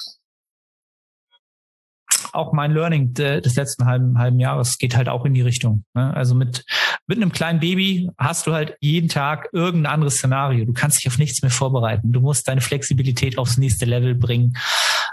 auch 2.32 2.52
mein 2.52 2.72
Learning 2.72 3.14
des 3.14 3.56
letzten 3.56 3.86
halben, 3.86 4.18
halben 4.18 4.38
Jahres 4.38 4.78
geht 4.78 4.96
halt 4.96 5.08
auch 5.08 5.24
in 5.24 5.34
die 5.34 5.40
Richtung. 5.40 5.84
Ne? 5.94 6.14
Also 6.14 6.34
mit, 6.34 6.64
mit 7.06 7.18
einem 7.18 7.32
kleinen 7.32 7.60
Baby 7.60 8.10
hast 8.18 8.46
du 8.46 8.52
halt 8.52 8.76
jeden 8.80 9.08
Tag 9.08 9.48
irgendein 9.52 9.92
anderes 9.92 10.16
Szenario. 10.16 10.64
Du 10.64 10.72
kannst 10.72 10.98
dich 10.98 11.08
auf 11.08 11.18
nichts 11.18 11.42
mehr 11.42 11.50
vorbereiten. 11.50 12.12
Du 12.12 12.20
musst 12.20 12.46
deine 12.48 12.60
Flexibilität 12.60 13.38
aufs 13.38 13.56
nächste 13.56 13.84
Level 13.84 14.14
bringen 14.14 14.56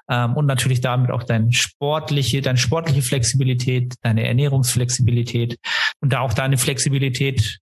ähm, 0.09 0.35
und 0.35 0.45
natürlich 0.45 0.81
damit 0.81 1.11
auch 1.11 1.23
deine 1.23 1.53
sportliche, 1.53 2.41
deine 2.41 2.57
sportliche 2.57 3.01
Flexibilität, 3.01 3.95
deine 4.01 4.27
Ernährungsflexibilität 4.27 5.57
und 6.01 6.13
da 6.13 6.19
auch 6.19 6.33
deine 6.33 6.57
Flexibilität 6.57 7.59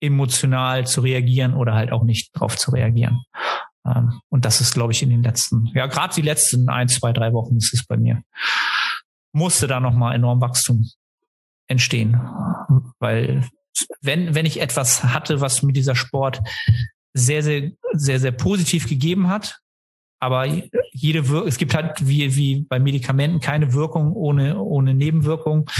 emotional 0.00 0.86
zu 0.86 1.00
reagieren 1.00 1.54
oder 1.54 1.74
halt 1.74 1.92
auch 1.92 2.04
nicht 2.04 2.30
drauf 2.34 2.56
zu 2.56 2.70
reagieren. 2.70 3.22
Ähm, 3.86 4.20
und 4.28 4.44
das 4.44 4.60
ist, 4.60 4.74
glaube 4.74 4.92
ich, 4.92 5.02
in 5.02 5.10
den 5.10 5.22
letzten, 5.22 5.66
ja, 5.74 5.86
gerade 5.86 6.14
die 6.14 6.22
letzten 6.22 6.68
ein, 6.68 6.88
zwei, 6.88 7.12
drei 7.12 7.32
Wochen 7.32 7.56
ist 7.56 7.74
es 7.74 7.86
bei 7.86 7.96
mir. 7.96 8.22
Musste 9.32 9.66
da 9.66 9.80
nochmal 9.80 10.14
enorm 10.14 10.40
Wachstum 10.40 10.88
entstehen. 11.68 12.20
Weil 12.98 13.46
wenn, 14.00 14.34
wenn 14.34 14.46
ich 14.46 14.60
etwas 14.60 15.04
hatte, 15.04 15.40
was 15.40 15.62
mir 15.62 15.72
dieser 15.72 15.94
Sport 15.94 16.40
sehr, 17.14 17.42
sehr, 17.42 17.72
sehr, 17.92 18.20
sehr 18.20 18.32
positiv 18.32 18.88
gegeben 18.88 19.28
hat, 19.28 19.60
aber 20.20 20.46
jede 20.92 21.28
Wirkung, 21.28 21.48
es 21.48 21.58
gibt 21.58 21.74
halt 21.74 22.06
wie, 22.06 22.34
wie 22.34 22.62
bei 22.68 22.80
Medikamenten 22.80 23.40
keine 23.40 23.72
Wirkung 23.72 24.12
ohne, 24.14 24.58
ohne 24.58 24.94
Nebenwirkung. 24.94 25.70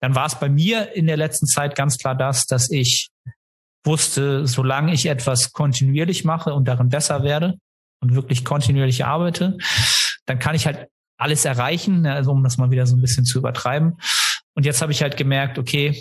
Dann 0.00 0.14
war 0.14 0.26
es 0.26 0.38
bei 0.38 0.48
mir 0.48 0.94
in 0.94 1.06
der 1.06 1.16
letzten 1.16 1.46
Zeit 1.46 1.74
ganz 1.74 1.96
klar 1.96 2.14
das, 2.14 2.46
dass 2.46 2.70
ich 2.70 3.08
wusste, 3.88 4.46
solange 4.46 4.92
ich 4.92 5.06
etwas 5.06 5.52
kontinuierlich 5.52 6.24
mache 6.24 6.54
und 6.54 6.68
darin 6.68 6.88
besser 6.88 7.24
werde 7.24 7.58
und 8.00 8.14
wirklich 8.14 8.44
kontinuierlich 8.44 9.04
arbeite, 9.04 9.58
dann 10.26 10.38
kann 10.38 10.54
ich 10.54 10.66
halt 10.66 10.86
alles 11.18 11.44
erreichen, 11.44 12.02
ne, 12.02 12.12
also 12.12 12.30
um 12.30 12.44
das 12.44 12.58
mal 12.58 12.70
wieder 12.70 12.86
so 12.86 12.96
ein 12.96 13.00
bisschen 13.00 13.24
zu 13.24 13.38
übertreiben. 13.38 13.98
Und 14.54 14.64
jetzt 14.64 14.80
habe 14.80 14.92
ich 14.92 15.02
halt 15.02 15.16
gemerkt, 15.16 15.58
okay, 15.58 16.00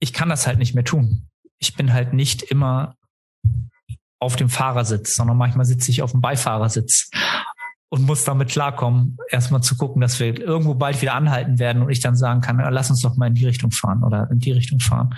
ich 0.00 0.12
kann 0.12 0.28
das 0.28 0.46
halt 0.46 0.58
nicht 0.58 0.74
mehr 0.74 0.84
tun. 0.84 1.28
Ich 1.60 1.76
bin 1.76 1.92
halt 1.92 2.12
nicht 2.12 2.42
immer 2.42 2.96
auf 4.18 4.36
dem 4.36 4.48
Fahrersitz, 4.48 5.14
sondern 5.14 5.36
manchmal 5.36 5.66
sitze 5.66 5.90
ich 5.90 6.02
auf 6.02 6.10
dem 6.10 6.20
Beifahrersitz 6.20 7.10
und 7.90 8.02
muss 8.02 8.24
damit 8.24 8.48
klarkommen, 8.48 9.18
erstmal 9.30 9.62
zu 9.62 9.76
gucken, 9.76 10.00
dass 10.00 10.18
wir 10.18 10.36
irgendwo 10.36 10.74
bald 10.74 11.00
wieder 11.00 11.14
anhalten 11.14 11.60
werden 11.60 11.82
und 11.82 11.90
ich 11.90 12.00
dann 12.00 12.16
sagen 12.16 12.40
kann, 12.40 12.58
lass 12.72 12.90
uns 12.90 13.02
doch 13.02 13.16
mal 13.16 13.28
in 13.28 13.34
die 13.34 13.46
Richtung 13.46 13.70
fahren 13.70 14.02
oder 14.02 14.28
in 14.32 14.40
die 14.40 14.52
Richtung 14.52 14.80
fahren. 14.80 15.14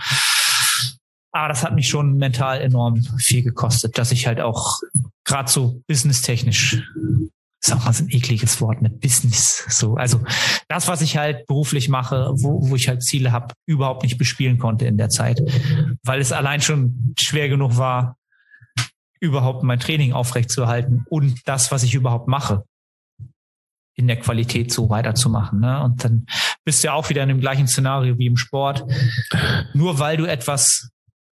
Aber 1.37 1.49
das 1.49 1.63
hat 1.63 1.75
mich 1.75 1.89
schon 1.89 2.17
mental 2.17 2.61
enorm 2.61 3.03
viel 3.19 3.43
gekostet, 3.43 3.99
dass 3.99 4.11
ich 4.11 4.27
halt 4.27 4.41
auch 4.41 4.79
gerade 5.25 5.51
so 5.51 5.83
businesstechnisch 5.87 6.83
sag 7.61 7.85
mal, 7.85 7.93
so 7.93 8.05
ein 8.05 8.11
ekliges 8.11 8.61
Wort 8.61 8.81
mit 8.81 9.01
Business. 9.01 9.67
So, 9.69 9.97
also 9.97 10.21
das, 10.69 10.89
was 10.89 11.03
ich 11.03 11.17
halt 11.17 11.47
beruflich 11.47 11.89
mache, 11.89 12.31
wo, 12.37 12.71
wo 12.71 12.77
ich 12.77 12.89
halt 12.89 13.03
Ziele 13.03 13.33
habe, 13.33 13.55
überhaupt 13.67 14.03
nicht 14.03 14.19
bespielen 14.19 14.59
konnte 14.59 14.87
in 14.87 14.97
der 14.97 15.11
Zeit, 15.11 15.41
weil 16.05 16.21
es 16.21 16.33
allein 16.33 16.63
schon 16.63 17.15
schwer 17.19 17.49
genug 17.49 17.77
war, 17.77 18.17
überhaupt 19.21 19.63
mein 19.63 19.81
Training 19.81 20.13
aufrechtzuerhalten 20.13 21.05
und 21.11 21.41
das, 21.47 21.71
was 21.71 21.83
ich 21.83 21.95
überhaupt 21.95 22.29
mache, 22.29 22.65
in 23.95 24.07
der 24.07 24.21
Qualität 24.21 24.73
so 24.73 24.89
weiterzumachen. 24.89 25.61
Ne? 25.61 25.83
Und 25.83 26.05
dann 26.05 26.27
bist 26.65 26.83
du 26.83 26.89
ja 26.89 26.95
auch 26.95 27.09
wieder 27.09 27.23
in 27.23 27.29
dem 27.29 27.41
gleichen 27.41 27.67
Szenario 27.67 28.19
wie 28.19 28.27
im 28.27 28.37
Sport. 28.37 28.85
Nur 29.75 29.99
weil 29.99 30.19
du 30.19 30.27
etwas 30.27 30.91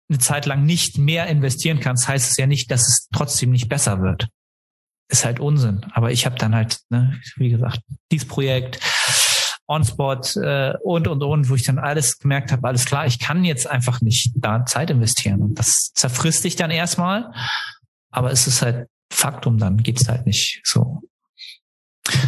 eine 0.10 0.20
Zeit 0.20 0.46
lang 0.46 0.66
nicht 0.66 0.98
mehr 0.98 1.28
investieren 1.28 1.80
kannst, 1.80 2.08
heißt 2.08 2.32
es 2.32 2.38
ja 2.38 2.48
nicht, 2.48 2.72
dass 2.72 2.88
es 2.88 3.08
trotzdem 3.12 3.52
nicht 3.52 3.70
besser 3.70 4.02
wird. 4.02 4.28
Ist 5.10 5.26
halt 5.26 5.40
Unsinn. 5.40 5.86
Aber 5.94 6.12
ich 6.12 6.26
habe 6.26 6.38
dann 6.38 6.56
halt, 6.56 6.80
ne, 6.90 7.20
wie 7.38 7.50
gesagt, 7.50 7.82
dieses 8.12 8.28
Projekt, 8.28 8.80
On-Spot 9.68 10.22
äh, 10.42 10.74
und 10.84 11.08
und 11.08 11.24
und, 11.24 11.50
wo 11.50 11.56
ich 11.56 11.64
dann 11.64 11.80
alles 11.80 12.20
gemerkt 12.20 12.52
habe, 12.52 12.68
alles 12.68 12.86
klar, 12.86 13.06
ich 13.06 13.20
kann 13.20 13.46
jetzt 13.46 13.66
einfach 13.66 14.02
nicht 14.02 14.34
da 14.36 14.66
Zeit 14.66 14.90
investieren. 14.90 15.42
Und 15.42 15.58
das 15.58 15.92
zerfrisst 15.96 16.44
dich 16.44 16.56
dann 16.56 16.70
erstmal, 16.70 17.32
aber 18.12 18.32
es 18.32 18.46
ist 18.46 18.62
halt 18.62 18.88
Faktum, 19.12 19.58
dann 19.58 19.78
geht's 19.78 20.08
halt 20.08 20.26
nicht 20.26 20.62
so. 20.64 21.02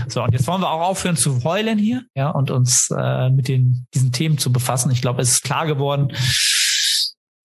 So, 0.08 0.24
und 0.24 0.32
jetzt 0.32 0.48
wollen 0.48 0.62
wir 0.62 0.72
auch 0.72 0.88
aufhören 0.88 1.18
zu 1.18 1.44
heulen 1.44 1.78
hier, 1.78 2.04
ja, 2.16 2.30
und 2.30 2.50
uns 2.50 2.90
äh, 2.98 3.30
mit 3.30 3.50
den, 3.50 3.88
diesen 3.94 4.14
Themen 4.14 4.38
zu 4.38 4.54
befassen. 4.54 4.90
Ich 4.92 5.02
glaube, 5.02 5.22
es 5.22 5.32
ist 5.32 5.44
klar 5.44 5.66
geworden, 5.66 6.14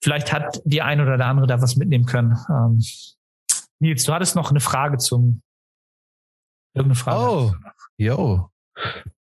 Vielleicht 0.02 0.32
hat 0.32 0.62
die 0.64 0.82
ein 0.82 1.00
oder 1.00 1.16
der 1.16 1.26
andere 1.26 1.46
da 1.46 1.60
was 1.60 1.76
mitnehmen 1.76 2.06
können. 2.06 2.36
Ähm, 2.48 2.82
Nils, 3.80 4.04
du 4.04 4.12
hattest 4.12 4.36
noch 4.36 4.50
eine 4.50 4.60
Frage 4.60 4.98
zum 4.98 5.42
irgendeine 6.74 6.94
Frage. 6.94 7.30
Oh, 7.30 7.54
yo. 7.96 8.49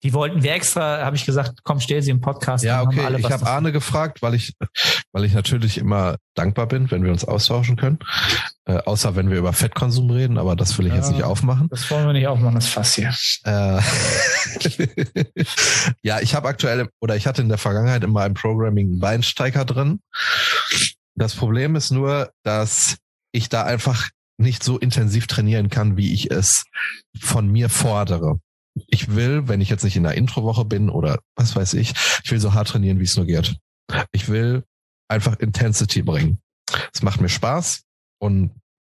Die 0.04 0.14
wollten 0.14 0.44
wir 0.44 0.54
extra, 0.54 1.04
habe 1.04 1.16
ich 1.16 1.26
gesagt, 1.26 1.62
komm, 1.64 1.80
stell 1.80 2.04
sie 2.04 2.12
im 2.12 2.22
Podcast. 2.22 2.64
Ja, 2.64 2.84
okay. 2.84 3.04
Hab 3.04 3.18
ich 3.18 3.32
habe 3.32 3.48
Arne 3.48 3.72
gefragt, 3.72 4.22
weil 4.22 4.36
ich, 4.36 4.54
weil 5.12 5.26
ich 5.26 5.34
natürlich 5.34 5.80
immer 5.80 6.18
dankbar 6.36 6.68
bin, 6.68 6.92
wenn 6.92 7.04
wir 7.04 7.12
uns 7.12 7.26
austauschen 7.26 7.76
können. 7.76 7.98
Äh, 8.66 8.78
außer 8.86 9.16
wenn 9.16 9.32
wir 9.32 9.40
über 9.40 9.52
Fettkonsum 9.52 10.12
reden, 10.12 10.38
aber 10.38 10.56
das 10.56 10.78
will 10.78 10.86
ich 10.86 10.92
ja, 10.92 10.98
jetzt 10.98 11.12
nicht 11.12 11.24
aufmachen. 11.24 11.70
Das 11.70 11.90
wollen 11.90 12.06
wir 12.06 12.14
nicht 12.14 12.28
aufmachen, 12.28 12.54
das 12.54 12.68
Fass 12.68 12.94
hier. 12.94 13.16
Äh, 13.46 13.82
ja, 16.04 16.20
ich 16.20 16.36
habe 16.36 16.50
aktuell 16.50 16.88
oder 17.00 17.16
ich 17.16 17.26
hatte 17.26 17.42
in 17.42 17.50
der 17.50 17.58
Vergangenheit 17.58 18.04
immer 18.04 18.28
im 18.28 18.36
Programming 18.36 18.92
einen 18.92 19.00
Beinsteiger 19.00 19.66
drin. 19.66 20.02
Das 21.16 21.34
Problem 21.34 21.76
ist 21.76 21.90
nur, 21.90 22.32
dass 22.44 22.98
ich 23.32 23.50
da 23.50 23.64
einfach 23.64 24.10
nicht 24.38 24.64
so 24.64 24.78
intensiv 24.78 25.26
trainieren 25.26 25.70
kann, 25.70 25.98
wie 25.98 26.14
ich 26.14 26.30
es 26.30 26.66
von 27.20 27.48
mir 27.48 27.70
fordere 27.70 28.40
ich 28.88 29.16
will, 29.16 29.48
wenn 29.48 29.62
ich 29.62 29.70
jetzt 29.70 29.84
nicht 29.84 29.96
in 29.96 30.04
der 30.04 30.16
Introwoche 30.16 30.66
bin 30.66 30.90
oder 30.90 31.20
was 31.36 31.56
weiß 31.56 31.74
ich, 31.76 31.94
ich 32.24 32.32
will 32.32 32.40
so 32.40 32.54
hart 32.54 32.68
trainieren, 32.68 33.00
wie 33.00 33.06
es 33.06 33.16
nur 33.16 33.26
geht. 33.26 33.56
Ich 34.12 34.30
will 34.30 34.64
einfach 35.08 35.38
Intensity 35.40 36.02
bringen. 36.02 36.40
Es 36.94 37.02
macht 37.02 37.22
mir 37.22 37.30
Spaß 37.30 37.84
und 38.20 38.52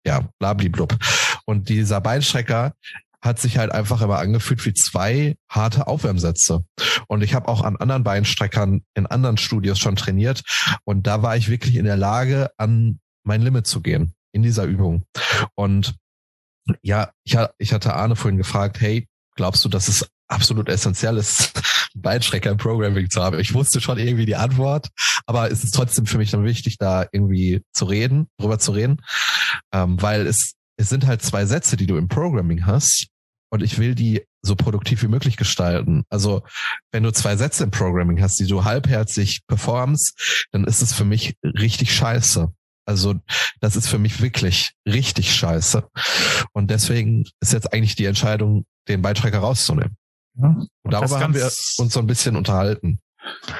ja, 0.05 0.28
blablablub. 0.39 0.97
Und 1.45 1.69
dieser 1.69 2.01
Beinstrecker 2.01 2.73
hat 3.21 3.39
sich 3.39 3.57
halt 3.57 3.71
einfach 3.71 4.01
immer 4.01 4.19
angefühlt 4.19 4.63
wie 4.65 4.73
zwei 4.73 5.36
harte 5.49 5.88
Aufwärmsätze. 5.88 6.63
Und 7.07 7.23
ich 7.23 7.34
habe 7.34 7.47
auch 7.47 7.61
an 7.61 7.75
anderen 7.78 8.03
Beinstreckern 8.03 8.84
in 8.93 9.05
anderen 9.05 9.38
Studios 9.38 9.80
schon 9.80 9.95
trainiert 9.95 10.43
und 10.86 11.07
da 11.07 11.23
war 11.23 11.36
ich 11.36 11.49
wirklich 11.49 11.75
in 11.75 11.86
der 11.86 11.97
Lage, 11.97 12.51
an 12.57 12.99
mein 13.23 13.41
Limit 13.41 13.67
zu 13.67 13.82
gehen 13.82 14.13
in 14.32 14.43
dieser 14.43 14.63
Übung. 14.63 15.03
Und 15.55 15.95
ja, 16.82 17.11
ich, 17.23 17.38
ich 17.57 17.73
hatte 17.73 17.95
Arne 17.95 18.15
vorhin 18.15 18.38
gefragt, 18.38 18.80
hey, 18.80 19.07
glaubst 19.38 19.64
du, 19.64 19.70
dass 19.70 19.88
es 19.88 20.06
absolut 20.28 20.68
essentiell 20.68 21.18
ist, 21.18 21.54
Beinstrecker 21.96 22.52
im 22.52 22.58
Programming 22.58 23.10
zu 23.10 23.24
haben? 23.24 23.40
Ich 23.40 23.54
wusste 23.54 23.80
schon 23.80 23.98
irgendwie 23.98 24.26
die 24.26 24.36
Antwort, 24.36 24.90
aber 25.26 25.50
es 25.50 25.64
ist 25.64 25.74
trotzdem 25.74 26.06
für 26.06 26.18
mich 26.18 26.32
dann 26.32 26.44
wichtig, 26.44 26.78
da 26.78 27.08
irgendwie 27.12 27.62
zu 27.72 27.86
reden, 27.86 28.28
drüber 28.38 28.60
zu 28.60 28.74
reden, 28.74 29.02
ähm, 29.74 30.02
weil 30.02 30.28
es, 30.28 30.54
es 30.78 30.90
sind 30.90 31.08
halt 31.08 31.22
zwei 31.22 31.46
Sätze, 31.46 31.78
die 31.78 31.88
du 31.88 31.98
im 31.98 32.10
Programming 32.10 32.66
hast 32.66 33.08
und 33.50 33.64
ich 33.64 33.78
will 33.80 33.96
die 33.96 34.24
so 34.42 34.56
produktiv 34.56 35.04
wie 35.04 35.08
möglich 35.08 35.38
gestalten. 35.38 36.04
Also 36.10 36.44
wenn 36.92 37.04
du 37.04 37.12
zwei 37.12 37.36
Sätze 37.36 37.64
im 37.64 37.72
Programming 37.72 38.22
hast, 38.22 38.40
die 38.40 38.48
du 38.48 38.64
halbherzig 38.64 39.42
performst, 39.48 40.48
dann 40.52 40.66
ist 40.66 40.82
es 40.82 40.94
für 40.94 41.06
mich 41.06 41.36
richtig 41.44 41.94
scheiße. 41.94 42.52
Also 42.88 43.16
das 43.60 43.76
ist 43.76 43.90
für 43.90 44.00
mich 44.00 44.22
wirklich 44.22 44.74
richtig 44.88 45.36
scheiße. 45.36 45.88
Und 46.54 46.72
deswegen 46.72 47.26
ist 47.42 47.54
jetzt 47.54 47.74
eigentlich 47.74 47.96
die 47.96 48.06
Entscheidung, 48.06 48.66
den 48.88 49.02
Beiträger 49.02 49.40
rauszunehmen. 49.40 49.98
Ja, 50.36 50.56
und 50.84 50.94
darüber 50.94 51.20
haben 51.20 51.34
wir 51.34 51.44
uns 51.44 51.76
so 51.94 52.00
ein 52.00 52.08
bisschen 52.08 52.36
unterhalten. 52.36 53.00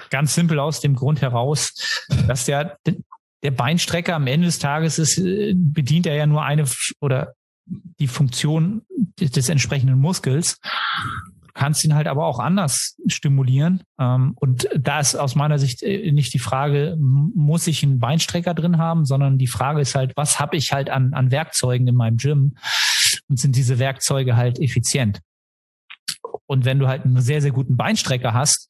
Ganz 0.10 0.34
simpel 0.34 0.60
aus 0.60 0.80
dem 0.80 0.96
Grund 0.96 1.22
heraus, 1.22 1.74
dass 2.28 2.46
der, 2.46 2.78
der 3.44 3.52
Beinstrecker 3.52 4.16
am 4.16 4.28
Ende 4.28 4.46
des 4.46 4.60
Tages 4.60 4.98
ist, 4.98 5.18
äh, 5.18 5.54
bedient 5.56 6.06
er 6.06 6.16
ja 6.16 6.26
nur 6.26 6.44
eine 6.44 6.66
oder 7.02 7.34
die 7.66 8.08
Funktion 8.08 8.84
des 9.20 9.50
entsprechenden 9.50 10.00
Muskels 10.00 10.60
kannst 11.58 11.84
ihn 11.84 11.95
halt 11.95 12.08
aber 12.08 12.26
auch 12.26 12.39
anders 12.39 12.97
stimulieren. 13.08 13.84
Ähm, 13.99 14.34
und 14.36 14.70
da 14.78 14.99
ist 14.99 15.16
aus 15.16 15.36
meiner 15.36 15.58
Sicht 15.58 15.82
äh, 15.82 16.12
nicht 16.12 16.34
die 16.34 16.39
Frage, 16.39 16.95
muss 16.99 17.68
ich 17.68 17.84
einen 17.84 17.99
Beinstrecker 17.99 18.53
drin 18.53 18.78
haben, 18.78 19.05
sondern 19.05 19.38
die 19.38 19.47
Frage 19.47 19.82
ist 19.82 19.95
halt, 19.95 20.14
was 20.16 20.39
habe 20.39 20.55
ich 20.55 20.72
halt 20.72 20.89
an, 20.89 21.14
an 21.14 21.32
Werkzeugen 21.32 21.88
in 21.88 21.95
meinem 21.95 22.18
Gym 22.18 22.55
und 23.28 23.39
sind 23.39 23.55
diese 23.55 23.80
Werkzeuge 23.80 24.38
halt 24.38 24.60
effizient? 24.60 25.20
Und 26.45 26.64
wenn 26.64 26.80
du 26.80 26.88
halt 26.88 27.03
einen 27.03 27.20
sehr, 27.22 27.41
sehr 27.41 27.51
guten 27.51 27.76
Beinstrecker 27.76 28.34
hast, 28.34 28.70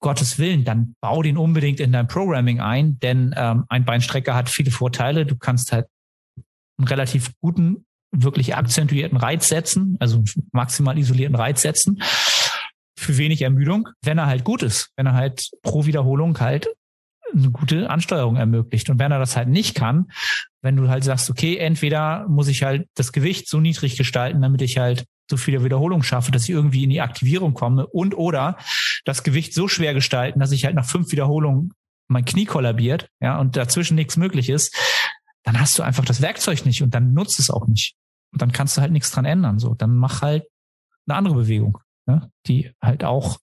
Gottes 0.00 0.38
Willen, 0.38 0.64
dann 0.64 0.94
bau 1.02 1.22
den 1.22 1.36
unbedingt 1.36 1.78
in 1.78 1.92
dein 1.92 2.08
Programming 2.08 2.60
ein, 2.60 2.98
denn 3.00 3.34
ähm, 3.36 3.64
ein 3.68 3.84
Beinstrecker 3.84 4.34
hat 4.34 4.48
viele 4.48 4.70
Vorteile. 4.70 5.26
Du 5.26 5.36
kannst 5.36 5.72
halt 5.72 5.86
einen 6.78 6.88
relativ 6.88 7.32
guten 7.42 7.84
wirklich 8.12 8.56
akzentuierten 8.56 9.16
Reiz 9.16 9.48
setzen, 9.48 9.96
also 10.00 10.22
maximal 10.52 10.98
isolierten 10.98 11.36
Reiz 11.36 11.62
setzen, 11.62 12.02
für 12.96 13.16
wenig 13.16 13.42
Ermüdung, 13.42 13.88
wenn 14.02 14.18
er 14.18 14.26
halt 14.26 14.44
gut 14.44 14.62
ist, 14.62 14.90
wenn 14.96 15.06
er 15.06 15.14
halt 15.14 15.42
pro 15.62 15.86
Wiederholung 15.86 16.38
halt 16.40 16.68
eine 17.32 17.50
gute 17.50 17.88
Ansteuerung 17.88 18.36
ermöglicht. 18.36 18.90
Und 18.90 18.98
wenn 18.98 19.12
er 19.12 19.18
das 19.18 19.36
halt 19.36 19.48
nicht 19.48 19.74
kann, 19.74 20.10
wenn 20.62 20.76
du 20.76 20.88
halt 20.88 21.04
sagst, 21.04 21.30
okay, 21.30 21.56
entweder 21.56 22.26
muss 22.28 22.48
ich 22.48 22.62
halt 22.62 22.88
das 22.94 23.12
Gewicht 23.12 23.48
so 23.48 23.60
niedrig 23.60 23.96
gestalten, 23.96 24.42
damit 24.42 24.62
ich 24.62 24.78
halt 24.78 25.04
so 25.30 25.36
viele 25.36 25.64
Wiederholungen 25.64 26.02
schaffe, 26.02 26.32
dass 26.32 26.44
ich 26.44 26.50
irgendwie 26.50 26.84
in 26.84 26.90
die 26.90 27.00
Aktivierung 27.00 27.54
komme 27.54 27.86
und 27.86 28.16
oder 28.16 28.58
das 29.04 29.22
Gewicht 29.22 29.54
so 29.54 29.68
schwer 29.68 29.94
gestalten, 29.94 30.40
dass 30.40 30.52
ich 30.52 30.64
halt 30.64 30.74
nach 30.74 30.88
fünf 30.88 31.12
Wiederholungen 31.12 31.72
mein 32.08 32.24
Knie 32.24 32.44
kollabiert, 32.44 33.08
ja, 33.20 33.38
und 33.38 33.56
dazwischen 33.56 33.94
nichts 33.94 34.16
möglich 34.16 34.50
ist, 34.50 34.76
dann 35.44 35.60
hast 35.60 35.78
du 35.78 35.84
einfach 35.84 36.04
das 36.04 36.20
Werkzeug 36.20 36.66
nicht 36.66 36.82
und 36.82 36.92
dann 36.92 37.14
nutzt 37.14 37.38
es 37.38 37.50
auch 37.50 37.68
nicht. 37.68 37.94
Und 38.32 38.42
dann 38.42 38.52
kannst 38.52 38.76
du 38.76 38.80
halt 38.80 38.92
nichts 38.92 39.10
dran 39.10 39.24
ändern. 39.24 39.58
So, 39.58 39.74
dann 39.74 39.94
mach 39.94 40.22
halt 40.22 40.44
eine 41.06 41.16
andere 41.16 41.34
Bewegung, 41.34 41.78
ne? 42.06 42.30
die 42.46 42.72
halt 42.82 43.04
auch 43.04 43.38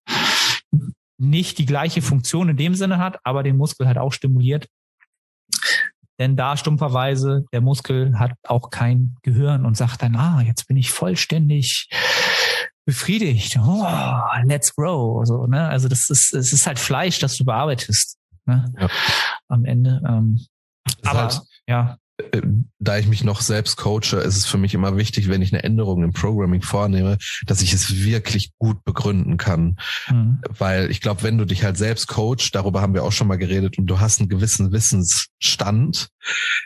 nicht 1.17 1.57
die 1.57 1.65
gleiche 1.65 2.01
Funktion 2.01 2.49
in 2.49 2.57
dem 2.57 2.75
Sinne 2.75 2.99
hat, 2.99 3.19
aber 3.23 3.43
den 3.43 3.57
Muskel 3.57 3.87
halt 3.87 3.97
auch 3.97 4.13
stimuliert. 4.13 4.67
Denn 6.19 6.35
da 6.35 6.57
stumpferweise, 6.57 7.45
der 7.53 7.61
Muskel 7.61 8.17
hat 8.17 8.33
auch 8.43 8.69
kein 8.71 9.15
Gehirn 9.21 9.65
und 9.65 9.77
sagt 9.77 10.01
dann, 10.01 10.15
ah, 10.15 10.41
jetzt 10.41 10.67
bin 10.67 10.77
ich 10.77 10.91
vollständig 10.91 11.89
befriedigt. 12.85 13.57
Oh, 13.61 13.85
let's 14.43 14.73
grow. 14.73 15.23
So, 15.25 15.45
ne? 15.45 15.67
Also 15.67 15.87
das 15.87 16.09
ist, 16.09 16.33
es 16.33 16.53
ist 16.53 16.65
halt 16.65 16.79
Fleisch, 16.79 17.19
das 17.19 17.35
du 17.35 17.45
bearbeitest. 17.45 18.17
Ne? 18.45 18.73
Ja. 18.79 18.87
Am 19.47 19.65
Ende. 19.65 20.01
Ähm, 20.07 20.43
aber 21.03 21.21
halt, 21.21 21.41
ja. 21.67 21.97
Da 22.79 22.97
ich 22.97 23.07
mich 23.07 23.23
noch 23.23 23.41
selbst 23.41 23.77
coache, 23.77 24.17
ist 24.17 24.37
es 24.37 24.45
für 24.47 24.57
mich 24.57 24.73
immer 24.73 24.97
wichtig, 24.97 25.29
wenn 25.29 25.43
ich 25.43 25.53
eine 25.53 25.63
Änderung 25.63 26.03
im 26.03 26.13
Programming 26.13 26.63
vornehme, 26.63 27.17
dass 27.45 27.61
ich 27.61 27.73
es 27.73 28.03
wirklich 28.03 28.53
gut 28.57 28.83
begründen 28.83 29.37
kann. 29.37 29.77
Mhm. 30.09 30.39
Weil 30.49 30.89
ich 30.89 31.01
glaube, 31.01 31.21
wenn 31.21 31.37
du 31.37 31.45
dich 31.45 31.63
halt 31.63 31.77
selbst 31.77 32.07
coach, 32.07 32.51
darüber 32.51 32.81
haben 32.81 32.95
wir 32.95 33.03
auch 33.03 33.11
schon 33.11 33.27
mal 33.27 33.37
geredet, 33.37 33.77
und 33.77 33.85
du 33.85 33.99
hast 33.99 34.19
einen 34.19 34.29
gewissen 34.29 34.71
Wissensstand, 34.71 36.09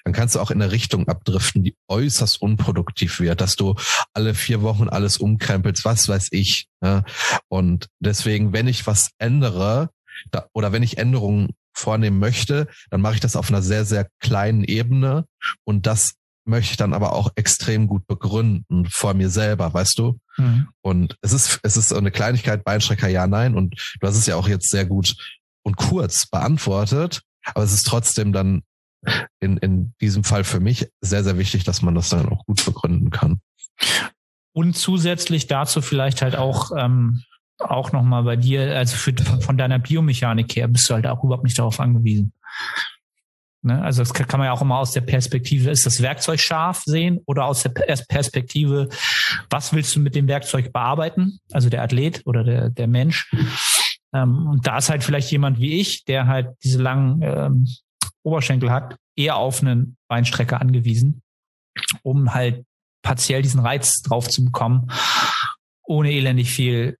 dann 0.05 0.13
kannst 0.13 0.35
du 0.35 0.39
auch 0.39 0.51
in 0.51 0.61
eine 0.61 0.71
Richtung 0.71 1.09
abdriften, 1.09 1.63
die 1.63 1.75
äußerst 1.89 2.41
unproduktiv 2.41 3.19
wird, 3.19 3.41
dass 3.41 3.55
du 3.57 3.75
alle 4.13 4.33
vier 4.33 4.61
Wochen 4.61 4.87
alles 4.87 5.17
umkrempelst, 5.17 5.83
was 5.83 6.07
weiß 6.07 6.29
ich. 6.31 6.67
Ja? 6.81 7.03
Und 7.49 7.87
deswegen, 7.99 8.53
wenn 8.53 8.67
ich 8.67 8.87
was 8.87 9.11
ändere, 9.17 9.89
da, 10.29 10.47
oder 10.53 10.71
wenn 10.71 10.83
ich 10.83 10.97
Änderungen 10.97 11.49
vornehmen 11.73 12.19
möchte, 12.19 12.67
dann 12.89 13.01
mache 13.01 13.15
ich 13.15 13.19
das 13.19 13.35
auf 13.35 13.49
einer 13.49 13.61
sehr, 13.61 13.85
sehr 13.85 14.07
kleinen 14.19 14.63
Ebene 14.63 15.25
und 15.63 15.87
das 15.87 16.13
möchte 16.45 16.71
ich 16.71 16.77
dann 16.77 16.93
aber 16.93 17.13
auch 17.13 17.31
extrem 17.35 17.87
gut 17.87 18.07
begründen 18.07 18.87
vor 18.89 19.13
mir 19.13 19.29
selber, 19.29 19.73
weißt 19.73 19.97
du? 19.99 20.19
Mhm. 20.37 20.69
Und 20.81 21.15
es 21.21 21.33
ist, 21.33 21.59
es 21.63 21.77
ist 21.77 21.89
so 21.89 21.97
eine 21.97 22.11
Kleinigkeit, 22.11 22.63
Beinstrecker, 22.63 23.07
ja, 23.07 23.27
nein. 23.27 23.55
Und 23.55 23.75
du 23.99 24.07
hast 24.07 24.17
es 24.17 24.25
ja 24.25 24.35
auch 24.35 24.47
jetzt 24.47 24.69
sehr 24.69 24.85
gut 24.85 25.15
und 25.63 25.77
kurz 25.77 26.27
beantwortet, 26.27 27.21
aber 27.45 27.63
es 27.63 27.73
ist 27.73 27.87
trotzdem 27.87 28.33
dann 28.33 28.63
in, 29.39 29.57
in 29.57 29.93
diesem 30.01 30.23
Fall 30.23 30.43
für 30.43 30.59
mich 30.59 30.87
sehr, 31.01 31.23
sehr 31.23 31.37
wichtig, 31.37 31.63
dass 31.63 31.81
man 31.81 31.95
das 31.95 32.09
dann 32.09 32.29
auch 32.29 32.45
gut 32.45 32.63
begründen 32.65 33.09
kann. 33.09 33.41
Und 34.53 34.75
zusätzlich 34.75 35.47
dazu 35.47 35.81
vielleicht 35.81 36.21
halt 36.21 36.35
auch 36.35 36.71
ähm, 36.77 37.23
auch 37.69 37.91
nochmal 37.91 38.23
bei 38.23 38.35
dir, 38.35 38.77
also 38.77 38.95
für, 38.95 39.13
von 39.41 39.57
deiner 39.57 39.79
Biomechanik 39.79 40.55
her, 40.55 40.67
bist 40.67 40.89
du 40.89 40.93
halt 40.93 41.07
auch 41.07 41.23
überhaupt 41.23 41.43
nicht 41.43 41.59
darauf 41.59 41.79
angewiesen. 41.79 42.33
Ne? 43.63 43.81
Also 43.81 44.01
das 44.01 44.13
kann 44.13 44.39
man 44.39 44.47
ja 44.47 44.53
auch 44.53 44.61
immer 44.61 44.77
aus 44.77 44.91
der 44.91 45.01
Perspektive, 45.01 45.69
ist 45.69 45.85
das 45.85 46.01
Werkzeug 46.01 46.39
scharf 46.39 46.83
sehen 46.85 47.19
oder 47.25 47.45
aus 47.45 47.63
der 47.63 47.69
Perspektive, 47.69 48.89
was 49.49 49.73
willst 49.73 49.95
du 49.95 49.99
mit 49.99 50.15
dem 50.15 50.27
Werkzeug 50.27 50.73
bearbeiten? 50.73 51.39
Also 51.51 51.69
der 51.69 51.83
Athlet 51.83 52.21
oder 52.25 52.43
der, 52.43 52.69
der 52.69 52.87
Mensch. 52.87 53.31
Ähm, 54.13 54.47
und 54.47 54.67
da 54.67 54.77
ist 54.77 54.89
halt 54.89 55.03
vielleicht 55.03 55.31
jemand 55.31 55.59
wie 55.59 55.79
ich, 55.79 56.05
der 56.05 56.27
halt 56.27 56.49
diese 56.63 56.81
langen 56.81 57.21
ähm, 57.21 57.67
Oberschenkel 58.23 58.71
hat, 58.71 58.97
eher 59.15 59.35
auf 59.37 59.61
einen 59.61 59.97
Beinstrecker 60.07 60.59
angewiesen, 60.59 61.21
um 62.03 62.33
halt 62.33 62.65
partiell 63.03 63.41
diesen 63.41 63.59
Reiz 63.59 64.01
drauf 64.01 64.27
zu 64.29 64.43
bekommen, 64.45 64.91
ohne 65.83 66.11
elendig 66.11 66.51
viel 66.51 66.97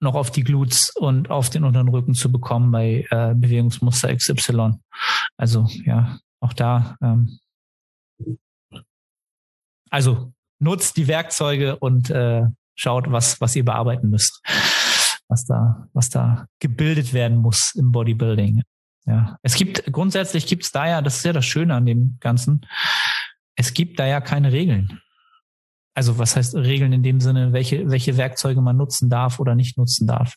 noch 0.00 0.14
auf 0.14 0.30
die 0.30 0.44
Glutes 0.44 0.90
und 0.90 1.30
auf 1.30 1.50
den 1.50 1.64
unteren 1.64 1.88
Rücken 1.88 2.14
zu 2.14 2.30
bekommen 2.30 2.70
bei 2.70 3.06
äh, 3.10 3.34
Bewegungsmuster 3.34 4.14
XY. 4.14 4.74
Also 5.36 5.66
ja, 5.84 6.18
auch 6.40 6.52
da. 6.52 6.96
Ähm, 7.02 7.38
also 9.90 10.32
nutzt 10.60 10.96
die 10.96 11.08
Werkzeuge 11.08 11.76
und 11.76 12.10
äh, 12.10 12.42
schaut, 12.74 13.10
was, 13.10 13.40
was 13.40 13.56
ihr 13.56 13.64
bearbeiten 13.64 14.10
müsst, 14.10 14.40
was 15.28 15.44
da, 15.44 15.88
was 15.92 16.10
da 16.10 16.46
gebildet 16.60 17.12
werden 17.12 17.38
muss 17.38 17.74
im 17.74 17.92
Bodybuilding. 17.92 18.62
Ja, 19.06 19.38
es 19.42 19.54
gibt 19.54 19.90
grundsätzlich 19.90 20.46
gibt 20.46 20.64
es 20.64 20.70
da 20.70 20.86
ja, 20.86 21.02
das 21.02 21.16
ist 21.16 21.24
ja 21.24 21.32
das 21.32 21.46
Schöne 21.46 21.74
an 21.74 21.86
dem 21.86 22.18
Ganzen. 22.20 22.66
Es 23.56 23.72
gibt 23.72 23.98
da 23.98 24.06
ja 24.06 24.20
keine 24.20 24.52
Regeln 24.52 25.00
also 25.98 26.16
was 26.16 26.36
heißt 26.36 26.54
Regeln 26.54 26.92
in 26.92 27.02
dem 27.02 27.20
Sinne, 27.20 27.52
welche, 27.52 27.90
welche 27.90 28.16
Werkzeuge 28.16 28.60
man 28.60 28.76
nutzen 28.76 29.10
darf 29.10 29.40
oder 29.40 29.56
nicht 29.56 29.76
nutzen 29.76 30.06
darf. 30.06 30.36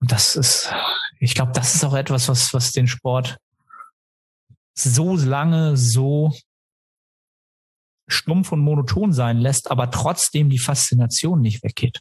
Und 0.00 0.12
das 0.12 0.36
ist, 0.36 0.72
ich 1.18 1.34
glaube, 1.34 1.50
das 1.50 1.74
ist 1.74 1.84
auch 1.84 1.94
etwas, 1.94 2.28
was, 2.28 2.54
was 2.54 2.70
den 2.70 2.86
Sport 2.86 3.38
so 4.76 5.16
lange 5.16 5.76
so 5.76 6.32
stumpf 8.08 8.52
und 8.52 8.60
monoton 8.60 9.12
sein 9.12 9.38
lässt, 9.38 9.68
aber 9.68 9.90
trotzdem 9.90 10.48
die 10.48 10.60
Faszination 10.60 11.40
nicht 11.40 11.64
weggeht. 11.64 11.98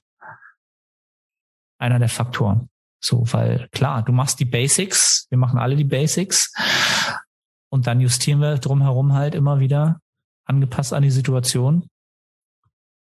Einer 1.80 1.98
der 1.98 2.10
Faktoren. 2.10 2.70
So, 3.04 3.24
weil 3.34 3.70
klar, 3.72 4.04
du 4.04 4.12
machst 4.12 4.40
die 4.40 4.46
Basics, 4.46 5.26
wir 5.32 5.40
machen 5.40 5.58
alle 5.58 5.76
die 5.76 5.84
Basics 5.84 6.54
und 7.70 7.88
dann 7.88 8.00
justieren 8.02 8.40
wir 8.40 8.60
drumherum 8.60 9.14
halt 9.14 9.34
immer 9.34 9.60
wieder 9.60 10.00
angepasst 10.48 10.94
an 10.94 11.04
die 11.04 11.12
Situation. 11.12 11.88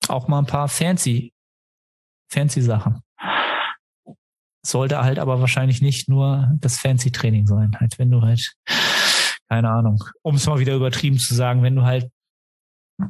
Auch 0.08 0.28
mal 0.28 0.38
ein 0.38 0.46
paar 0.46 0.68
fancy, 0.68 1.32
fancy 2.30 2.62
Sachen. 2.62 3.00
Sollte 4.64 5.02
halt 5.02 5.18
aber 5.18 5.40
wahrscheinlich 5.40 5.82
nicht 5.82 6.08
nur 6.08 6.52
das 6.60 6.78
fancy 6.78 7.10
Training 7.10 7.46
sein. 7.46 7.72
Halt, 7.78 7.98
wenn 7.98 8.10
du 8.10 8.22
halt, 8.22 8.54
keine 9.48 9.70
Ahnung, 9.70 10.02
um 10.22 10.36
es 10.36 10.46
mal 10.46 10.58
wieder 10.58 10.74
übertrieben 10.74 11.18
zu 11.18 11.34
sagen, 11.34 11.62
wenn 11.62 11.76
du 11.76 11.82
halt 11.82 12.10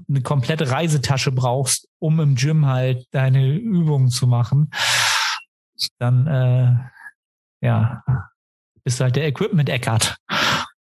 eine 0.08 0.22
komplette 0.22 0.70
Reisetasche 0.70 1.32
brauchst, 1.32 1.88
um 1.98 2.20
im 2.20 2.36
Gym 2.36 2.66
halt 2.66 3.06
deine 3.10 3.54
Übungen 3.54 4.08
zu 4.08 4.26
machen, 4.26 4.70
dann 5.98 6.26
äh, 6.26 7.66
ja, 7.66 8.02
bist 8.84 9.00
du 9.00 9.04
halt 9.04 9.16
der 9.16 9.26
Equipment 9.26 9.68
Eckart. 9.68 10.16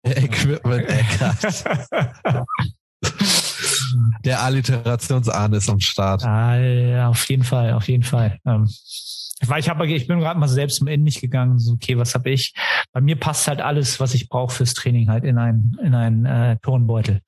Der 0.05 0.17
Equipment 0.17 0.87
Eckart. 0.87 1.63
Der 4.25 4.43
Alliterationsahn 4.43 5.53
ist 5.53 5.69
am 5.69 5.79
Start. 5.79 6.23
Ah, 6.23 6.57
ja, 6.57 7.07
auf 7.07 7.27
jeden 7.29 7.43
Fall, 7.43 7.73
auf 7.73 7.87
jeden 7.87 8.03
Fall. 8.03 8.39
Ähm, 8.45 8.67
weil 9.45 9.61
ich 9.61 9.69
habe, 9.69 9.87
ich 9.87 10.07
bin 10.07 10.19
gerade 10.19 10.39
mal 10.39 10.47
selbst 10.47 10.81
Ende 10.81 10.99
nicht 10.99 11.21
gegangen. 11.21 11.59
So, 11.59 11.73
okay, 11.73 11.97
was 11.97 12.13
habe 12.13 12.29
ich? 12.29 12.53
Bei 12.91 13.01
mir 13.01 13.15
passt 13.15 13.47
halt 13.47 13.61
alles, 13.61 13.99
was 13.99 14.13
ich 14.13 14.27
brauche 14.27 14.53
fürs 14.53 14.73
Training, 14.73 15.09
halt 15.09 15.23
in 15.23 15.37
einen 15.37 15.77
in 15.81 15.95
einen 15.95 16.25
äh, 16.25 16.57
Turnbeutel. 16.61 17.21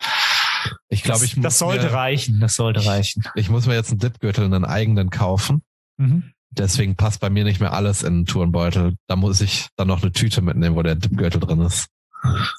Ich 0.90 1.04
glaube, 1.04 1.26
ich 1.26 1.38
muss 1.38 1.44
das 1.44 1.60
sollte 1.60 1.86
mir, 1.86 1.94
reichen. 1.94 2.40
Das 2.40 2.54
sollte 2.54 2.86
reichen. 2.86 3.24
Ich 3.36 3.50
muss 3.50 3.66
mir 3.66 3.76
jetzt 3.76 3.92
einen 3.92 4.00
Dipgürtel, 4.00 4.46
einen 4.46 4.66
eigenen 4.66 5.10
kaufen. 5.10 5.64
Mhm. 5.98 6.34
Deswegen 6.52 6.98
passt 6.98 7.22
bei 7.22 7.30
mir 7.30 7.46
nicht 7.46 7.62
mehr 7.62 7.72
alles 7.72 8.04
in 8.04 8.14
einen 8.14 8.26
Turnbeutel. 8.26 8.96
Da 9.08 9.16
muss 9.16 9.40
ich 9.40 9.68
dann 9.78 9.88
noch 9.88 10.02
eine 10.02 10.12
Tüte 10.12 10.42
mitnehmen, 10.42 10.76
wo 10.76 10.84
der 10.84 10.96
Dipgürtel 10.96 11.40
drin 11.40 11.62
ist. 11.62 11.88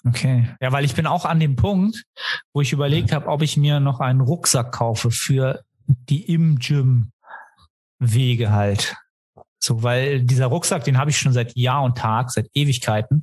Okay. 0.04 0.48
Ja, 0.60 0.72
weil 0.72 0.84
ich 0.84 0.94
bin 0.94 1.06
auch 1.06 1.24
an 1.24 1.40
dem 1.40 1.56
Punkt, 1.56 2.04
wo 2.52 2.60
ich 2.60 2.72
überlegt 2.72 3.12
habe, 3.12 3.28
ob 3.28 3.42
ich 3.42 3.56
mir 3.56 3.80
noch 3.80 4.00
einen 4.00 4.20
Rucksack 4.20 4.72
kaufe 4.72 5.10
für 5.10 5.62
die 5.86 6.32
im 6.32 6.58
Gym 6.58 7.12
Wege 7.98 8.50
halt. 8.50 8.96
So, 9.60 9.82
weil 9.82 10.22
dieser 10.24 10.46
Rucksack, 10.46 10.84
den 10.84 10.98
habe 10.98 11.10
ich 11.10 11.18
schon 11.18 11.32
seit 11.32 11.56
Jahr 11.56 11.84
und 11.84 11.96
Tag, 11.96 12.32
seit 12.32 12.48
Ewigkeiten. 12.52 13.22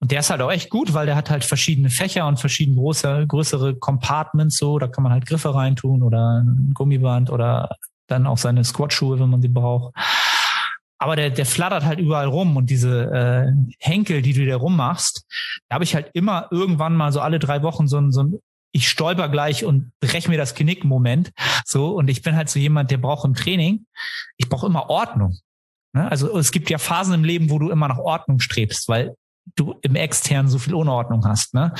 Und 0.00 0.10
der 0.10 0.20
ist 0.20 0.30
halt 0.30 0.40
auch 0.40 0.50
echt 0.50 0.70
gut, 0.70 0.94
weil 0.94 1.04
der 1.04 1.14
hat 1.14 1.28
halt 1.28 1.44
verschiedene 1.44 1.90
Fächer 1.90 2.26
und 2.26 2.40
verschiedene 2.40 2.78
große, 2.78 3.26
größere 3.26 3.76
Compartments 3.76 4.56
so. 4.56 4.78
Da 4.78 4.88
kann 4.88 5.04
man 5.04 5.12
halt 5.12 5.26
Griffe 5.26 5.54
reintun 5.54 6.02
oder 6.02 6.40
ein 6.40 6.72
Gummiband 6.72 7.30
oder 7.30 7.76
dann 8.06 8.26
auch 8.26 8.38
seine 8.38 8.64
Squatschuhe, 8.64 9.20
wenn 9.20 9.28
man 9.28 9.42
sie 9.42 9.48
braucht. 9.48 9.94
Aber 11.00 11.16
der, 11.16 11.30
der 11.30 11.46
flattert 11.46 11.84
halt 11.84 11.98
überall 11.98 12.26
rum 12.26 12.56
und 12.58 12.68
diese 12.68 13.10
äh, 13.10 13.52
Henkel, 13.78 14.20
die 14.20 14.34
du 14.34 14.46
da 14.46 14.56
rummachst, 14.56 15.24
da 15.68 15.74
habe 15.74 15.84
ich 15.84 15.94
halt 15.94 16.10
immer 16.12 16.48
irgendwann 16.50 16.94
mal 16.94 17.10
so 17.10 17.20
alle 17.20 17.38
drei 17.38 17.62
Wochen 17.62 17.88
so 17.88 17.98
ein, 17.98 18.12
so 18.12 18.22
ein 18.24 18.38
ich 18.72 18.88
stolper 18.88 19.28
gleich 19.30 19.64
und 19.64 19.90
brech 20.00 20.28
mir 20.28 20.36
das 20.36 20.54
Knick 20.54 20.84
Moment. 20.84 21.32
So, 21.64 21.88
und 21.96 22.08
ich 22.08 22.22
bin 22.22 22.36
halt 22.36 22.50
so 22.50 22.58
jemand, 22.58 22.90
der 22.90 22.98
braucht 22.98 23.24
im 23.24 23.34
Training, 23.34 23.86
ich 24.36 24.48
brauche 24.48 24.66
immer 24.66 24.90
Ordnung. 24.90 25.38
Ne? 25.94 26.08
Also 26.08 26.38
es 26.38 26.52
gibt 26.52 26.70
ja 26.70 26.78
Phasen 26.78 27.14
im 27.14 27.24
Leben, 27.24 27.50
wo 27.50 27.58
du 27.58 27.70
immer 27.70 27.88
nach 27.88 27.98
Ordnung 27.98 28.38
strebst, 28.38 28.86
weil 28.88 29.14
du 29.56 29.74
im 29.82 29.96
externen 29.96 30.48
so 30.48 30.58
viel 30.58 30.74
Unordnung 30.74 31.24
hast. 31.24 31.54
Ne? 31.54 31.72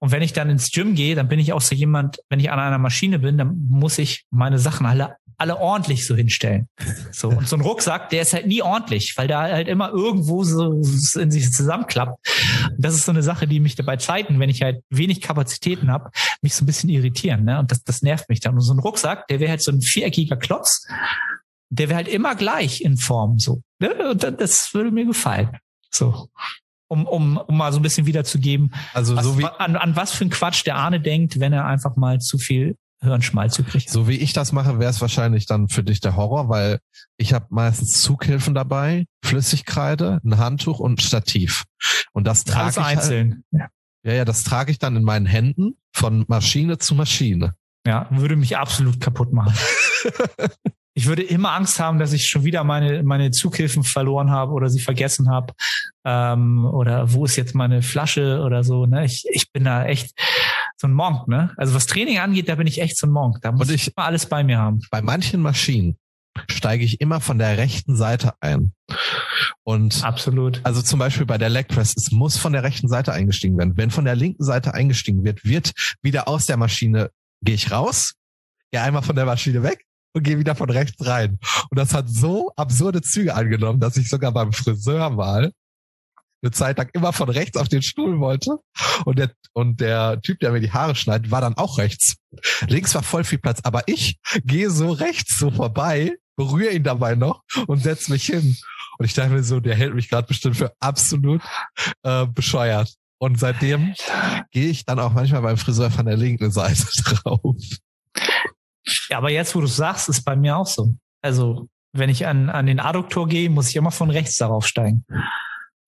Und 0.00 0.12
wenn 0.12 0.22
ich 0.22 0.32
dann 0.32 0.50
ins 0.50 0.72
Gym 0.72 0.94
gehe, 0.94 1.14
dann 1.14 1.28
bin 1.28 1.38
ich 1.38 1.52
auch 1.52 1.60
so 1.60 1.74
jemand, 1.74 2.18
wenn 2.30 2.40
ich 2.40 2.50
an 2.50 2.58
einer 2.58 2.78
Maschine 2.78 3.18
bin, 3.18 3.38
dann 3.38 3.66
muss 3.68 3.98
ich 3.98 4.24
meine 4.30 4.58
Sachen 4.58 4.86
alle 4.86 5.16
alle 5.38 5.58
ordentlich 5.58 6.06
so 6.06 6.14
hinstellen. 6.14 6.68
So 7.12 7.28
und 7.28 7.48
so 7.48 7.56
ein 7.56 7.62
Rucksack, 7.62 8.10
der 8.10 8.22
ist 8.22 8.32
halt 8.32 8.46
nie 8.46 8.62
ordentlich, 8.62 9.14
weil 9.16 9.28
der 9.28 9.38
halt 9.38 9.68
immer 9.68 9.90
irgendwo 9.90 10.44
so 10.44 10.82
in 11.18 11.30
sich 11.30 11.50
zusammenklappt. 11.52 12.18
Und 12.70 12.84
das 12.84 12.94
ist 12.94 13.04
so 13.04 13.12
eine 13.12 13.22
Sache, 13.22 13.46
die 13.46 13.60
mich 13.60 13.74
dabei 13.74 13.96
Zeiten, 13.96 14.40
wenn 14.40 14.48
ich 14.48 14.62
halt 14.62 14.82
wenig 14.90 15.20
Kapazitäten 15.20 15.90
habe, 15.90 16.10
mich 16.42 16.54
so 16.54 16.64
ein 16.64 16.66
bisschen 16.66 16.88
irritieren. 16.88 17.44
Ne? 17.44 17.58
Und 17.58 17.70
das, 17.70 17.82
das 17.82 18.02
nervt 18.02 18.28
mich 18.28 18.40
dann. 18.40 18.54
Und 18.54 18.62
so 18.62 18.72
ein 18.72 18.78
Rucksack, 18.78 19.28
der 19.28 19.40
wäre 19.40 19.50
halt 19.50 19.62
so 19.62 19.72
ein 19.72 19.80
viereckiger 19.80 20.36
Klotz, 20.36 20.86
der 21.68 21.88
wäre 21.88 21.96
halt 21.96 22.08
immer 22.08 22.34
gleich 22.34 22.80
in 22.80 22.96
Form. 22.96 23.38
So, 23.38 23.62
ne? 23.78 24.10
Und 24.10 24.22
das 24.22 24.72
würde 24.72 24.90
mir 24.90 25.04
gefallen. 25.04 25.50
So 25.90 26.28
um, 26.88 27.06
um, 27.06 27.36
um 27.36 27.56
mal 27.56 27.72
so 27.72 27.80
ein 27.80 27.82
bisschen 27.82 28.06
wiederzugeben, 28.06 28.72
also 28.94 29.16
was, 29.16 29.24
so 29.24 29.38
wie, 29.38 29.44
an, 29.44 29.76
an 29.76 29.96
was 29.96 30.12
für 30.12 30.24
ein 30.24 30.30
Quatsch 30.30 30.64
der 30.64 30.76
Arne 30.76 31.00
denkt, 31.00 31.40
wenn 31.40 31.52
er 31.52 31.66
einfach 31.66 31.96
mal 31.96 32.20
zu 32.20 32.38
viel 32.38 32.76
Hirnschmalz 33.00 33.58
hat. 33.58 33.88
So 33.88 34.08
wie 34.08 34.16
ich 34.16 34.32
das 34.32 34.52
mache, 34.52 34.78
wäre 34.78 34.90
es 34.90 35.00
wahrscheinlich 35.00 35.46
dann 35.46 35.68
für 35.68 35.84
dich 35.84 36.00
der 36.00 36.16
Horror, 36.16 36.48
weil 36.48 36.80
ich 37.16 37.32
habe 37.32 37.46
meistens 37.50 38.00
Zughilfen 38.00 38.54
dabei, 38.54 39.04
Flüssigkreide, 39.24 40.20
ein 40.24 40.38
Handtuch 40.38 40.78
und 40.78 40.94
ein 40.94 41.02
Stativ. 41.02 41.64
Und 42.12 42.26
das 42.26 42.44
trage 42.44 42.70
ich 42.70 42.76
halt 42.76 42.98
einzeln. 42.98 43.44
Halt, 43.52 43.70
ja, 44.04 44.12
ja, 44.14 44.24
das 44.24 44.44
trage 44.44 44.70
ich 44.70 44.78
dann 44.78 44.96
in 44.96 45.02
meinen 45.02 45.26
Händen 45.26 45.76
von 45.92 46.24
Maschine 46.28 46.78
zu 46.78 46.94
Maschine. 46.94 47.54
Ja, 47.86 48.08
würde 48.10 48.36
mich 48.36 48.56
absolut 48.56 49.00
kaputt 49.00 49.32
machen. 49.32 49.54
ich 50.96 51.06
würde 51.06 51.22
immer 51.22 51.52
Angst 51.52 51.78
haben, 51.78 51.98
dass 51.98 52.14
ich 52.14 52.26
schon 52.26 52.44
wieder 52.44 52.64
meine, 52.64 53.02
meine 53.02 53.30
Zughilfen 53.30 53.84
verloren 53.84 54.30
habe 54.30 54.52
oder 54.52 54.70
sie 54.70 54.80
vergessen 54.80 55.28
habe. 55.28 55.52
Ähm, 56.06 56.64
oder 56.64 57.12
wo 57.12 57.26
ist 57.26 57.36
jetzt 57.36 57.54
meine 57.54 57.82
Flasche 57.82 58.40
oder 58.40 58.64
so. 58.64 58.86
Ne? 58.86 59.04
Ich, 59.04 59.26
ich 59.30 59.52
bin 59.52 59.64
da 59.64 59.84
echt 59.84 60.18
so 60.78 60.86
ein 60.88 60.94
Monk. 60.94 61.28
Ne? 61.28 61.52
Also 61.58 61.74
was 61.74 61.86
Training 61.86 62.18
angeht, 62.18 62.48
da 62.48 62.54
bin 62.54 62.66
ich 62.66 62.80
echt 62.80 62.96
so 62.96 63.06
ein 63.06 63.10
Monk. 63.10 63.42
Da 63.42 63.52
muss 63.52 63.68
Und 63.68 63.74
ich 63.74 63.92
immer 63.94 64.06
alles 64.06 64.24
bei 64.24 64.42
mir 64.42 64.56
haben. 64.56 64.80
Bei 64.90 65.02
manchen 65.02 65.42
Maschinen 65.42 65.98
steige 66.48 66.86
ich 66.86 66.98
immer 66.98 67.20
von 67.20 67.38
der 67.38 67.58
rechten 67.58 67.94
Seite 67.94 68.32
ein. 68.40 68.72
Und 69.64 70.02
absolut. 70.02 70.62
Also 70.64 70.80
zum 70.80 70.98
Beispiel 70.98 71.26
bei 71.26 71.36
der 71.36 71.50
Leg 71.50 71.68
Press, 71.68 71.94
es 71.94 72.10
muss 72.10 72.38
von 72.38 72.54
der 72.54 72.62
rechten 72.62 72.88
Seite 72.88 73.12
eingestiegen 73.12 73.58
werden. 73.58 73.76
Wenn 73.76 73.90
von 73.90 74.06
der 74.06 74.16
linken 74.16 74.44
Seite 74.44 74.72
eingestiegen 74.72 75.24
wird, 75.24 75.44
wird 75.44 75.72
wieder 76.00 76.26
aus 76.26 76.46
der 76.46 76.56
Maschine, 76.56 77.10
gehe 77.42 77.54
ich 77.54 77.70
raus, 77.70 78.14
gehe 78.70 78.80
einmal 78.80 79.02
von 79.02 79.14
der 79.14 79.26
Maschine 79.26 79.62
weg 79.62 79.85
und 80.16 80.22
gehe 80.22 80.38
wieder 80.38 80.54
von 80.54 80.70
rechts 80.70 81.06
rein. 81.06 81.38
Und 81.70 81.78
das 81.78 81.92
hat 81.92 82.08
so 82.08 82.50
absurde 82.56 83.02
Züge 83.02 83.34
angenommen, 83.34 83.80
dass 83.80 83.98
ich 83.98 84.08
sogar 84.08 84.32
beim 84.32 84.52
Friseur 84.52 85.10
mal 85.10 85.52
eine 86.42 86.52
Zeit 86.52 86.78
lang 86.78 86.88
immer 86.94 87.12
von 87.12 87.28
rechts 87.28 87.58
auf 87.58 87.68
den 87.68 87.82
Stuhl 87.82 88.18
wollte. 88.18 88.56
Und 89.04 89.18
der, 89.18 89.30
und 89.52 89.80
der 89.80 90.20
Typ, 90.22 90.40
der 90.40 90.52
mir 90.52 90.60
die 90.60 90.72
Haare 90.72 90.94
schneidet, 90.94 91.30
war 91.30 91.42
dann 91.42 91.54
auch 91.54 91.76
rechts. 91.76 92.16
Links 92.66 92.94
war 92.94 93.02
voll 93.02 93.24
viel 93.24 93.38
Platz, 93.38 93.60
aber 93.62 93.82
ich 93.86 94.18
gehe 94.44 94.70
so 94.70 94.90
rechts 94.90 95.38
so 95.38 95.50
vorbei, 95.50 96.14
berühre 96.36 96.72
ihn 96.72 96.82
dabei 96.82 97.14
noch 97.14 97.42
und 97.66 97.82
setze 97.82 98.10
mich 98.10 98.24
hin. 98.24 98.56
Und 98.98 99.04
ich 99.04 99.12
dachte 99.12 99.30
mir 99.30 99.42
so, 99.42 99.60
der 99.60 99.76
hält 99.76 99.94
mich 99.94 100.08
gerade 100.08 100.26
bestimmt 100.26 100.56
für 100.56 100.72
absolut 100.80 101.42
äh, 102.04 102.26
bescheuert. 102.26 102.94
Und 103.18 103.38
seitdem 103.38 103.94
gehe 104.50 104.70
ich 104.70 104.86
dann 104.86 104.98
auch 104.98 105.12
manchmal 105.12 105.42
beim 105.42 105.58
Friseur 105.58 105.90
von 105.90 106.06
der 106.06 106.16
linken 106.16 106.50
Seite 106.50 106.86
drauf. 107.04 107.56
Ja, 109.08 109.18
aber 109.18 109.30
jetzt, 109.30 109.54
wo 109.54 109.60
du 109.60 109.66
sagst, 109.66 110.08
ist 110.08 110.22
bei 110.24 110.36
mir 110.36 110.56
auch 110.56 110.66
so. 110.66 110.94
Also, 111.22 111.68
wenn 111.92 112.10
ich 112.10 112.26
an, 112.26 112.50
an 112.50 112.66
den 112.66 112.80
Adduktor 112.80 113.28
gehe, 113.28 113.50
muss 113.50 113.70
ich 113.70 113.76
immer 113.76 113.90
von 113.90 114.10
rechts 114.10 114.36
darauf 114.36 114.66
steigen. 114.66 115.04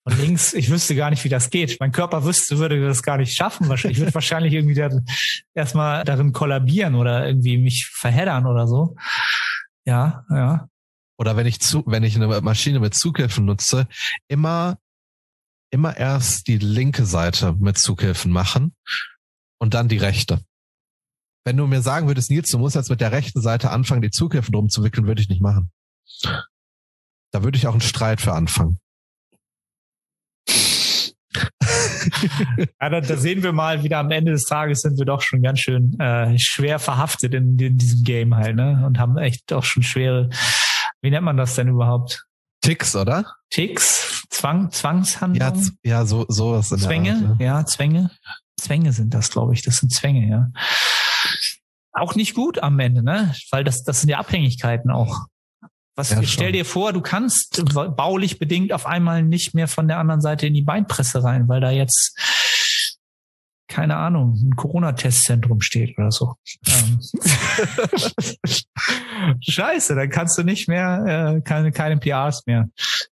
Und 0.04 0.18
links, 0.18 0.54
ich 0.54 0.70
wüsste 0.70 0.94
gar 0.94 1.10
nicht, 1.10 1.22
wie 1.24 1.28
das 1.28 1.50
geht. 1.50 1.78
Mein 1.80 1.92
Körper 1.92 2.24
wüsste, 2.24 2.58
würde 2.58 2.80
das 2.80 3.02
gar 3.02 3.18
nicht 3.18 3.36
schaffen. 3.36 3.70
Ich 3.70 3.98
würde 3.98 4.14
wahrscheinlich 4.14 4.54
irgendwie 4.54 4.80
erstmal 5.54 6.04
darin 6.04 6.32
kollabieren 6.32 6.94
oder 6.94 7.26
irgendwie 7.26 7.58
mich 7.58 7.90
verheddern 7.92 8.46
oder 8.46 8.66
so. 8.66 8.96
Ja, 9.84 10.24
ja. 10.30 10.68
Oder 11.18 11.36
wenn 11.36 11.46
ich 11.46 11.60
zu, 11.60 11.82
wenn 11.86 12.04
ich 12.04 12.16
eine 12.16 12.40
Maschine 12.40 12.80
mit 12.80 12.94
Zughilfen 12.94 13.44
nutze, 13.44 13.86
immer, 14.28 14.78
immer 15.70 15.96
erst 15.96 16.46
die 16.46 16.58
linke 16.58 17.04
Seite 17.04 17.54
mit 17.58 17.76
Zughilfen 17.76 18.32
machen 18.32 18.74
und 19.58 19.74
dann 19.74 19.88
die 19.88 19.98
rechte. 19.98 20.40
Wenn 21.48 21.56
du 21.56 21.66
mir 21.66 21.80
sagen 21.80 22.08
würdest, 22.08 22.30
Nils, 22.30 22.50
du 22.50 22.58
musst 22.58 22.76
jetzt 22.76 22.90
mit 22.90 23.00
der 23.00 23.10
rechten 23.10 23.40
Seite 23.40 23.70
anfangen, 23.70 24.02
die 24.02 24.10
Zughilfen 24.10 24.52
drum 24.52 24.68
zu 24.68 24.84
wickeln, 24.84 25.06
würde 25.06 25.22
ich 25.22 25.30
nicht 25.30 25.40
machen. 25.40 25.70
Da 27.30 27.42
würde 27.42 27.56
ich 27.56 27.66
auch 27.66 27.72
einen 27.72 27.80
Streit 27.80 28.20
für 28.20 28.34
anfangen. 28.34 28.78
ja, 30.46 32.90
da, 32.90 33.00
da, 33.00 33.16
sehen 33.16 33.42
wir 33.42 33.54
mal, 33.54 33.82
wieder 33.82 33.96
am 33.96 34.10
Ende 34.10 34.32
des 34.32 34.44
Tages 34.44 34.82
sind 34.82 34.98
wir 34.98 35.06
doch 35.06 35.22
schon 35.22 35.40
ganz 35.40 35.60
schön 35.60 35.98
äh, 35.98 36.38
schwer 36.38 36.78
verhaftet 36.78 37.32
in, 37.32 37.58
in, 37.58 37.78
diesem 37.78 38.04
Game 38.04 38.34
halt, 38.34 38.54
ne? 38.54 38.82
Und 38.84 38.98
haben 38.98 39.16
echt 39.16 39.50
doch 39.50 39.64
schon 39.64 39.82
schwere, 39.82 40.28
wie 41.00 41.08
nennt 41.08 41.24
man 41.24 41.38
das 41.38 41.54
denn 41.54 41.68
überhaupt? 41.68 42.26
Ticks, 42.60 42.94
oder? 42.94 43.24
Ticks, 43.48 44.22
Zwang, 44.28 44.70
Zwangshandlung. 44.70 45.62
Ja, 45.82 46.00
ja, 46.00 46.04
so 46.04 46.26
sowas. 46.28 46.68
Zwänge, 46.68 47.12
Art, 47.12 47.40
ja. 47.40 47.60
ja, 47.60 47.64
Zwänge. 47.64 48.10
Zwänge 48.60 48.92
sind 48.92 49.14
das, 49.14 49.30
glaube 49.30 49.54
ich. 49.54 49.62
Das 49.62 49.78
sind 49.78 49.94
Zwänge, 49.94 50.28
ja 50.28 50.50
auch 51.98 52.14
nicht 52.14 52.34
gut 52.34 52.62
am 52.62 52.78
Ende, 52.78 53.02
ne? 53.02 53.34
Weil 53.50 53.64
das, 53.64 53.82
das 53.82 54.00
sind 54.00 54.10
ja 54.10 54.18
Abhängigkeiten 54.18 54.90
auch. 54.90 55.26
Was, 55.96 56.10
ja, 56.10 56.22
stell 56.22 56.52
dir 56.52 56.64
vor, 56.64 56.92
du 56.92 57.00
kannst 57.00 57.64
baulich 57.96 58.38
bedingt 58.38 58.72
auf 58.72 58.86
einmal 58.86 59.24
nicht 59.24 59.54
mehr 59.54 59.66
von 59.66 59.88
der 59.88 59.98
anderen 59.98 60.20
Seite 60.20 60.46
in 60.46 60.54
die 60.54 60.62
Beinpresse 60.62 61.24
rein, 61.24 61.48
weil 61.48 61.60
da 61.60 61.70
jetzt 61.70 62.16
keine 63.68 63.96
Ahnung, 63.96 64.34
ein 64.34 64.56
Corona-Testzentrum 64.56 65.60
steht 65.60 65.96
oder 65.98 66.10
so. 66.10 66.34
Ähm. 66.66 66.98
Scheiße, 69.40 69.94
dann 69.94 70.08
kannst 70.08 70.38
du 70.38 70.42
nicht 70.42 70.68
mehr, 70.68 71.36
äh, 71.36 71.40
keine, 71.42 71.70
keine 71.70 71.98
PRs 71.98 72.46
mehr 72.46 72.68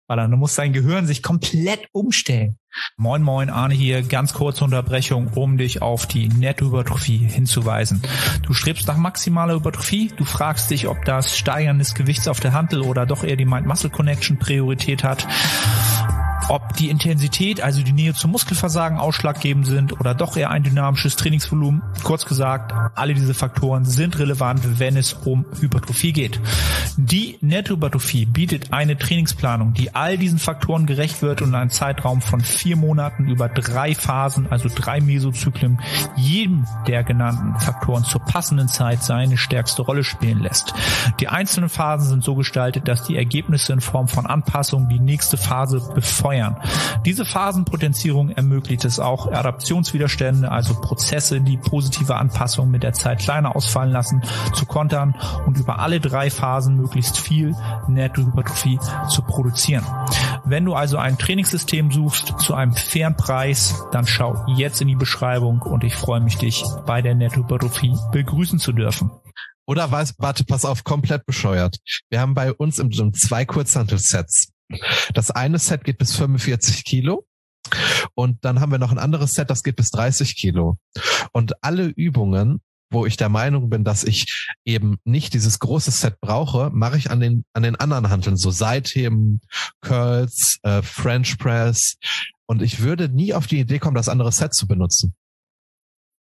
ballern. 0.06 0.30
Du 0.30 0.36
musst 0.36 0.58
dein 0.58 0.72
Gehirn 0.72 1.06
sich 1.06 1.22
komplett 1.22 1.88
umstellen. 1.92 2.56
Moin 2.96 3.22
Moin, 3.22 3.50
Arne 3.50 3.74
hier. 3.74 4.02
Ganz 4.02 4.34
kurze 4.34 4.64
Unterbrechung, 4.64 5.28
um 5.34 5.56
dich 5.56 5.82
auf 5.82 6.06
die 6.06 6.28
Nettohypertrophie 6.28 7.18
hinzuweisen. 7.18 8.02
Du 8.42 8.52
strebst 8.52 8.86
nach 8.86 8.96
maximaler 8.96 9.54
Hypertrophie. 9.54 10.12
Du 10.16 10.24
fragst 10.24 10.70
dich, 10.70 10.86
ob 10.86 11.04
das 11.04 11.38
Steigern 11.38 11.78
des 11.78 11.94
Gewichts 11.94 12.28
auf 12.28 12.40
der 12.40 12.52
Handel 12.52 12.82
oder 12.82 13.06
doch 13.06 13.24
eher 13.24 13.36
die 13.36 13.46
Mind-Muscle-Connection 13.46 14.38
Priorität 14.38 15.04
hat 15.04 15.26
ob 16.48 16.74
die 16.74 16.90
Intensität, 16.90 17.60
also 17.60 17.82
die 17.82 17.92
Nähe 17.92 18.14
zum 18.14 18.30
Muskelversagen 18.30 18.98
ausschlaggebend 18.98 19.66
sind 19.66 19.98
oder 19.98 20.14
doch 20.14 20.36
eher 20.36 20.50
ein 20.50 20.62
dynamisches 20.62 21.16
Trainingsvolumen. 21.16 21.82
Kurz 22.04 22.24
gesagt, 22.24 22.72
alle 22.94 23.14
diese 23.14 23.34
Faktoren 23.34 23.84
sind 23.84 24.18
relevant, 24.18 24.78
wenn 24.78 24.96
es 24.96 25.12
um 25.12 25.44
Hypertrophie 25.60 26.12
geht. 26.12 26.40
Die 26.96 27.38
Nettohypertrophie 27.40 28.26
bietet 28.26 28.72
eine 28.72 28.96
Trainingsplanung, 28.96 29.74
die 29.74 29.94
all 29.94 30.18
diesen 30.18 30.38
Faktoren 30.38 30.86
gerecht 30.86 31.22
wird 31.22 31.42
und 31.42 31.54
einen 31.54 31.70
Zeitraum 31.70 32.20
von 32.22 32.40
vier 32.40 32.76
Monaten 32.76 33.28
über 33.28 33.48
drei 33.48 33.94
Phasen, 33.94 34.46
also 34.50 34.68
drei 34.72 35.00
Mesozyklen, 35.00 35.80
jedem 36.16 36.66
der 36.86 37.02
genannten 37.02 37.58
Faktoren 37.58 38.04
zur 38.04 38.20
passenden 38.20 38.68
Zeit 38.68 39.02
seine 39.02 39.36
stärkste 39.36 39.82
Rolle 39.82 40.04
spielen 40.04 40.40
lässt. 40.40 40.74
Die 41.20 41.28
einzelnen 41.28 41.68
Phasen 41.68 42.08
sind 42.08 42.24
so 42.24 42.34
gestaltet, 42.34 42.88
dass 42.88 43.04
die 43.04 43.16
Ergebnisse 43.16 43.72
in 43.72 43.80
Form 43.80 44.08
von 44.08 44.26
Anpassungen 44.26 44.88
die 44.88 45.00
nächste 45.00 45.36
Phase 45.36 45.80
befeuern 45.94 46.35
steuern. 46.36 46.56
Diese 47.04 47.24
Phasenpotenzierung 47.24 48.30
ermöglicht 48.30 48.84
es 48.84 48.98
auch, 48.98 49.30
Adaptionswiderstände, 49.30 50.50
also 50.50 50.74
Prozesse, 50.74 51.40
die 51.40 51.56
positive 51.56 52.16
Anpassungen 52.16 52.70
mit 52.70 52.82
der 52.82 52.92
Zeit 52.92 53.20
kleiner 53.20 53.56
ausfallen 53.56 53.92
lassen, 53.92 54.22
zu 54.54 54.66
kontern 54.66 55.14
und 55.46 55.58
über 55.58 55.78
alle 55.78 56.00
drei 56.00 56.30
Phasen 56.30 56.76
möglichst 56.76 57.18
viel 57.18 57.54
Nettohypertrophie 57.88 58.78
zu 59.08 59.22
produzieren. 59.22 59.84
Wenn 60.44 60.64
du 60.64 60.74
also 60.74 60.98
ein 60.98 61.18
Trainingssystem 61.18 61.90
suchst 61.90 62.38
zu 62.40 62.54
einem 62.54 62.74
fairen 62.74 63.16
Preis, 63.16 63.84
dann 63.92 64.06
schau 64.06 64.44
jetzt 64.56 64.80
in 64.80 64.88
die 64.88 64.96
Beschreibung 64.96 65.62
und 65.62 65.84
ich 65.84 65.94
freue 65.94 66.20
mich, 66.20 66.36
dich 66.36 66.64
bei 66.86 67.02
der 67.02 67.14
Nettobarophie 67.14 67.96
begrüßen 68.12 68.58
zu 68.58 68.72
dürfen. 68.72 69.10
Oder 69.68 69.90
was, 69.90 70.14
warte, 70.18 70.44
pass 70.44 70.64
auf, 70.64 70.84
komplett 70.84 71.26
bescheuert. 71.26 71.78
Wir 72.08 72.20
haben 72.20 72.34
bei 72.34 72.52
uns 72.52 72.78
im 72.78 72.90
Gym 72.90 73.12
zwei 73.12 73.44
Kurzhantel-Sets. 73.44 74.55
Das 75.14 75.30
eine 75.30 75.58
Set 75.58 75.84
geht 75.84 75.98
bis 75.98 76.14
45 76.16 76.84
Kilo. 76.84 77.26
Und 78.14 78.44
dann 78.44 78.60
haben 78.60 78.70
wir 78.70 78.78
noch 78.78 78.92
ein 78.92 78.98
anderes 78.98 79.32
Set, 79.32 79.50
das 79.50 79.62
geht 79.62 79.76
bis 79.76 79.90
30 79.90 80.36
Kilo. 80.36 80.78
Und 81.32 81.64
alle 81.64 81.86
Übungen 81.86 82.60
wo 82.90 83.06
ich 83.06 83.16
der 83.16 83.28
Meinung 83.28 83.68
bin, 83.68 83.84
dass 83.84 84.04
ich 84.04 84.48
eben 84.64 84.98
nicht 85.04 85.34
dieses 85.34 85.58
große 85.58 85.90
Set 85.90 86.20
brauche, 86.20 86.70
mache 86.70 86.96
ich 86.96 87.10
an 87.10 87.20
den 87.20 87.44
an 87.52 87.62
den 87.62 87.76
anderen 87.76 88.10
Handeln 88.10 88.36
so 88.36 88.50
Seitheben, 88.50 89.40
Curls, 89.80 90.58
äh, 90.62 90.82
French 90.82 91.38
Press 91.38 91.96
und 92.46 92.62
ich 92.62 92.80
würde 92.80 93.08
nie 93.08 93.34
auf 93.34 93.46
die 93.46 93.58
Idee 93.58 93.78
kommen, 93.78 93.96
das 93.96 94.08
andere 94.08 94.32
Set 94.32 94.54
zu 94.54 94.66
benutzen. 94.66 95.14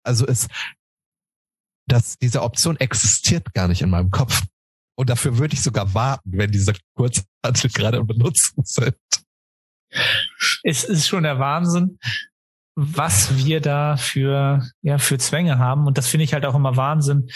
Also 0.04 0.26
es 0.26 0.48
dass 1.86 2.16
diese 2.16 2.42
Option 2.42 2.78
existiert 2.78 3.52
gar 3.52 3.68
nicht 3.68 3.82
in 3.82 3.90
meinem 3.90 4.10
Kopf. 4.10 4.42
Und 4.96 5.10
dafür 5.10 5.38
würde 5.38 5.54
ich 5.54 5.62
sogar 5.62 5.92
warten, 5.94 6.30
wenn 6.32 6.52
diese 6.52 6.72
Kurzhantel 6.96 7.70
gerade 7.70 8.04
benutzen 8.04 8.62
sind. 8.64 8.96
Es 10.62 10.84
ist 10.84 11.08
schon 11.08 11.24
der 11.24 11.38
Wahnsinn, 11.38 11.98
was 12.76 13.36
wir 13.36 13.60
da 13.60 13.96
für, 13.96 14.66
ja, 14.82 14.98
für 14.98 15.18
Zwänge 15.18 15.58
haben. 15.58 15.86
Und 15.86 15.98
das 15.98 16.08
finde 16.08 16.24
ich 16.24 16.34
halt 16.34 16.44
auch 16.44 16.54
immer 16.54 16.76
Wahnsinn, 16.76 17.28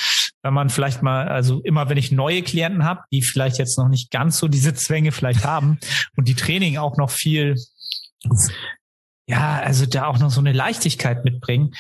wenn 0.42 0.54
man 0.54 0.68
vielleicht 0.68 1.02
mal, 1.02 1.28
also 1.28 1.60
immer 1.62 1.88
wenn 1.88 1.98
ich 1.98 2.12
neue 2.12 2.42
Klienten 2.42 2.84
habe, 2.84 3.02
die 3.12 3.22
vielleicht 3.22 3.58
jetzt 3.58 3.78
noch 3.78 3.88
nicht 3.88 4.10
ganz 4.10 4.38
so 4.38 4.48
diese 4.48 4.74
Zwänge 4.74 5.12
vielleicht 5.12 5.44
haben 5.44 5.78
und 6.16 6.28
die 6.28 6.34
Training 6.34 6.76
auch 6.78 6.96
noch 6.96 7.10
viel, 7.10 7.56
ja, 9.26 9.60
also 9.60 9.86
da 9.86 10.06
auch 10.06 10.18
noch 10.18 10.30
so 10.30 10.40
eine 10.40 10.52
Leichtigkeit 10.52 11.24
mitbringen, 11.24 11.72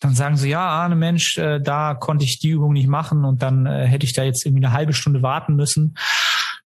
dann 0.00 0.14
sagen 0.14 0.36
sie, 0.36 0.48
ja, 0.48 0.66
Arne 0.66 0.96
Mensch, 0.96 1.36
äh, 1.38 1.60
da 1.60 1.94
konnte 1.94 2.24
ich 2.24 2.38
die 2.38 2.48
Übung 2.48 2.72
nicht 2.72 2.88
machen 2.88 3.24
und 3.24 3.42
dann 3.42 3.66
äh, 3.66 3.86
hätte 3.86 4.06
ich 4.06 4.14
da 4.14 4.24
jetzt 4.24 4.44
irgendwie 4.44 4.64
eine 4.64 4.72
halbe 4.72 4.94
Stunde 4.94 5.22
warten 5.22 5.54
müssen. 5.56 5.96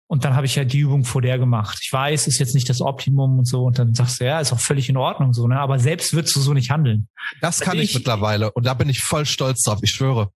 Und 0.07 0.25
dann 0.25 0.35
habe 0.35 0.47
ich 0.47 0.55
ja 0.55 0.63
die 0.63 0.79
Übung 0.79 1.05
vor 1.05 1.21
der 1.21 1.37
gemacht. 1.37 1.77
Ich 1.83 1.93
weiß, 1.93 2.25
ist 2.25 2.39
jetzt 2.39 2.55
nicht 2.55 2.67
das 2.67 2.81
Optimum 2.81 3.37
und 3.37 3.45
so. 3.47 3.65
Und 3.65 3.77
dann 3.77 3.93
sagst 3.93 4.19
du, 4.19 4.25
ja, 4.25 4.39
ist 4.39 4.51
auch 4.51 4.59
völlig 4.59 4.89
in 4.89 4.97
Ordnung 4.97 5.33
so, 5.33 5.47
ne? 5.47 5.59
Aber 5.59 5.77
selbst 5.77 6.13
würdest 6.13 6.35
du 6.35 6.39
so 6.39 6.53
nicht 6.53 6.71
handeln. 6.71 7.07
Das 7.41 7.59
kann 7.59 7.77
ich, 7.77 7.91
ich 7.91 7.93
mittlerweile. 7.93 8.51
Und 8.51 8.65
da 8.65 8.73
bin 8.73 8.89
ich 8.89 9.03
voll 9.03 9.27
stolz 9.27 9.61
drauf. 9.61 9.79
Ich 9.83 9.91
schwöre. 9.91 10.31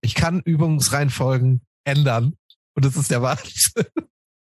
Ich 0.00 0.14
kann 0.14 0.40
Übungsreihenfolgen 0.40 1.60
ändern. 1.84 2.38
Und 2.74 2.84
das 2.86 2.96
ist 2.96 3.10
der 3.10 3.20
Wahnsinn. 3.20 3.84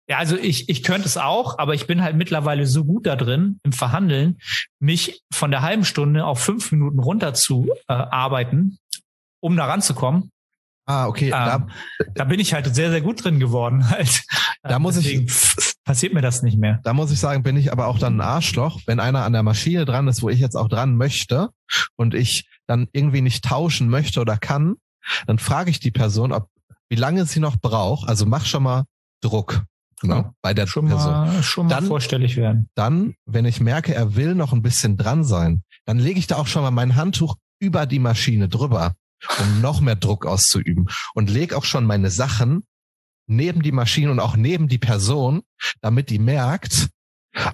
Ja, 0.08 0.18
also 0.18 0.38
ich, 0.38 0.70
ich 0.70 0.84
könnte 0.84 1.08
es 1.08 1.18
auch, 1.18 1.58
aber 1.58 1.74
ich 1.74 1.88
bin 1.88 2.04
halt 2.04 2.16
mittlerweile 2.16 2.68
so 2.68 2.86
gut 2.86 3.08
da 3.08 3.16
drin, 3.16 3.60
im 3.64 3.74
Verhandeln, 3.74 4.38
mich 4.80 5.24
von 5.34 5.50
der 5.50 5.62
halben 5.62 5.84
Stunde 5.84 6.26
auf 6.26 6.40
fünf 6.40 6.72
Minuten 6.72 7.00
runter 7.00 7.34
zu 7.34 7.72
äh, 7.88 7.94
arbeiten, 7.94 8.78
um 9.40 9.56
da 9.56 9.66
ranzukommen. 9.66 10.32
Ah, 10.88 11.08
okay. 11.08 11.26
Ähm, 11.26 11.32
da, 11.32 11.68
da 12.14 12.24
bin 12.26 12.40
ich 12.40 12.54
halt 12.54 12.74
sehr, 12.76 12.92
sehr 12.92 13.02
gut 13.02 13.24
drin 13.24 13.40
geworden. 13.40 13.90
Halt. 13.90 14.24
Da 14.62 14.78
muss 14.78 14.98
ich 14.98 15.26
passiert 15.84 16.14
mir 16.14 16.22
das 16.22 16.42
nicht 16.42 16.58
mehr. 16.58 16.80
Da 16.84 16.94
muss 16.94 17.12
ich 17.12 17.20
sagen, 17.20 17.44
bin 17.44 17.58
ich 17.58 17.72
aber 17.72 17.88
auch 17.88 18.00
dann 18.00 18.18
ein 18.18 18.22
Arschloch, 18.22 18.82
wenn 18.86 19.00
einer 19.00 19.24
an 19.24 19.34
der 19.34 19.44
Maschine 19.44 19.86
dran 19.86 20.08
ist, 20.08 20.22
wo 20.22 20.30
ich 20.30 20.40
jetzt 20.40 20.56
auch 20.56 20.68
dran 20.68 20.96
möchte 20.96 21.50
und 21.96 22.14
ich 22.14 22.50
dann 22.68 22.88
irgendwie 22.92 23.22
nicht 23.22 23.46
tauschen 23.46 23.90
möchte 23.90 24.22
oder 24.22 24.38
kann, 24.38 24.76
dann 25.28 25.40
frage 25.40 25.70
ich 25.70 25.80
die 25.80 25.92
Person, 25.92 26.32
ob 26.32 26.50
wie 26.90 26.96
lange 26.96 27.26
sie 27.26 27.40
noch 27.40 27.58
braucht. 27.58 28.08
Also 28.08 28.26
mach 28.26 28.46
schon 28.46 28.64
mal 28.64 28.86
Druck. 29.22 29.64
Ne, 30.08 30.34
bei 30.42 30.54
der 30.54 30.68
schon 30.68 30.88
Person. 30.88 31.12
Mal, 31.12 31.44
schon 31.44 31.68
mal 31.68 31.76
dann, 31.76 31.86
vorstellig 31.86 32.38
werden. 32.38 32.70
Dann, 32.76 33.16
wenn 33.26 33.46
ich 33.46 33.60
merke, 33.60 33.94
er 33.94 34.16
will 34.16 34.36
noch 34.36 34.54
ein 34.54 34.62
bisschen 34.62 34.98
dran 34.98 35.24
sein, 35.24 35.64
dann 35.86 36.00
lege 36.00 36.20
ich 36.20 36.28
da 36.28 36.38
auch 36.38 36.48
schon 36.48 36.64
mal 36.64 36.72
mein 36.72 36.96
Handtuch 36.96 37.36
über 37.60 37.86
die 37.86 38.00
Maschine 38.00 38.50
drüber 38.50 38.96
um 39.40 39.62
noch 39.62 39.82
mehr 39.82 39.96
Druck 39.96 40.26
auszuüben 40.26 40.88
und 41.14 41.30
leg 41.30 41.54
auch 41.54 41.66
schon 41.66 41.86
meine 41.86 42.10
Sachen 42.10 42.64
neben 43.28 43.62
die 43.62 43.72
Maschine 43.72 44.12
und 44.12 44.20
auch 44.20 44.36
neben 44.36 44.68
die 44.68 44.78
Person, 44.78 45.42
damit 45.82 46.10
die 46.10 46.20
merkt, 46.20 46.90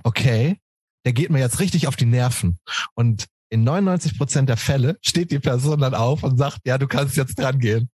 okay, 0.03 0.57
der 1.05 1.13
geht 1.13 1.29
mir 1.29 1.39
jetzt 1.39 1.59
richtig 1.59 1.87
auf 1.87 1.95
die 1.95 2.05
Nerven. 2.05 2.59
Und 2.93 3.27
in 3.49 3.63
99 3.63 4.17
Prozent 4.17 4.49
der 4.49 4.57
Fälle 4.57 4.97
steht 5.01 5.31
die 5.31 5.39
Person 5.39 5.79
dann 5.79 5.93
auf 5.93 6.23
und 6.23 6.37
sagt, 6.37 6.59
ja, 6.65 6.77
du 6.77 6.87
kannst 6.87 7.15
jetzt 7.15 7.39
dran 7.39 7.59
gehen. 7.59 7.89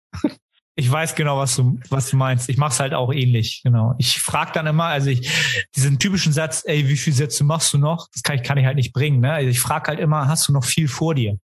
Ich 0.78 0.90
weiß 0.90 1.14
genau, 1.14 1.38
was 1.38 1.56
du, 1.56 1.80
was 1.88 2.10
du 2.10 2.16
meinst. 2.18 2.50
Ich 2.50 2.58
mach's 2.58 2.78
halt 2.80 2.92
auch 2.92 3.10
ähnlich, 3.10 3.62
genau. 3.64 3.94
Ich 3.96 4.18
frage 4.18 4.52
dann 4.52 4.66
immer, 4.66 4.84
also 4.84 5.08
ich, 5.08 5.30
diesen 5.74 5.98
typischen 5.98 6.34
Satz, 6.34 6.64
ey, 6.66 6.86
wie 6.86 6.98
viele 6.98 7.16
Sätze 7.16 7.44
machst 7.44 7.72
du 7.72 7.78
noch? 7.78 8.08
Das 8.12 8.22
kann 8.22 8.36
ich, 8.36 8.42
kann 8.42 8.58
ich 8.58 8.66
halt 8.66 8.76
nicht 8.76 8.92
bringen. 8.92 9.20
Ne? 9.20 9.32
Also 9.32 9.48
ich 9.48 9.58
frage 9.58 9.88
halt 9.88 10.00
immer, 10.00 10.28
hast 10.28 10.48
du 10.48 10.52
noch 10.52 10.64
viel 10.64 10.86
vor 10.86 11.14
dir? 11.14 11.38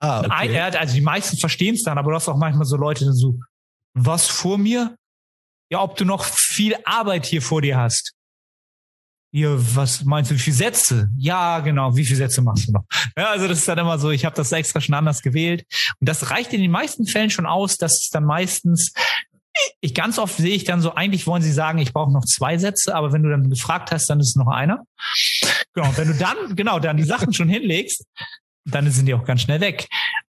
Ah, 0.00 0.20
okay. 0.20 0.60
Ein, 0.60 0.76
also 0.76 0.94
die 0.94 1.00
meisten 1.00 1.38
verstehen 1.38 1.74
es 1.74 1.82
dann, 1.82 1.96
aber 1.96 2.10
du 2.10 2.16
hast 2.16 2.28
auch 2.28 2.36
manchmal 2.36 2.66
so 2.66 2.76
Leute, 2.76 3.06
die 3.06 3.12
so, 3.12 3.38
was 3.94 4.26
vor 4.26 4.58
mir? 4.58 4.96
Ja, 5.70 5.80
ob 5.82 5.96
du 5.96 6.04
noch 6.04 6.24
viel 6.24 6.76
Arbeit 6.84 7.24
hier 7.24 7.40
vor 7.40 7.62
dir 7.62 7.78
hast. 7.78 8.12
Hier, 9.32 9.56
was 9.76 10.04
meinst 10.04 10.30
du, 10.30 10.34
wie 10.34 10.40
viele 10.40 10.56
Sätze? 10.56 11.08
Ja, 11.16 11.60
genau, 11.60 11.94
wie 11.96 12.04
viele 12.04 12.16
Sätze 12.16 12.42
machst 12.42 12.68
du 12.68 12.72
noch? 12.72 12.84
Ja, 13.16 13.30
also 13.30 13.46
das 13.46 13.58
ist 13.58 13.68
dann 13.68 13.78
immer 13.78 13.98
so, 13.98 14.10
ich 14.10 14.24
habe 14.24 14.34
das 14.34 14.50
extra 14.50 14.80
schon 14.80 14.94
anders 14.94 15.22
gewählt. 15.22 15.64
Und 16.00 16.08
das 16.08 16.30
reicht 16.30 16.52
in 16.52 16.60
den 16.60 16.70
meisten 16.70 17.06
Fällen 17.06 17.30
schon 17.30 17.46
aus, 17.46 17.76
dass 17.76 17.92
es 17.94 18.08
dann 18.10 18.24
meistens 18.24 18.92
ich 19.80 19.94
ganz 19.94 20.18
oft 20.18 20.36
sehe 20.36 20.54
ich 20.54 20.64
dann 20.64 20.80
so, 20.80 20.94
eigentlich 20.94 21.26
wollen 21.26 21.42
sie 21.42 21.52
sagen, 21.52 21.78
ich 21.78 21.92
brauche 21.92 22.12
noch 22.12 22.24
zwei 22.24 22.58
Sätze, 22.58 22.94
aber 22.94 23.12
wenn 23.12 23.22
du 23.22 23.30
dann 23.30 23.50
gefragt 23.50 23.90
hast, 23.92 24.08
dann 24.08 24.20
ist 24.20 24.28
es 24.28 24.36
noch 24.36 24.48
einer. 24.48 24.84
Genau, 25.74 25.92
wenn 25.96 26.08
du 26.08 26.14
dann, 26.14 26.56
genau, 26.56 26.78
dann 26.78 26.96
die 26.96 27.04
Sachen 27.04 27.32
schon 27.32 27.48
hinlegst, 27.48 28.04
dann 28.64 28.90
sind 28.90 29.06
die 29.06 29.14
auch 29.14 29.24
ganz 29.24 29.42
schnell 29.42 29.60
weg. 29.60 29.86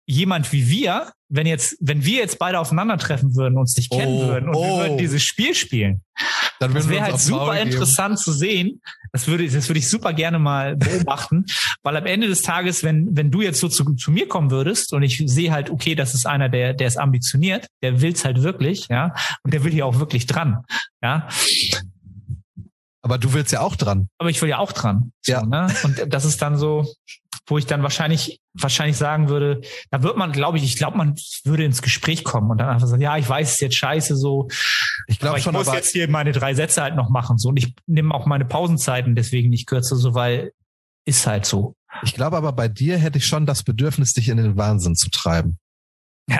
Jemand 0.05 0.51
wie 0.51 0.69
wir, 0.69 1.13
wenn 1.29 1.47
jetzt, 1.47 1.77
wenn 1.79 2.03
wir 2.05 2.19
jetzt 2.19 2.37
beide 2.39 2.59
aufeinandertreffen 2.59 3.35
würden, 3.35 3.57
uns 3.57 3.75
nicht 3.77 3.91
kennen 3.91 4.17
oh, 4.17 4.27
würden 4.27 4.49
und 4.49 4.55
oh. 4.55 4.63
wir 4.63 4.83
würden 4.83 4.97
dieses 4.97 5.23
Spiel 5.23 5.55
spielen, 5.55 6.01
dann 6.59 6.73
das 6.73 6.89
wäre 6.89 7.03
halt 7.03 7.19
super 7.19 7.59
interessant 7.59 8.19
zu 8.19 8.31
sehen. 8.31 8.81
Das 9.11 9.27
würde, 9.27 9.47
das 9.47 9.69
würde 9.69 9.79
ich 9.79 9.89
super 9.89 10.13
gerne 10.13 10.39
mal 10.39 10.75
beobachten, 10.75 11.45
weil 11.83 11.95
am 11.97 12.05
Ende 12.05 12.27
des 12.27 12.41
Tages, 12.41 12.83
wenn, 12.83 13.15
wenn 13.15 13.31
du 13.31 13.41
jetzt 13.41 13.59
so 13.59 13.69
zu, 13.69 13.95
zu 13.95 14.11
mir 14.11 14.27
kommen 14.27 14.51
würdest 14.51 14.93
und 14.93 15.03
ich 15.03 15.23
sehe 15.25 15.51
halt, 15.51 15.69
okay, 15.69 15.95
das 15.95 16.13
ist 16.13 16.25
einer, 16.25 16.49
der, 16.49 16.73
der 16.73 16.87
ist 16.87 16.97
ambitioniert, 16.97 17.67
der 17.81 18.01
will's 18.01 18.25
halt 18.25 18.41
wirklich, 18.41 18.87
ja, 18.89 19.13
und 19.43 19.53
der 19.53 19.63
will 19.63 19.71
hier 19.71 19.85
auch 19.85 19.99
wirklich 19.99 20.25
dran, 20.25 20.63
ja. 21.01 21.27
Aber 23.03 23.17
du 23.17 23.33
willst 23.33 23.51
ja 23.51 23.59
auch 23.59 23.75
dran. 23.75 24.07
Aber 24.17 24.29
ich 24.29 24.41
will 24.41 24.47
ja 24.47 24.59
auch 24.59 24.71
dran. 24.71 25.11
So, 25.21 25.33
ja. 25.33 25.45
Ne? 25.45 25.67
Und 25.83 26.01
das 26.07 26.23
ist 26.23 26.41
dann 26.41 26.57
so, 26.57 26.87
wo 27.47 27.57
ich 27.57 27.65
dann 27.65 27.83
wahrscheinlich 27.83 28.39
wahrscheinlich 28.53 28.97
sagen 28.97 29.29
würde, 29.29 29.61
da 29.89 30.03
wird 30.03 30.15
man, 30.15 30.31
glaube 30.31 30.57
ich, 30.57 30.63
ich 30.63 30.77
glaube, 30.77 30.97
man 30.97 31.15
würde 31.43 31.65
ins 31.65 31.81
Gespräch 31.81 32.23
kommen 32.23 32.51
und 32.51 32.59
dann 32.59 32.69
einfach 32.69 32.87
sagen, 32.87 33.01
ja, 33.01 33.17
ich 33.17 33.27
weiß, 33.27 33.47
es 33.47 33.53
ist 33.55 33.61
jetzt 33.61 33.75
scheiße 33.75 34.15
so. 34.15 34.47
Ich 35.07 35.19
glaube 35.19 35.41
schon, 35.41 35.53
ich 35.53 35.59
muss 35.59 35.67
aber 35.67 35.77
jetzt 35.77 35.91
hier 35.91 36.09
meine 36.09 36.31
drei 36.31 36.53
Sätze 36.53 36.81
halt 36.81 36.95
noch 36.95 37.09
machen 37.09 37.37
so 37.37 37.49
und 37.49 37.57
ich 37.57 37.73
nehme 37.87 38.13
auch 38.13 38.25
meine 38.25 38.45
Pausenzeiten 38.45 39.15
deswegen 39.15 39.49
nicht 39.49 39.65
kürzer, 39.65 39.95
so 39.95 40.13
weil 40.13 40.53
ist 41.05 41.27
halt 41.27 41.45
so. 41.45 41.75
Ich 42.03 42.13
glaube 42.13 42.37
aber 42.37 42.53
bei 42.53 42.67
dir 42.67 42.97
hätte 42.97 43.17
ich 43.17 43.25
schon 43.25 43.45
das 43.45 43.63
Bedürfnis, 43.63 44.13
dich 44.13 44.29
in 44.29 44.37
den 44.37 44.55
Wahnsinn 44.57 44.95
zu 44.95 45.09
treiben. 45.09 45.57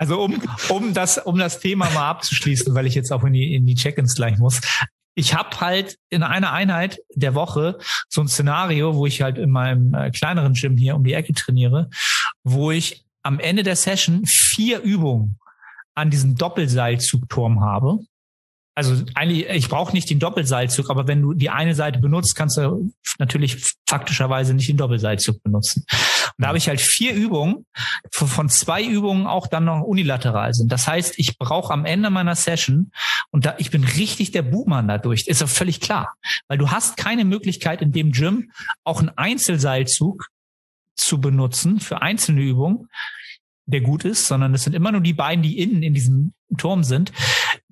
Also 0.00 0.20
um, 0.20 0.40
um 0.68 0.94
das, 0.94 1.18
um 1.18 1.38
das 1.38 1.58
Thema 1.58 1.90
mal 1.90 2.08
abzuschließen, 2.08 2.72
weil 2.74 2.86
ich 2.86 2.94
jetzt 2.94 3.12
auch 3.12 3.24
in 3.24 3.32
die, 3.32 3.54
in 3.54 3.66
die 3.66 3.74
Check-ins 3.74 4.14
gleich 4.14 4.38
muss 4.38 4.60
ich 5.18 5.34
habe 5.34 5.60
halt 5.60 5.98
in 6.10 6.22
einer 6.22 6.52
Einheit 6.52 7.00
der 7.12 7.34
Woche 7.34 7.78
so 8.08 8.20
ein 8.20 8.28
Szenario, 8.28 8.94
wo 8.94 9.04
ich 9.04 9.20
halt 9.20 9.36
in 9.36 9.50
meinem 9.50 9.92
äh, 9.92 10.12
kleineren 10.12 10.52
Gym 10.52 10.76
hier 10.76 10.94
um 10.94 11.02
die 11.02 11.12
Ecke 11.12 11.34
trainiere, 11.34 11.90
wo 12.44 12.70
ich 12.70 13.04
am 13.24 13.40
Ende 13.40 13.64
der 13.64 13.74
Session 13.74 14.24
vier 14.26 14.80
Übungen 14.80 15.40
an 15.96 16.10
diesem 16.10 16.36
Doppelseilzugturm 16.36 17.60
habe 17.60 17.98
also 18.78 18.94
eigentlich, 19.16 19.48
ich 19.48 19.68
brauche 19.68 19.92
nicht 19.92 20.08
den 20.08 20.20
Doppelseilzug, 20.20 20.88
aber 20.88 21.08
wenn 21.08 21.20
du 21.20 21.34
die 21.34 21.50
eine 21.50 21.74
Seite 21.74 21.98
benutzt, 21.98 22.36
kannst 22.36 22.58
du 22.58 22.92
natürlich 23.18 23.74
faktischerweise 23.88 24.54
nicht 24.54 24.68
den 24.68 24.76
Doppelseilzug 24.76 25.42
benutzen. 25.42 25.84
Da 26.38 26.48
habe 26.48 26.58
ich 26.58 26.68
halt 26.68 26.80
vier 26.80 27.14
Übungen, 27.14 27.66
von 28.12 28.48
zwei 28.48 28.84
Übungen 28.84 29.26
auch 29.26 29.48
dann 29.48 29.64
noch 29.64 29.82
unilateral 29.82 30.54
sind. 30.54 30.70
Das 30.70 30.86
heißt, 30.86 31.18
ich 31.18 31.36
brauche 31.36 31.72
am 31.72 31.84
Ende 31.84 32.10
meiner 32.10 32.36
Session, 32.36 32.92
und 33.30 33.44
da 33.44 33.56
ich 33.58 33.70
bin 33.70 33.82
richtig 33.82 34.30
der 34.30 34.42
Buhmann 34.42 34.86
dadurch, 34.86 35.26
ist 35.26 35.42
doch 35.42 35.48
völlig 35.48 35.80
klar. 35.80 36.14
Weil 36.46 36.58
du 36.58 36.70
hast 36.70 36.96
keine 36.96 37.24
Möglichkeit 37.24 37.82
in 37.82 37.92
dem 37.92 38.12
Gym 38.12 38.52
auch 38.84 39.00
einen 39.00 39.10
Einzelseilzug 39.10 40.28
zu 40.94 41.20
benutzen 41.20 41.80
für 41.80 42.02
einzelne 42.02 42.42
Übungen, 42.42 42.88
der 43.66 43.80
gut 43.80 44.04
ist, 44.04 44.26
sondern 44.26 44.54
es 44.54 44.62
sind 44.62 44.74
immer 44.74 44.92
nur 44.92 45.00
die 45.00 45.14
beiden, 45.14 45.42
die 45.42 45.58
innen 45.58 45.82
in 45.82 45.92
diesem 45.92 46.32
Turm 46.56 46.84
sind 46.84 47.12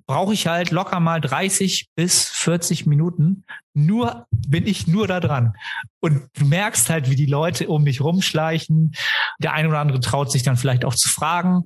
brauche 0.07 0.33
ich 0.33 0.47
halt 0.47 0.71
locker 0.71 0.99
mal 0.99 1.19
30 1.19 1.89
bis 1.95 2.29
40 2.29 2.85
Minuten. 2.85 3.43
Nur 3.73 4.25
bin 4.31 4.65
ich 4.65 4.87
nur 4.87 5.07
da 5.07 5.19
dran. 5.19 5.53
Und 5.99 6.27
du 6.33 6.45
merkst 6.45 6.89
halt, 6.89 7.09
wie 7.09 7.15
die 7.15 7.25
Leute 7.25 7.67
um 7.67 7.83
mich 7.83 8.01
rumschleichen. 8.01 8.95
Der 9.39 9.53
eine 9.53 9.67
oder 9.67 9.79
andere 9.79 9.99
traut 9.99 10.31
sich 10.31 10.43
dann 10.43 10.57
vielleicht 10.57 10.85
auch 10.85 10.95
zu 10.95 11.09
fragen. 11.09 11.65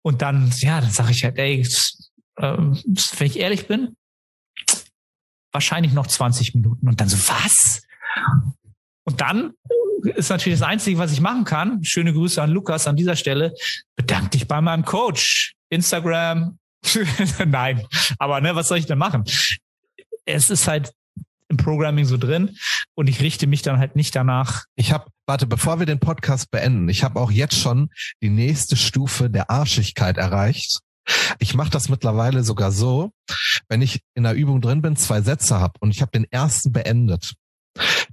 Und 0.00 0.22
dann, 0.22 0.50
ja, 0.56 0.80
dann 0.80 0.90
sage 0.90 1.12
ich 1.12 1.22
halt, 1.22 1.38
ey, 1.38 1.60
äh, 2.36 2.56
wenn 2.56 3.26
ich 3.26 3.38
ehrlich 3.38 3.68
bin, 3.68 3.94
wahrscheinlich 5.52 5.92
noch 5.92 6.06
20 6.06 6.54
Minuten. 6.54 6.88
Und 6.88 7.00
dann 7.00 7.08
so, 7.08 7.18
was? 7.28 7.82
Und 9.04 9.20
dann 9.20 9.52
ist 10.02 10.30
natürlich 10.30 10.58
das 10.58 10.66
Einzige, 10.66 10.98
was 10.98 11.12
ich 11.12 11.20
machen 11.20 11.44
kann. 11.44 11.84
Schöne 11.84 12.14
Grüße 12.14 12.42
an 12.42 12.50
Lukas 12.50 12.86
an 12.86 12.96
dieser 12.96 13.16
Stelle. 13.16 13.54
Bedank 13.96 14.30
dich 14.30 14.48
bei 14.48 14.62
meinem 14.62 14.84
Coach. 14.84 15.54
Instagram. 15.68 16.58
Nein, 17.46 17.86
aber 18.18 18.40
ne, 18.40 18.54
was 18.54 18.68
soll 18.68 18.78
ich 18.78 18.86
denn 18.86 18.98
machen? 18.98 19.24
Es 20.24 20.50
ist 20.50 20.68
halt 20.68 20.92
im 21.48 21.56
Programming 21.58 22.06
so 22.06 22.16
drin 22.16 22.56
und 22.94 23.08
ich 23.08 23.20
richte 23.20 23.46
mich 23.46 23.62
dann 23.62 23.78
halt 23.78 23.94
nicht 23.94 24.16
danach. 24.16 24.64
Ich 24.74 24.92
habe, 24.92 25.06
warte, 25.26 25.46
bevor 25.46 25.78
wir 25.78 25.86
den 25.86 26.00
Podcast 26.00 26.50
beenden, 26.50 26.88
ich 26.88 27.04
habe 27.04 27.20
auch 27.20 27.30
jetzt 27.30 27.56
schon 27.56 27.90
die 28.22 28.30
nächste 28.30 28.76
Stufe 28.76 29.28
der 29.28 29.50
Arschigkeit 29.50 30.16
erreicht. 30.16 30.80
Ich 31.38 31.54
mache 31.54 31.70
das 31.70 31.88
mittlerweile 31.88 32.42
sogar 32.42 32.72
so, 32.72 33.10
wenn 33.68 33.82
ich 33.82 34.00
in 34.14 34.22
der 34.22 34.34
Übung 34.34 34.60
drin 34.60 34.82
bin, 34.82 34.96
zwei 34.96 35.20
Sätze 35.20 35.60
habe 35.60 35.74
und 35.80 35.90
ich 35.90 36.00
habe 36.00 36.12
den 36.12 36.24
ersten 36.30 36.72
beendet, 36.72 37.34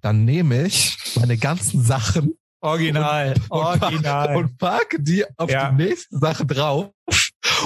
dann 0.01 0.25
nehme 0.25 0.65
ich 0.65 0.97
meine 1.15 1.37
ganzen 1.37 1.81
Sachen 1.81 2.33
Original, 2.61 3.35
und, 3.49 3.51
original. 3.51 4.35
Und, 4.35 4.57
parke 4.57 5.01
die 5.01 5.23
auf 5.37 5.49
ja. 5.49 5.71
die 5.71 5.83
nächste 5.83 6.17
Sache 6.17 6.45
drauf 6.45 6.91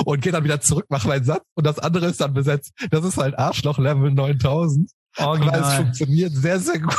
und 0.05 0.21
gehe 0.21 0.31
dann 0.31 0.43
wieder 0.43 0.61
zurück, 0.61 0.85
mache 0.89 1.07
meinen 1.07 1.23
Satz 1.23 1.43
und 1.55 1.65
das 1.65 1.79
andere 1.79 2.07
ist 2.07 2.21
dann 2.21 2.33
besetzt. 2.33 2.73
Das 2.91 3.03
ist 3.03 3.17
halt 3.17 3.37
Arschloch 3.37 3.77
Level 3.77 4.11
9000. 4.11 4.89
Original. 5.17 5.55
Aber 5.55 5.67
es 5.67 5.73
funktioniert 5.75 6.33
sehr, 6.33 6.59
sehr 6.59 6.79
gut. 6.79 6.95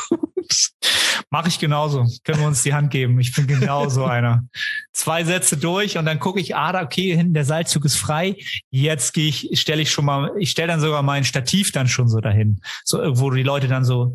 Mache 1.31 1.49
ich 1.49 1.59
genauso. 1.59 2.07
Können 2.23 2.41
wir 2.41 2.47
uns 2.47 2.63
die 2.63 2.75
Hand 2.75 2.91
geben. 2.91 3.19
Ich 3.19 3.35
bin 3.35 3.47
genauso 3.47 4.05
einer. 4.05 4.45
Zwei 4.93 5.25
Sätze 5.25 5.57
durch 5.57 5.99
und 5.99 6.05
dann 6.05 6.21
gucke 6.21 6.39
ich, 6.39 6.55
ah, 6.55 6.73
da, 6.73 6.83
okay, 6.83 7.17
hinten 7.17 7.35
der 7.35 7.45
Seilzug 7.45 7.85
ist 7.85 7.97
frei. 7.97 8.37
Jetzt 8.71 9.15
gehe 9.15 9.29
ich, 9.29 9.51
stelle 9.61 9.83
ich 9.83 9.91
schon 9.91 10.05
mal, 10.05 10.31
ich 10.39 10.51
stelle 10.51 10.69
dann 10.69 10.81
sogar 10.81 11.03
mein 11.03 11.25
Stativ 11.25 11.73
dann 11.73 11.89
schon 11.89 12.09
so 12.09 12.21
dahin. 12.21 12.61
So, 12.85 12.99
wo 13.19 13.31
die 13.31 13.43
Leute 13.43 13.67
dann 13.67 13.85
so 13.85 14.15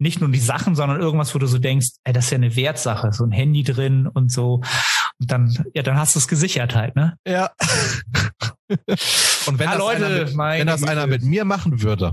nicht 0.00 0.20
nur 0.20 0.30
die 0.30 0.40
Sachen, 0.40 0.74
sondern 0.74 1.00
irgendwas, 1.00 1.34
wo 1.34 1.38
du 1.38 1.46
so 1.46 1.58
denkst, 1.58 1.88
ey, 2.04 2.12
das 2.12 2.24
ist 2.26 2.30
ja 2.30 2.36
eine 2.36 2.56
Wertsache, 2.56 3.12
so 3.12 3.24
ein 3.24 3.30
Handy 3.30 3.62
drin 3.62 4.06
und 4.06 4.32
so. 4.32 4.62
Und 5.18 5.30
dann, 5.30 5.64
ja, 5.74 5.82
dann 5.82 5.98
hast 5.98 6.14
du 6.14 6.18
es 6.18 6.26
gesichert 6.26 6.74
halt, 6.74 6.96
ne? 6.96 7.16
Ja. 7.26 7.50
und 8.68 9.58
wenn, 9.58 9.68
ja, 9.68 9.72
das, 9.72 9.78
Leute, 9.78 10.06
einer 10.06 10.24
mit, 10.24 10.36
wenn 10.36 10.66
das 10.66 10.82
einer 10.82 11.06
mit 11.06 11.22
mir 11.22 11.44
machen 11.44 11.82
würde, 11.82 12.12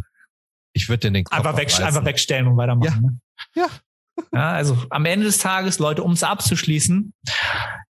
ich 0.74 0.90
würde 0.90 1.00
den 1.00 1.14
den 1.14 1.24
Kopf 1.24 1.38
einfach, 1.38 1.58
weg, 1.58 1.74
einfach 1.80 2.06
wegstellen 2.06 2.48
und 2.48 2.58
weitermachen. 2.58 3.22
Ja. 3.56 3.66
Ne? 3.66 3.70
ja. 3.72 4.28
ja. 4.34 4.52
Also 4.52 4.78
am 4.90 5.06
Ende 5.06 5.26
des 5.26 5.38
Tages, 5.38 5.80
Leute, 5.80 6.04
um 6.04 6.12
es 6.12 6.24
abzuschließen, 6.24 7.14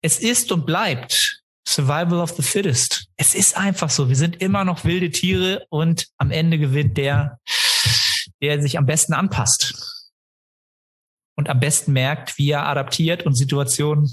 es 0.02 0.20
ist 0.20 0.52
und 0.52 0.66
bleibt 0.66 1.42
Survival 1.68 2.20
of 2.20 2.30
the 2.30 2.42
Fittest. 2.42 3.08
Es 3.16 3.34
ist 3.34 3.56
einfach 3.56 3.90
so. 3.90 4.08
Wir 4.08 4.16
sind 4.16 4.40
immer 4.40 4.64
noch 4.64 4.84
wilde 4.84 5.10
Tiere 5.10 5.66
und 5.68 6.06
am 6.16 6.30
Ende 6.30 6.58
gewinnt 6.58 6.96
der, 6.96 7.38
der 8.42 8.60
sich 8.62 8.78
am 8.78 8.86
besten 8.86 9.12
anpasst. 9.12 10.10
Und 11.36 11.48
am 11.48 11.60
besten 11.60 11.92
merkt, 11.92 12.36
wie 12.38 12.50
er 12.50 12.66
adaptiert 12.66 13.24
und 13.24 13.34
Situationen 13.34 14.10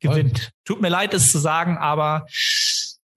gewinnt. 0.00 0.50
Tut 0.64 0.80
mir 0.80 0.88
leid, 0.88 1.14
es 1.14 1.30
zu 1.30 1.38
sagen, 1.38 1.76
aber 1.76 2.26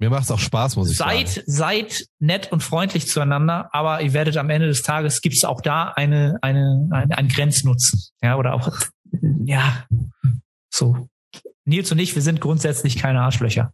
mir 0.02 0.10
macht 0.10 0.24
es 0.24 0.32
auch 0.32 0.40
Spaß, 0.40 0.78
muss 0.78 0.90
ich 0.90 0.98
seid, 0.98 1.30
sagen. 1.30 1.44
Seid 1.46 2.06
nett 2.18 2.52
und 2.52 2.64
freundlich 2.64 3.08
zueinander, 3.08 3.70
aber 3.72 4.02
ihr 4.02 4.14
werdet 4.14 4.36
am 4.38 4.50
Ende 4.50 4.68
des 4.68 4.82
Tages, 4.82 5.22
gibt 5.22 5.36
es 5.36 5.46
auch 5.46 5.62
da 5.62 5.90
eine, 5.90 6.40
eine, 6.42 6.90
eine, 6.92 7.16
einen 7.16 7.30
Grenznutzen. 7.30 8.02
Ja, 8.20 8.36
oder 8.38 8.56
auch, 8.56 8.68
ja, 9.46 9.86
so. 10.74 11.08
Nils 11.66 11.92
und 11.92 12.00
ich, 12.00 12.16
wir 12.16 12.24
sind 12.24 12.42
grundsätzlich 12.42 12.98
keine 12.98 13.22
Arschlöcher. 13.22 13.74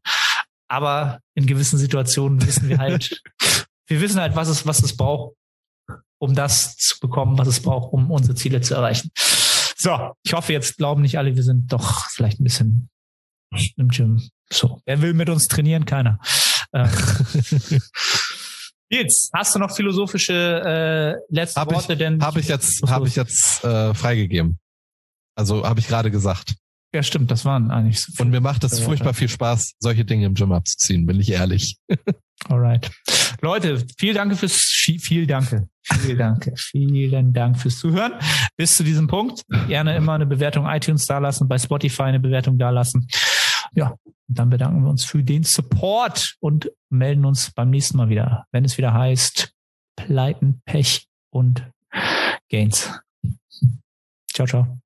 Aber 0.67 1.21
in 1.33 1.47
gewissen 1.47 1.77
Situationen 1.77 2.45
wissen 2.45 2.67
wir 2.67 2.77
halt, 2.77 3.21
wir 3.87 4.01
wissen 4.01 4.19
halt, 4.19 4.35
was 4.35 4.49
es, 4.49 4.67
was 4.67 4.83
es 4.83 4.97
braucht, 4.97 5.33
um 6.19 6.35
das 6.35 6.75
zu 6.77 6.99
bekommen, 6.99 7.37
was 7.37 7.47
es 7.47 7.61
braucht, 7.61 7.93
um 7.93 8.11
unsere 8.11 8.35
Ziele 8.35 8.61
zu 8.61 8.75
erreichen. 8.75 9.11
So, 9.77 10.13
ich 10.23 10.33
hoffe, 10.33 10.53
jetzt 10.53 10.77
glauben 10.77 11.01
nicht 11.01 11.17
alle, 11.17 11.35
wir 11.35 11.43
sind 11.43 11.71
doch 11.71 12.09
vielleicht 12.09 12.39
ein 12.39 12.43
bisschen 12.43 12.89
im 13.75 13.89
Gym 13.89 14.21
so, 14.51 14.81
wer 14.85 15.01
will 15.01 15.13
mit 15.13 15.29
uns 15.29 15.47
trainieren? 15.47 15.85
Keiner. 15.85 16.19
Jetzt 18.89 19.31
hast 19.33 19.53
du 19.53 19.59
noch 19.59 19.75
philosophische 19.75 20.33
äh, 20.33 21.33
letzte 21.33 21.59
hab 21.59 21.73
Worte? 21.73 21.93
Ich, 21.93 21.99
denn 21.99 22.23
habe 22.23 22.39
ich 22.39 22.47
jetzt 22.47 22.81
habe 22.87 23.05
ich 23.05 23.17
jetzt 23.17 23.61
äh, 23.65 23.93
freigegeben. 23.93 24.59
Also 25.35 25.65
habe 25.65 25.81
ich 25.81 25.87
gerade 25.87 26.09
gesagt. 26.09 26.55
Ja, 26.93 27.03
stimmt. 27.03 27.29
Das 27.29 27.43
waren 27.43 27.69
eigentlich. 27.69 28.01
So 28.01 28.23
Und 28.23 28.29
mir 28.29 28.39
macht 28.39 28.63
es 28.63 28.79
furchtbar 28.79 29.13
viel 29.13 29.27
Spaß, 29.27 29.73
solche 29.79 30.05
Dinge 30.05 30.25
im 30.25 30.35
Gym 30.35 30.53
abzuziehen. 30.53 31.05
Bin 31.05 31.19
ich 31.19 31.29
ehrlich. 31.31 31.77
Alright, 32.47 32.89
Leute, 33.41 33.83
vielen 33.97 34.15
Dank 34.15 34.37
fürs 34.37 34.53
viel 34.53 35.27
Danke, 35.27 35.67
vielen 35.83 36.17
Dank, 36.17 36.51
vielen 36.57 37.33
Dank 37.33 37.59
fürs 37.59 37.79
Zuhören. 37.79 38.13
Bis 38.55 38.77
zu 38.77 38.83
diesem 38.83 39.07
Punkt 39.07 39.43
gerne 39.67 39.95
immer 39.95 40.13
eine 40.13 40.25
Bewertung 40.25 40.65
iTunes 40.67 41.05
da 41.05 41.19
lassen, 41.19 41.47
bei 41.47 41.57
Spotify 41.57 42.03
eine 42.03 42.19
Bewertung 42.19 42.57
da 42.57 42.69
lassen. 42.69 43.07
Ja, 43.73 43.95
dann 44.27 44.49
bedanken 44.49 44.83
wir 44.83 44.89
uns 44.89 45.05
für 45.05 45.23
den 45.23 45.43
Support 45.43 46.35
und 46.39 46.71
melden 46.89 47.25
uns 47.25 47.51
beim 47.51 47.69
nächsten 47.69 47.97
Mal 47.97 48.09
wieder, 48.09 48.45
wenn 48.51 48.65
es 48.65 48.77
wieder 48.77 48.93
heißt 48.93 49.53
Pleiten, 49.95 50.61
Pech 50.65 51.07
und 51.31 51.63
Gains. 52.49 52.91
Ciao, 54.33 54.47
ciao. 54.47 54.79